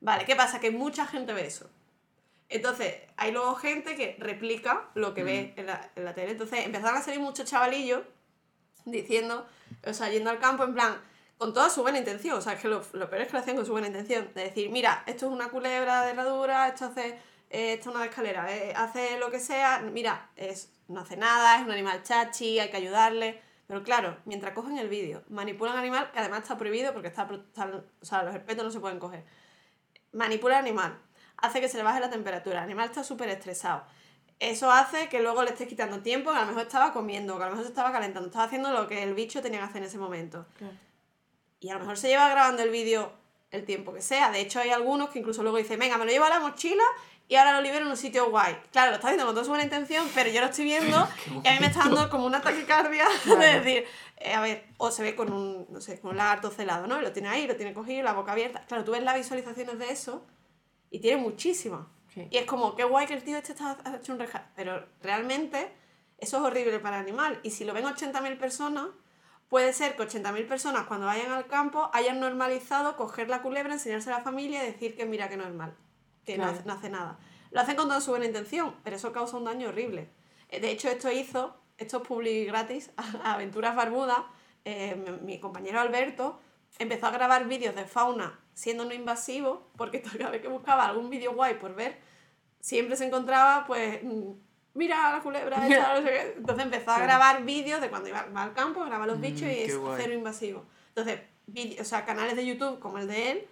[0.00, 0.58] Vale, ¿qué pasa?
[0.58, 1.68] Que mucha gente ve eso.
[2.48, 6.30] Entonces, hay luego gente que replica lo que ve en la, en la tele.
[6.30, 8.04] Entonces, empezaron a salir muchos chavalillos
[8.86, 9.46] diciendo,
[9.84, 10.98] o sea, yendo al campo en plan,
[11.38, 13.56] con toda su buena intención, o sea, es que lo, peor es que lo hacían
[13.56, 17.18] con su buena intención, de decir, mira, esto es una culebra de herradura, esto hace,
[17.50, 21.56] eh, esto es una escalera, eh, hace lo que sea, mira, es, no hace nada,
[21.56, 25.78] es un animal chachi, hay que ayudarle, pero claro, mientras cogen el vídeo, manipulan al
[25.80, 28.98] animal, que además está prohibido porque está, están- o sea, los herpetos no se pueden
[28.98, 29.24] coger,
[30.12, 30.98] manipula al animal,
[31.36, 33.84] hace que se le baje la temperatura, el animal está súper estresado,
[34.40, 37.42] eso hace que luego le estés quitando tiempo, que a lo mejor estaba comiendo, que
[37.44, 39.78] a lo mejor se estaba calentando, estaba haciendo lo que el bicho tenía que hacer
[39.78, 40.46] en ese momento.
[41.60, 43.12] Y a lo mejor se lleva grabando el vídeo
[43.50, 44.30] el tiempo que sea.
[44.30, 46.84] De hecho, hay algunos que incluso luego dicen, venga, me lo llevo a la mochila
[47.28, 48.56] y ahora lo libero en un sitio guay.
[48.72, 51.08] Claro, lo está haciendo con toda su buena intención, pero yo lo estoy viendo
[51.44, 53.84] y a mí me está dando como una taquicardia de decir,
[54.16, 56.98] eh, a ver, o se ve con un, no sé, con un lagarto celado, ¿no?
[56.98, 58.64] Y lo tiene ahí, lo tiene cogido, la boca abierta.
[58.66, 60.26] Claro, tú ves las visualizaciones de eso
[60.90, 61.86] y tiene muchísimas.
[62.30, 64.48] Y es como, qué guay que el tío este está ha hecho un rescate.
[64.56, 65.72] Pero realmente
[66.18, 67.38] eso es horrible para el animal.
[67.44, 68.86] Y si lo ven 80.000 personas,
[69.48, 74.10] puede ser que 80.000 personas cuando vayan al campo hayan normalizado coger la culebra, enseñarse
[74.12, 75.74] a la familia y decir que mira que no es mal,
[76.24, 76.58] que no, Claro.
[76.58, 77.18] hace, no hace nada.
[77.50, 80.10] Lo hacen con toda su buena intención, pero eso causa un daño horrible.
[80.50, 82.90] Eh, De hecho, esto hizo, esto es publi gratis,
[83.24, 84.20] a Aventuras Barbudas,
[84.64, 86.38] eh, mi, mi compañero Alberto
[86.78, 91.08] empezó a grabar vídeos de fauna siendo no invasivo, porque cada vez que buscaba algún
[91.08, 91.98] vídeo guay por ver,
[92.60, 94.32] siempre se encontraba, pues, mm,
[94.78, 96.34] mira la culebra, esta, no sé qué.
[96.38, 99.76] Entonces empezó a grabar vídeos de cuando iba al campo, graba los bichos y es
[99.76, 100.00] guay.
[100.00, 100.64] cero invasivo.
[100.94, 101.20] Entonces,
[101.80, 103.44] o sea, canales de YouTube como el de él,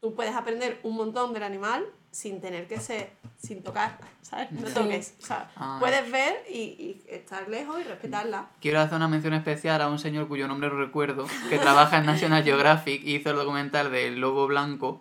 [0.00, 4.52] tú puedes aprender un montón del animal sin tener que ser, sin tocar, ¿sabes?
[4.52, 5.14] No toques.
[5.22, 5.78] O sea, Ah.
[5.80, 8.48] puedes ver y, y estar lejos y respetarla.
[8.60, 12.04] Quiero hacer una mención especial a un señor cuyo nombre no recuerdo, que trabaja en
[12.06, 15.00] National Geographic y hizo el documental del lobo blanco,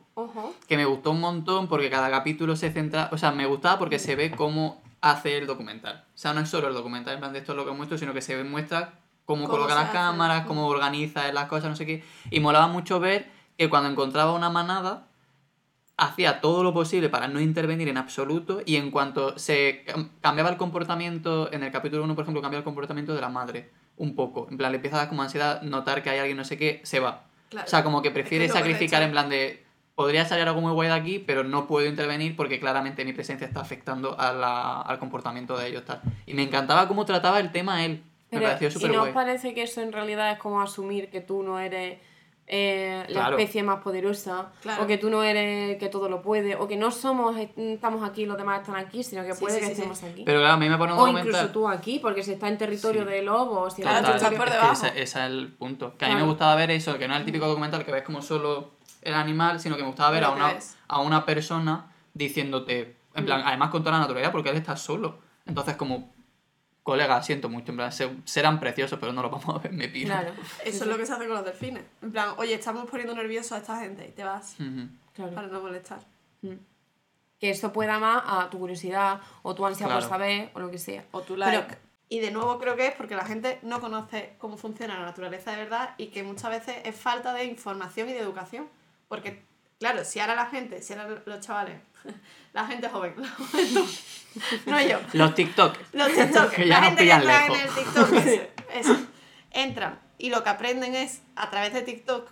[0.70, 4.00] que me gustó un montón porque cada capítulo se centra, o sea, me gustaba porque
[4.00, 6.06] se ve cómo hace el documental.
[6.14, 7.98] O sea, no es solo el documental, en plan de esto es lo que muestro,
[7.98, 8.94] sino que se muestra
[9.26, 9.94] cómo, Cómo coloca las hace.
[9.94, 12.04] cámaras, cómo organiza las cosas, no sé qué.
[12.30, 15.08] Y molaba mucho ver que cuando encontraba una manada,
[15.98, 20.50] hacía todo lo posible para no intervenir en absoluto y en cuanto se cam- cambiaba
[20.50, 24.16] el comportamiento, en el capítulo 1, por ejemplo, cambia el comportamiento de la madre un
[24.16, 24.48] poco.
[24.50, 26.82] En plan, le empieza a dar como ansiedad notar que hay alguien no sé qué,
[26.84, 27.26] se va.
[27.50, 27.68] Claro.
[27.68, 29.64] O sea, como que prefiere es sacrificar en plan de.
[30.02, 33.48] Podría salir algo muy guay de aquí, pero no puedo intervenir porque claramente mi presencia
[33.48, 35.86] está afectando a la- al comportamiento de ellos.
[35.86, 36.02] Tal.
[36.26, 38.04] Y me encantaba cómo trataba el tema él.
[38.32, 41.10] Me Pero, pareció ¿y súper no os parece que eso en realidad es como asumir
[41.10, 41.98] que tú no eres
[42.54, 43.38] eh, la Claro.
[43.38, 44.52] especie más poderosa?
[44.62, 44.84] Claro.
[44.84, 48.04] O que tú no eres que todo lo puede, o que no somos, eh, estamos
[48.10, 49.82] aquí y los demás están aquí, sino que Sí, puede sí, que sí, sí.
[49.82, 50.24] estemos aquí.
[50.26, 51.28] Pero claro, a mí me pone un o documental.
[51.34, 53.10] incluso tú aquí, porque si está en territorio Sí.
[53.10, 54.82] de lobos, si Claro, está tú estás por es debajo.
[54.82, 55.98] que ese, ese es el punto.
[55.98, 58.04] Que a mí me gustaba ver eso, que no es el típico documental que ves
[58.04, 58.72] como solo
[59.02, 60.54] el animal, sino que me gustaba ver a una,
[60.88, 63.26] a una persona diciéndote, en Mm.
[63.26, 65.20] plan, además con toda la naturalidad, porque él está solo.
[65.46, 66.14] Entonces, como,
[66.84, 69.88] colega, siento mucho, en plan, se- serán preciosos, pero no los vamos a ver, me
[69.88, 70.08] pido.
[70.08, 70.32] Claro,
[70.66, 71.84] Eso es lo que se hace con los delfines.
[72.02, 74.56] En plan, oye, estamos poniendo nervioso a esta gente y te vas
[75.14, 75.34] claro.
[75.36, 76.00] para no molestar.
[76.42, 76.54] Mm.
[77.40, 80.78] Que esto pueda más a tu curiosidad, o tu ansia por saber, o lo que
[80.78, 81.06] sea.
[81.12, 81.66] O tu Pero-
[82.10, 85.52] y de nuevo creo que es porque la gente no conoce cómo funciona la naturaleza
[85.52, 88.68] de verdad y que muchas veces es falta de información y de educación.
[89.12, 89.44] Porque,
[89.78, 91.82] claro, si ahora la gente, si ahora los chavales,
[92.54, 93.86] la gente joven, la juventud,
[94.68, 95.76] no yo, Los TikTok.
[95.92, 98.14] los TikTok, Que la ya gente que está en el TikTok,
[98.74, 99.06] ese,
[99.52, 102.30] entran y lo que aprenden es a través de TikTok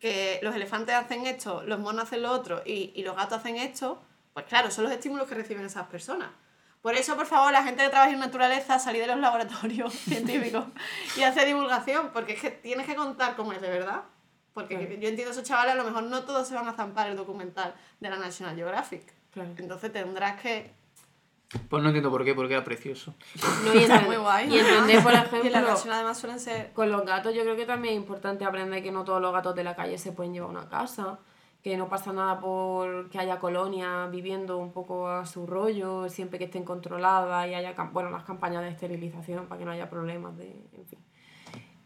[0.00, 3.56] que los elefantes hacen esto, los monos hacen lo otro y, y los gatos hacen
[3.56, 4.02] esto,
[4.32, 6.30] pues claro, son los estímulos que reciben esas personas.
[6.80, 10.64] Por eso, por favor, la gente que trabaja en naturaleza, salir de los laboratorios científicos
[11.18, 14.04] y hacer divulgación, porque es que tienes que contar cómo es de verdad.
[14.54, 14.94] Porque Claro.
[15.00, 17.16] yo entiendo a esos chavales, a lo mejor no todos se van a zampar el
[17.16, 19.12] documental de la National Geographic.
[19.32, 19.50] Claro.
[19.58, 20.72] Entonces tendrás que
[21.68, 23.14] Pues no entiendo por qué, porque era precioso.
[23.64, 24.48] No, y, Está muy guay.
[24.52, 26.72] y entender, por Y en la ejemplo, National además suelen ser...
[26.72, 29.54] Con los gatos yo creo que también es importante aprender que no todos los gatos
[29.54, 31.18] de la calle se pueden llevar a una casa,
[31.62, 36.38] que no pasa nada por que haya colonias viviendo un poco a su rollo, siempre
[36.38, 40.36] que estén controladas y haya, bueno, las campañas de esterilización para que no haya problemas
[40.36, 40.98] de, en fin.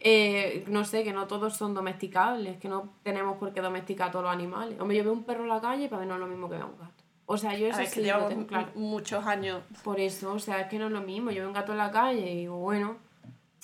[0.00, 4.10] Eh, no sé, que no todos son domesticables, que no tenemos por qué domesticar a
[4.12, 4.78] todos los animales.
[4.80, 6.54] Hombre, yo veo un perro en la calle para mí no es lo mismo que
[6.56, 6.92] ver un gato.
[7.26, 8.68] O sea, yo A eso ver, sí que lo tengo claro.
[8.74, 9.60] mu- muchos años.
[9.82, 11.30] Por eso, o sea, es que no es lo mismo.
[11.30, 12.96] Yo veo un gato en la calle y digo, bueno,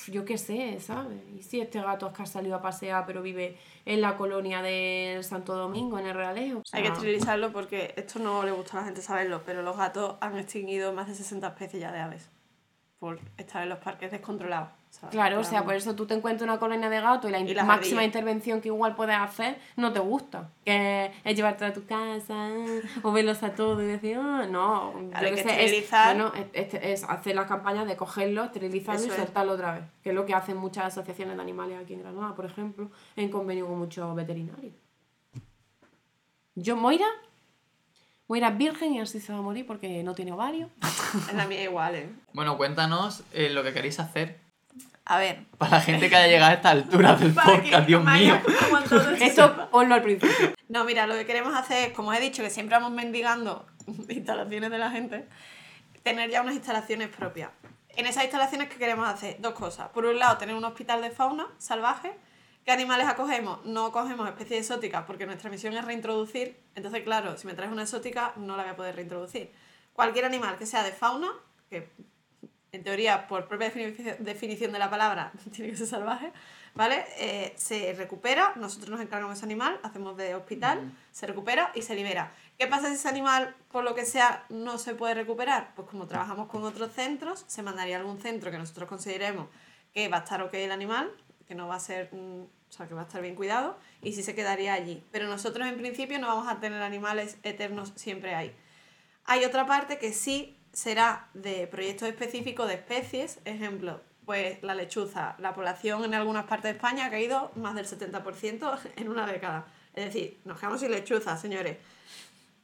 [0.09, 1.19] yo qué sé, ¿sabes?
[1.39, 3.57] Y si este gato es que ha salido a pasear, pero vive
[3.87, 6.59] en la colonia de Santo Domingo, en el Realejo.
[6.59, 9.63] O sea, Hay que esterilizarlo porque esto no le gusta a la gente saberlo, pero
[9.63, 12.29] los gatos han extinguido más de 60 especies ya de aves
[13.05, 14.71] por estar en los parques descontrolados.
[14.89, 15.11] ¿sabes?
[15.13, 17.53] Claro, o sea, por eso tú te encuentras una colonia de gatos y la Y
[17.53, 20.49] las máxima intervención que igual puedes hacer no te gusta.
[20.65, 22.49] Que es llevarte a tu casa
[23.03, 26.17] o verlos a todos y decir, ah, no, Claro, hay qué que sé, es, esterilizar.
[26.17, 29.17] bueno, es, es- hacer la campaña de cogerlo, esterilizarlo Eso y es.
[29.17, 29.83] soltarlo otra vez.
[30.03, 33.29] Que es lo que hacen muchas asociaciones de animales aquí en Granada, por ejemplo, en
[33.31, 34.73] convenio con muchos veterinarios.
[36.55, 37.07] Yo, Moira,
[38.27, 40.71] Moira es virgen y así se va a morir porque no tiene ovario.
[41.31, 42.09] En la mía igual, ¿eh?
[42.33, 44.41] Bueno, cuéntanos eh, lo que queréis hacer.
[45.05, 45.45] A ver.
[45.59, 48.11] Para la gente que haya llegado a esta altura del para que podcast, Dios mío.
[48.11, 50.53] vaya aguantando el Esto ponlo al principio.
[50.69, 53.67] No, mira, lo que queremos hacer es, como os he dicho, que siempre vamos mendigando
[54.09, 55.29] instalaciones de la gente,
[56.03, 57.51] tener ya unas instalaciones propias.
[57.91, 59.37] En esas instalaciones, ¿qué queremos hacer?
[59.41, 59.91] Dos cosas.
[59.91, 62.13] Por un lado, tener un hospital de fauna salvaje.
[62.65, 63.63] ¿Qué animales acogemos?
[63.67, 66.59] No cogemos especies exóticas porque nuestra misión es reintroducir.
[66.75, 69.53] Entonces, claro, si me traes una exótica, no la voy a poder reintroducir.
[69.93, 71.31] Cualquier animal que sea de fauna,
[71.69, 71.91] que
[72.73, 73.71] en teoría, por propia
[74.19, 76.33] definición de la palabra, tiene que ser salvaje,
[76.75, 77.05] ¿vale?
[77.19, 81.83] Eh, se recupera, nosotros nos encargamos de ese animal, hacemos de hospital, se recupera y
[81.83, 82.33] se libera.
[82.59, 85.73] ¿Qué pasa si ese animal, por lo que sea, no se puede recuperar?
[85.77, 89.49] Pues como trabajamos con otros centros, se mandaría a algún centro que nosotros consideremos
[89.93, 91.13] que va a estar ok el animal,
[91.47, 94.23] que no va a ser, o sea, que va a estar bien cuidado, y sí
[94.23, 95.03] se quedaría allí.
[95.11, 98.55] Pero nosotros en principio no vamos a tener animales eternos siempre ahí.
[99.25, 105.37] Hay otra parte que sí será de proyectos específicos de especies, ejemplo, pues la lechuza,
[105.39, 109.67] la población en algunas partes de España ha caído más del 70% en una década.
[109.95, 111.79] Es decir, nos quedamos sin lechuzas, señores.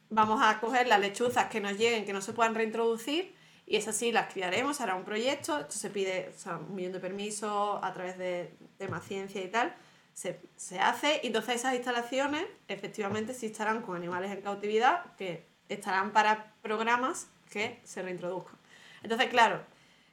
[0.09, 3.33] Vamos a coger las lechuzas que nos lleguen, que no se puedan reintroducir,
[3.71, 6.33] y esas sí las criaremos, hará un proyecto, esto se pide
[6.67, 9.73] un millón de permisos a través de tema ciencia y tal,
[10.13, 15.47] se, se hace, y entonces esas instalaciones efectivamente sí estarán con animales en cautividad, que
[15.69, 18.59] estarán para programas que se reintroduzcan.
[19.03, 19.61] Entonces, claro,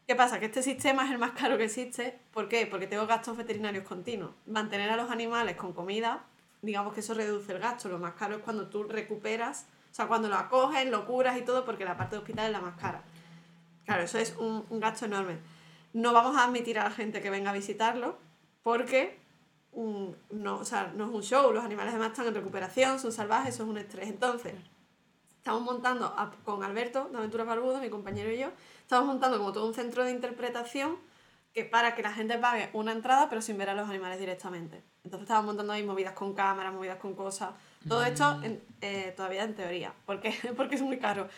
[0.06, 0.38] ¿qué pasa?
[0.38, 2.16] Que este sistema es el más caro que existe.
[2.32, 2.64] ¿Por qué?
[2.64, 4.36] Porque tengo gastos veterinarios continuos.
[4.46, 6.24] Mantener a los animales con comida,
[6.62, 7.88] digamos que eso reduce el gasto.
[7.88, 11.42] Lo más caro es cuando tú recuperas, o sea, cuando lo acoges, lo curas y
[11.42, 13.02] todo, porque la parte de hospital es la más cara.
[13.88, 15.38] Claro, eso es un, gasto enorme.
[15.94, 18.18] No vamos a admitir a la gente que venga a visitarlo
[18.62, 19.18] porque
[19.72, 23.54] no, o sea, no es un show, los animales además están en recuperación, son salvajes,
[23.54, 24.10] eso es un estrés.
[24.10, 24.52] Entonces,
[25.38, 28.48] estamos montando con Alberto de Aventuras Barbudas, mi compañero y yo,
[28.82, 30.98] estamos montando como todo un centro de interpretación
[31.54, 34.82] que para que la gente pague una entrada pero sin ver a los animales directamente.
[35.02, 37.52] Entonces estamos montando ahí movidas con cámaras, movidas con cosas.
[37.88, 38.38] Todo esto
[38.82, 41.30] eh, todavía en teoría, porque, porque es muy caro.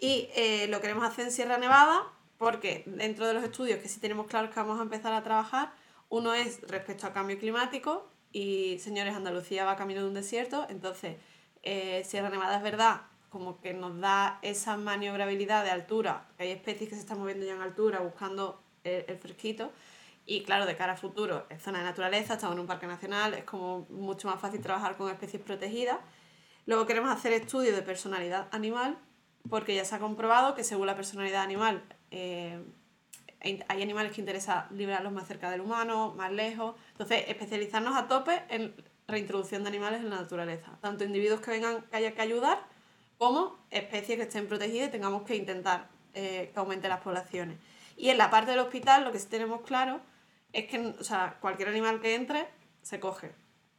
[0.00, 2.04] Y eh, lo queremos hacer en Sierra Nevada
[2.38, 5.72] porque dentro de los estudios que sí tenemos claro que vamos a empezar a trabajar,
[6.08, 11.16] uno es respecto al cambio climático y señores, Andalucía va camino de un desierto, entonces
[11.62, 16.28] eh, Sierra Nevada es verdad como que nos da esa maniobrabilidad de altura.
[16.38, 19.72] Hay especies que se están moviendo ya en altura buscando el, fresquito.
[20.24, 23.34] Y claro, de cara a futuro, es zona de naturaleza, estamos en un parque nacional,
[23.34, 25.98] es como mucho más fácil trabajar con especies protegidas.
[26.66, 28.98] Luego queremos hacer estudios de personalidad animal,
[29.48, 32.62] porque ya se ha comprobado que según la personalidad animal, eh,
[33.40, 36.74] hay animales que interesa liberarlos más cerca del humano, más lejos.
[36.92, 38.74] Entonces, especializarnos a tope en
[39.06, 40.78] reintroducción de animales en la naturaleza.
[40.80, 42.58] Tanto individuos que vengan que haya que ayudar,
[43.18, 47.58] como especies que estén protegidas y tengamos que intentar eh, que aumente las poblaciones.
[47.96, 50.00] Y en la parte del hospital lo que sí tenemos claro
[50.52, 52.46] es que o sea, cualquier animal que entre
[52.82, 53.32] se coge.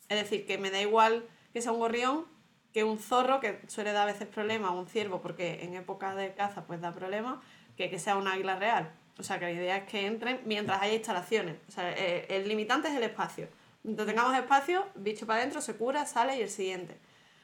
[0.10, 2.26] Es decir, que me da igual que sea un gorrión
[2.74, 6.34] que un zorro, que suele dar a veces problemas, un ciervo, porque en época de
[6.34, 7.40] caza pues da problemas,
[7.76, 8.92] que que sea un águila real.
[9.20, 11.58] O sea, que la idea es que entren mientras haya instalaciones.
[11.68, 13.48] O sea, el, el limitante es el espacio.
[13.84, 16.98] Mientras tengamos espacio, bicho para adentro, se cura, sale y el siguiente.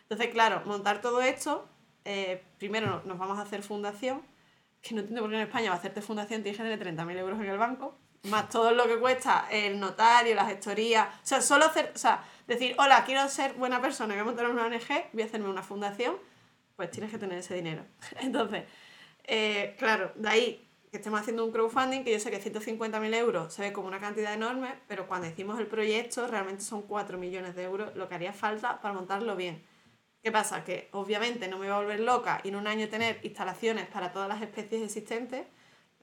[0.04, 1.68] Entonces, claro, montar todo esto
[2.06, 4.22] eh, primero nos vamos a hacer fundación,
[4.82, 7.18] que no entiendo por qué en España va a hacerte fundación tienes que tener 30.000
[7.18, 11.42] euros en el banco, más todo lo que cuesta el notario, la gestoría, o sea,
[11.42, 15.10] solo hacer, o sea, decir, hola, quiero ser buena persona, voy a montar una ONG,
[15.14, 16.16] voy a hacerme una fundación,
[16.76, 17.84] pues tienes que tener ese dinero.
[18.22, 18.64] Entonces,
[19.26, 23.52] eh, claro, de ahí que estemos haciendo un crowdfunding, que yo sé que 150.000 euros
[23.52, 27.56] se ve como una cantidad enorme, pero cuando hicimos el proyecto realmente son 4 millones
[27.56, 29.64] de euros lo que haría falta para montarlo bien.
[30.22, 30.64] ¿Qué pasa?
[30.64, 34.12] Que obviamente no me voy a volver loca y en un año tener instalaciones para
[34.12, 35.48] todas las especies existentes.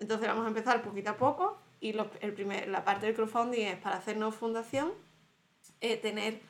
[0.00, 3.78] Entonces vamos a empezar poquito a poco y el primer, la parte del crowdfunding es
[3.78, 4.92] para hacernos fundación,
[5.80, 6.40] eh, tener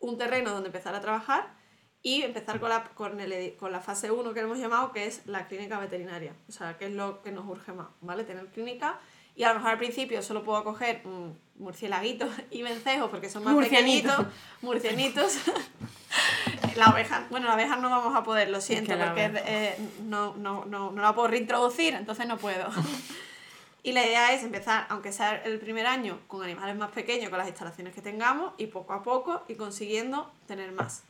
[0.00, 1.56] un terreno donde empezar a trabajar
[2.02, 5.26] y empezar con la, con, el, con la fase 1 que hemos llamado, que es
[5.26, 6.34] la clínica veterinaria.
[6.48, 8.24] O sea, que es lo que nos urge más, ¿vale?
[8.24, 8.98] Tener clínica
[9.38, 11.00] y a lo mejor al principio solo puedo coger
[11.54, 14.26] murcielaguitos y vencejos porque son más pequeñitos,
[14.62, 15.38] murcianitos.
[16.76, 20.64] la oveja, bueno, la oveja no vamos a poder, lo siento, porque eh, no, no,
[20.64, 22.68] no, no la puedo reintroducir, entonces no puedo.
[23.82, 27.38] y la idea es empezar, aunque sea el primer año, con animales más pequeños, con
[27.38, 31.04] las instalaciones que tengamos, y poco a poco y consiguiendo tener más.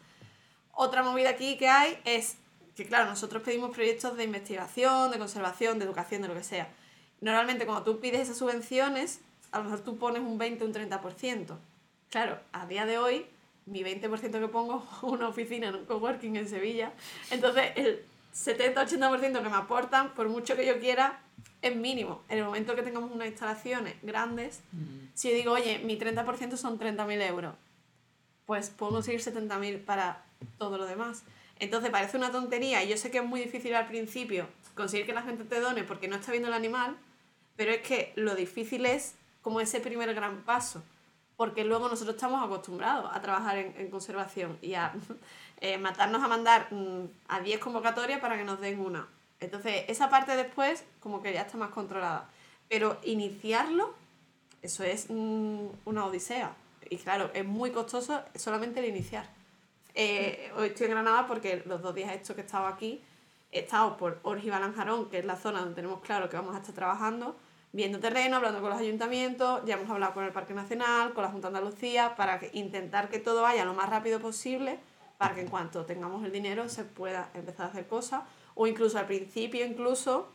[0.72, 2.36] Otra movida aquí que hay es
[2.76, 6.68] que, claro, nosotros pedimos proyectos de investigación, de conservación, de educación, de lo que sea.
[7.20, 9.20] Normalmente cuando tú pides esas subvenciones,
[9.50, 11.56] a lo mejor tú pones un 20 o un 30%.
[12.10, 13.26] Claro, a día de hoy
[13.66, 16.92] mi 20% que pongo una oficina en un coworking en Sevilla.
[17.30, 18.04] Entonces, el
[18.34, 21.20] 70-80% que me aportan, por mucho que yo quiera,
[21.62, 22.22] es mínimo.
[22.28, 24.60] En el momento que tengamos unas instalaciones grandes,
[25.14, 27.54] si yo digo, oye, mi 30% son 30.000 euros,
[28.46, 30.24] pues puedo conseguir 70.000 para
[30.58, 31.24] todo lo demás.
[31.58, 35.12] Entonces parece una tontería y yo sé que es muy difícil al principio conseguir que
[35.12, 36.96] la gente te done porque no está viendo el animal,
[37.56, 40.82] pero es que lo difícil es como ese primer gran paso,
[41.36, 44.94] porque luego nosotros estamos acostumbrados a trabajar en, en conservación y a
[45.60, 49.08] eh, matarnos a mandar mm, a 10 convocatorias para que nos den una.
[49.40, 52.28] Entonces, esa parte después como que ya está más controlada.
[52.68, 53.94] Pero iniciarlo,
[54.62, 56.54] eso es mm, una odisea.
[56.90, 59.26] Y claro, es muy costoso solamente el iniciar.
[59.94, 63.02] Eh, hoy estoy en Granada porque los dos días estos que he estado aquí,
[63.50, 66.58] he estado por Orgiva Lanjarón, que es la zona donde tenemos claro que vamos a
[66.58, 67.36] estar trabajando,
[67.72, 71.30] viendo terreno, hablando con los ayuntamientos, ya hemos hablado con el Parque Nacional, con la
[71.30, 74.78] Junta de Andalucía, para intentar que todo vaya lo más rápido posible,
[75.18, 78.22] para que en cuanto tengamos el dinero se pueda empezar a hacer cosas,
[78.58, 80.28] o incluso al principio, incluso,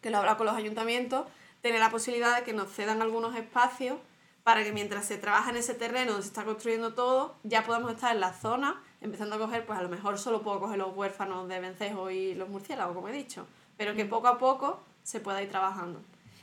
[0.00, 1.24] que lo hablado con los ayuntamientos,
[1.62, 3.96] tener la posibilidad de que nos cedan algunos espacios
[4.42, 7.92] para que mientras se trabaja en ese terreno donde se está construyendo todo, ya podamos
[7.92, 10.94] estar en la zona, empezando a coger, pues a lo mejor solo puedo coger los
[10.96, 15.20] huérfanos de vencejo y los murciélagos, como he dicho, pero que poco a poco se
[15.20, 16.02] pueda ir trabajando.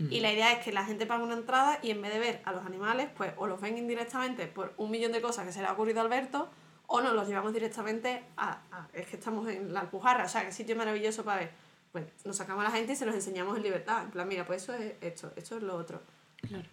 [0.10, 2.42] Y la idea es que la gente pague una entrada y en vez de ver
[2.46, 5.62] a los animales, pues o los ven indirectamente por un millón de cosas que se
[5.62, 6.50] le ha ocurrido a Alberto,
[6.94, 10.46] o nos los llevamos directamente a, a- Es que estamos en la Alpujarra, o sea,
[10.46, 11.52] que sitio maravilloso para ver.
[11.92, 14.04] Pues nos sacamos a la gente y se los enseñamos en libertad.
[14.04, 16.02] En plan, mira, pues eso es esto, esto es lo otro.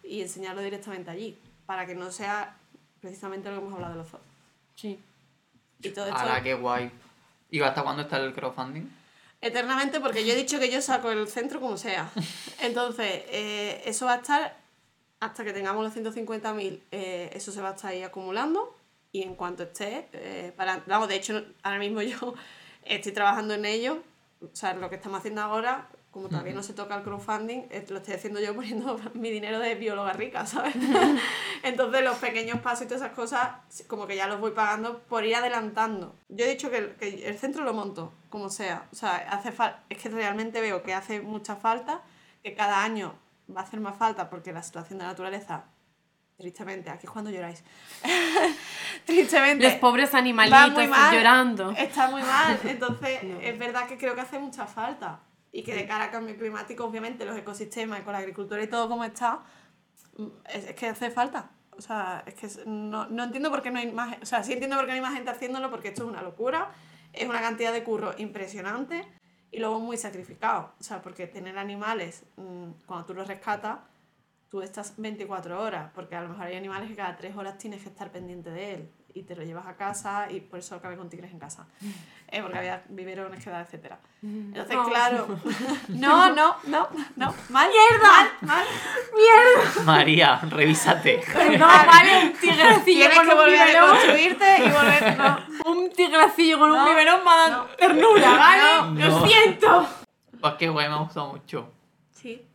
[0.02, 1.36] Y enseñarlo directamente allí,
[1.66, 2.56] para que no sea
[3.00, 4.22] precisamente lo que hemos hablado de los zoos.
[4.76, 4.98] Sí.
[5.82, 6.90] Y todo esto ¡Hala, qué guay!
[7.50, 8.88] ¿Y hasta cuándo está el crowdfunding?
[9.40, 12.10] eternamente, porque yo he dicho que yo saco el centro como sea.
[12.60, 14.56] Entonces, eh, eso va a estar
[15.20, 18.76] hasta que tengamos los 150.000, eh, eso se va a estar ahí acumulando.
[19.12, 22.34] Y en cuanto esté, eh, para, vamos, de hecho, ahora mismo yo
[22.84, 24.02] estoy trabajando en ello.
[24.42, 27.84] O sea, lo que estamos haciendo ahora, como todavía no se toca el crowdfunding, eh,
[27.88, 30.74] lo estoy haciendo yo poniendo mi dinero de bióloga rica, ¿sabes?
[31.62, 33.50] Entonces, los pequeños pasos y todas esas cosas,
[33.86, 36.14] como que ya los voy pagando por ir adelantando.
[36.28, 38.86] Yo he dicho que el, que el centro lo monto, como sea.
[38.92, 39.52] O sea, hace
[39.88, 42.02] es que realmente veo que hace mucha falta,
[42.42, 43.14] que cada año
[43.54, 45.64] va a hacer más falta porque la situación de la naturaleza,
[46.38, 47.62] tristemente, aquí es cuando lloráis.
[49.04, 49.64] tristemente.
[49.64, 51.72] Los pobres animalitos muy mal, llorando.
[51.72, 52.58] Está muy mal.
[52.64, 55.20] Entonces, es verdad que creo que hace mucha falta.
[55.50, 58.68] Y que de cara al cambio climático, obviamente, los ecosistemas y con la agricultura y
[58.68, 59.40] todo como está,
[60.16, 61.50] mm, es, es que hace falta.
[61.76, 64.16] O sea, es que no, no entiendo por qué no hay más...
[64.22, 66.22] O sea, sí entiendo por qué no hay más gente haciéndolo, porque esto es una
[66.22, 66.70] locura.
[67.12, 69.04] Es una cantidad de curro impresionante
[69.50, 70.74] y luego muy sacrificado.
[70.78, 73.78] O sea, porque tener animales, mm, cuando tú los rescatas,
[74.50, 77.82] tú estás 24 horas, porque a lo mejor hay animales que cada 3 horas tienes
[77.82, 80.96] que estar pendiente de él y te lo llevas a casa y por eso acabé
[80.96, 81.66] con tigres en casa.
[82.30, 83.94] Eh, porque había biberones que dar, etc.
[84.22, 84.84] Entonces, No.
[84.86, 85.26] claro.
[85.88, 87.34] No, no, no, no.
[87.48, 88.02] Mal, ¡Mierda!
[88.02, 88.64] Mal, mal.
[89.86, 91.22] María, revísate.
[91.58, 93.88] No, vale, un tigrecillo Tienes con que un volver a biberón.
[93.90, 95.16] construirte y volver.
[95.16, 95.38] No.
[95.72, 97.64] Un tigrecillo con un biberón va a dar no.
[97.76, 98.92] ternura, ¿vale?
[99.00, 99.08] No.
[99.08, 99.88] Lo siento.
[100.40, 101.72] Pues qué guay, me ha gustado mucho.
[102.12, 102.46] Sí.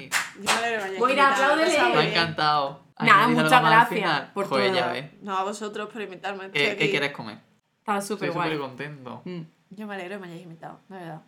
[0.00, 1.70] Sí, Yo me alegro que me hayáis Moira, invitado, apláudele.
[1.70, 2.80] está muy me ha encantado.
[3.00, 4.92] Nada, ¿Añadís muchas gracias por Joder, todo.
[5.22, 6.46] No, a vosotros por invitarme.
[6.46, 6.78] estoy ¿Qué, aquí.
[6.78, 7.38] qué quieres comer?
[7.78, 8.58] Estaba Estoy súper súper guay.
[8.58, 9.22] contento.
[9.24, 9.40] Mm.
[9.70, 11.20] Yo me alegro que me hayáis invitado, de verdad.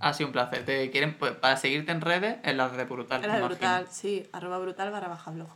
[0.00, 0.64] Ha sido un placer.
[0.64, 3.22] Te quieren, pues, para seguirte en redes, en las de Brutal.
[3.22, 4.26] Era me de brutal, sí.
[4.32, 5.48] Arroba brutal barra baja blog.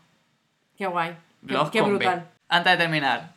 [0.76, 1.10] Qué guay.
[1.10, 1.88] Qué, Blog qué B.
[1.88, 2.30] brutal.
[2.48, 3.32] Antes de terminar,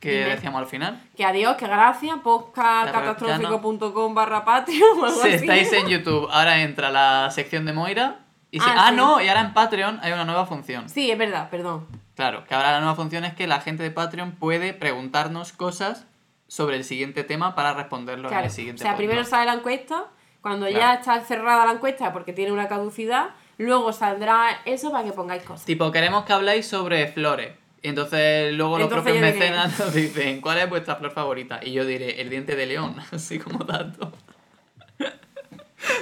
[0.00, 0.30] ¿qué Dime.
[0.30, 1.02] decíamos al final?
[1.16, 2.16] Que adiós, que gracias.
[2.22, 5.44] Podcastcatastrófico.com barra Patreon o algo Si así.
[5.44, 8.20] estáis en YouTube, ahora entra la sección de Moira.
[8.50, 8.96] Y Ah, ah, sí.
[8.96, 10.88] no, y ahora en Patreon hay una nueva función.
[10.88, 11.86] Sí, es verdad, perdón.
[12.14, 16.06] Claro, que ahora la nueva función es que la gente de Patreon puede preguntarnos cosas
[16.46, 20.06] sobre el siguiente tema para responderlo en el O siguiente sea, primero sale la encuesta,
[20.40, 25.12] cuando ya está cerrada la encuesta porque tiene una caducidad, luego saldrá eso para que
[25.12, 25.66] pongáis cosas.
[25.66, 27.52] Tipo, queremos que habláis sobre flores.
[27.82, 31.60] Y entonces luego los Entonces propios diré- mecenas nos dicen, ¿cuál es vuestra flor favorita?
[31.62, 34.10] Y yo diré, el diente de león, así como dato.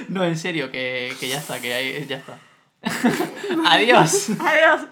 [0.08, 2.38] No, en serio, que, que ya está, que ya está.
[3.70, 4.30] Adiós.
[4.38, 4.88] Adiós.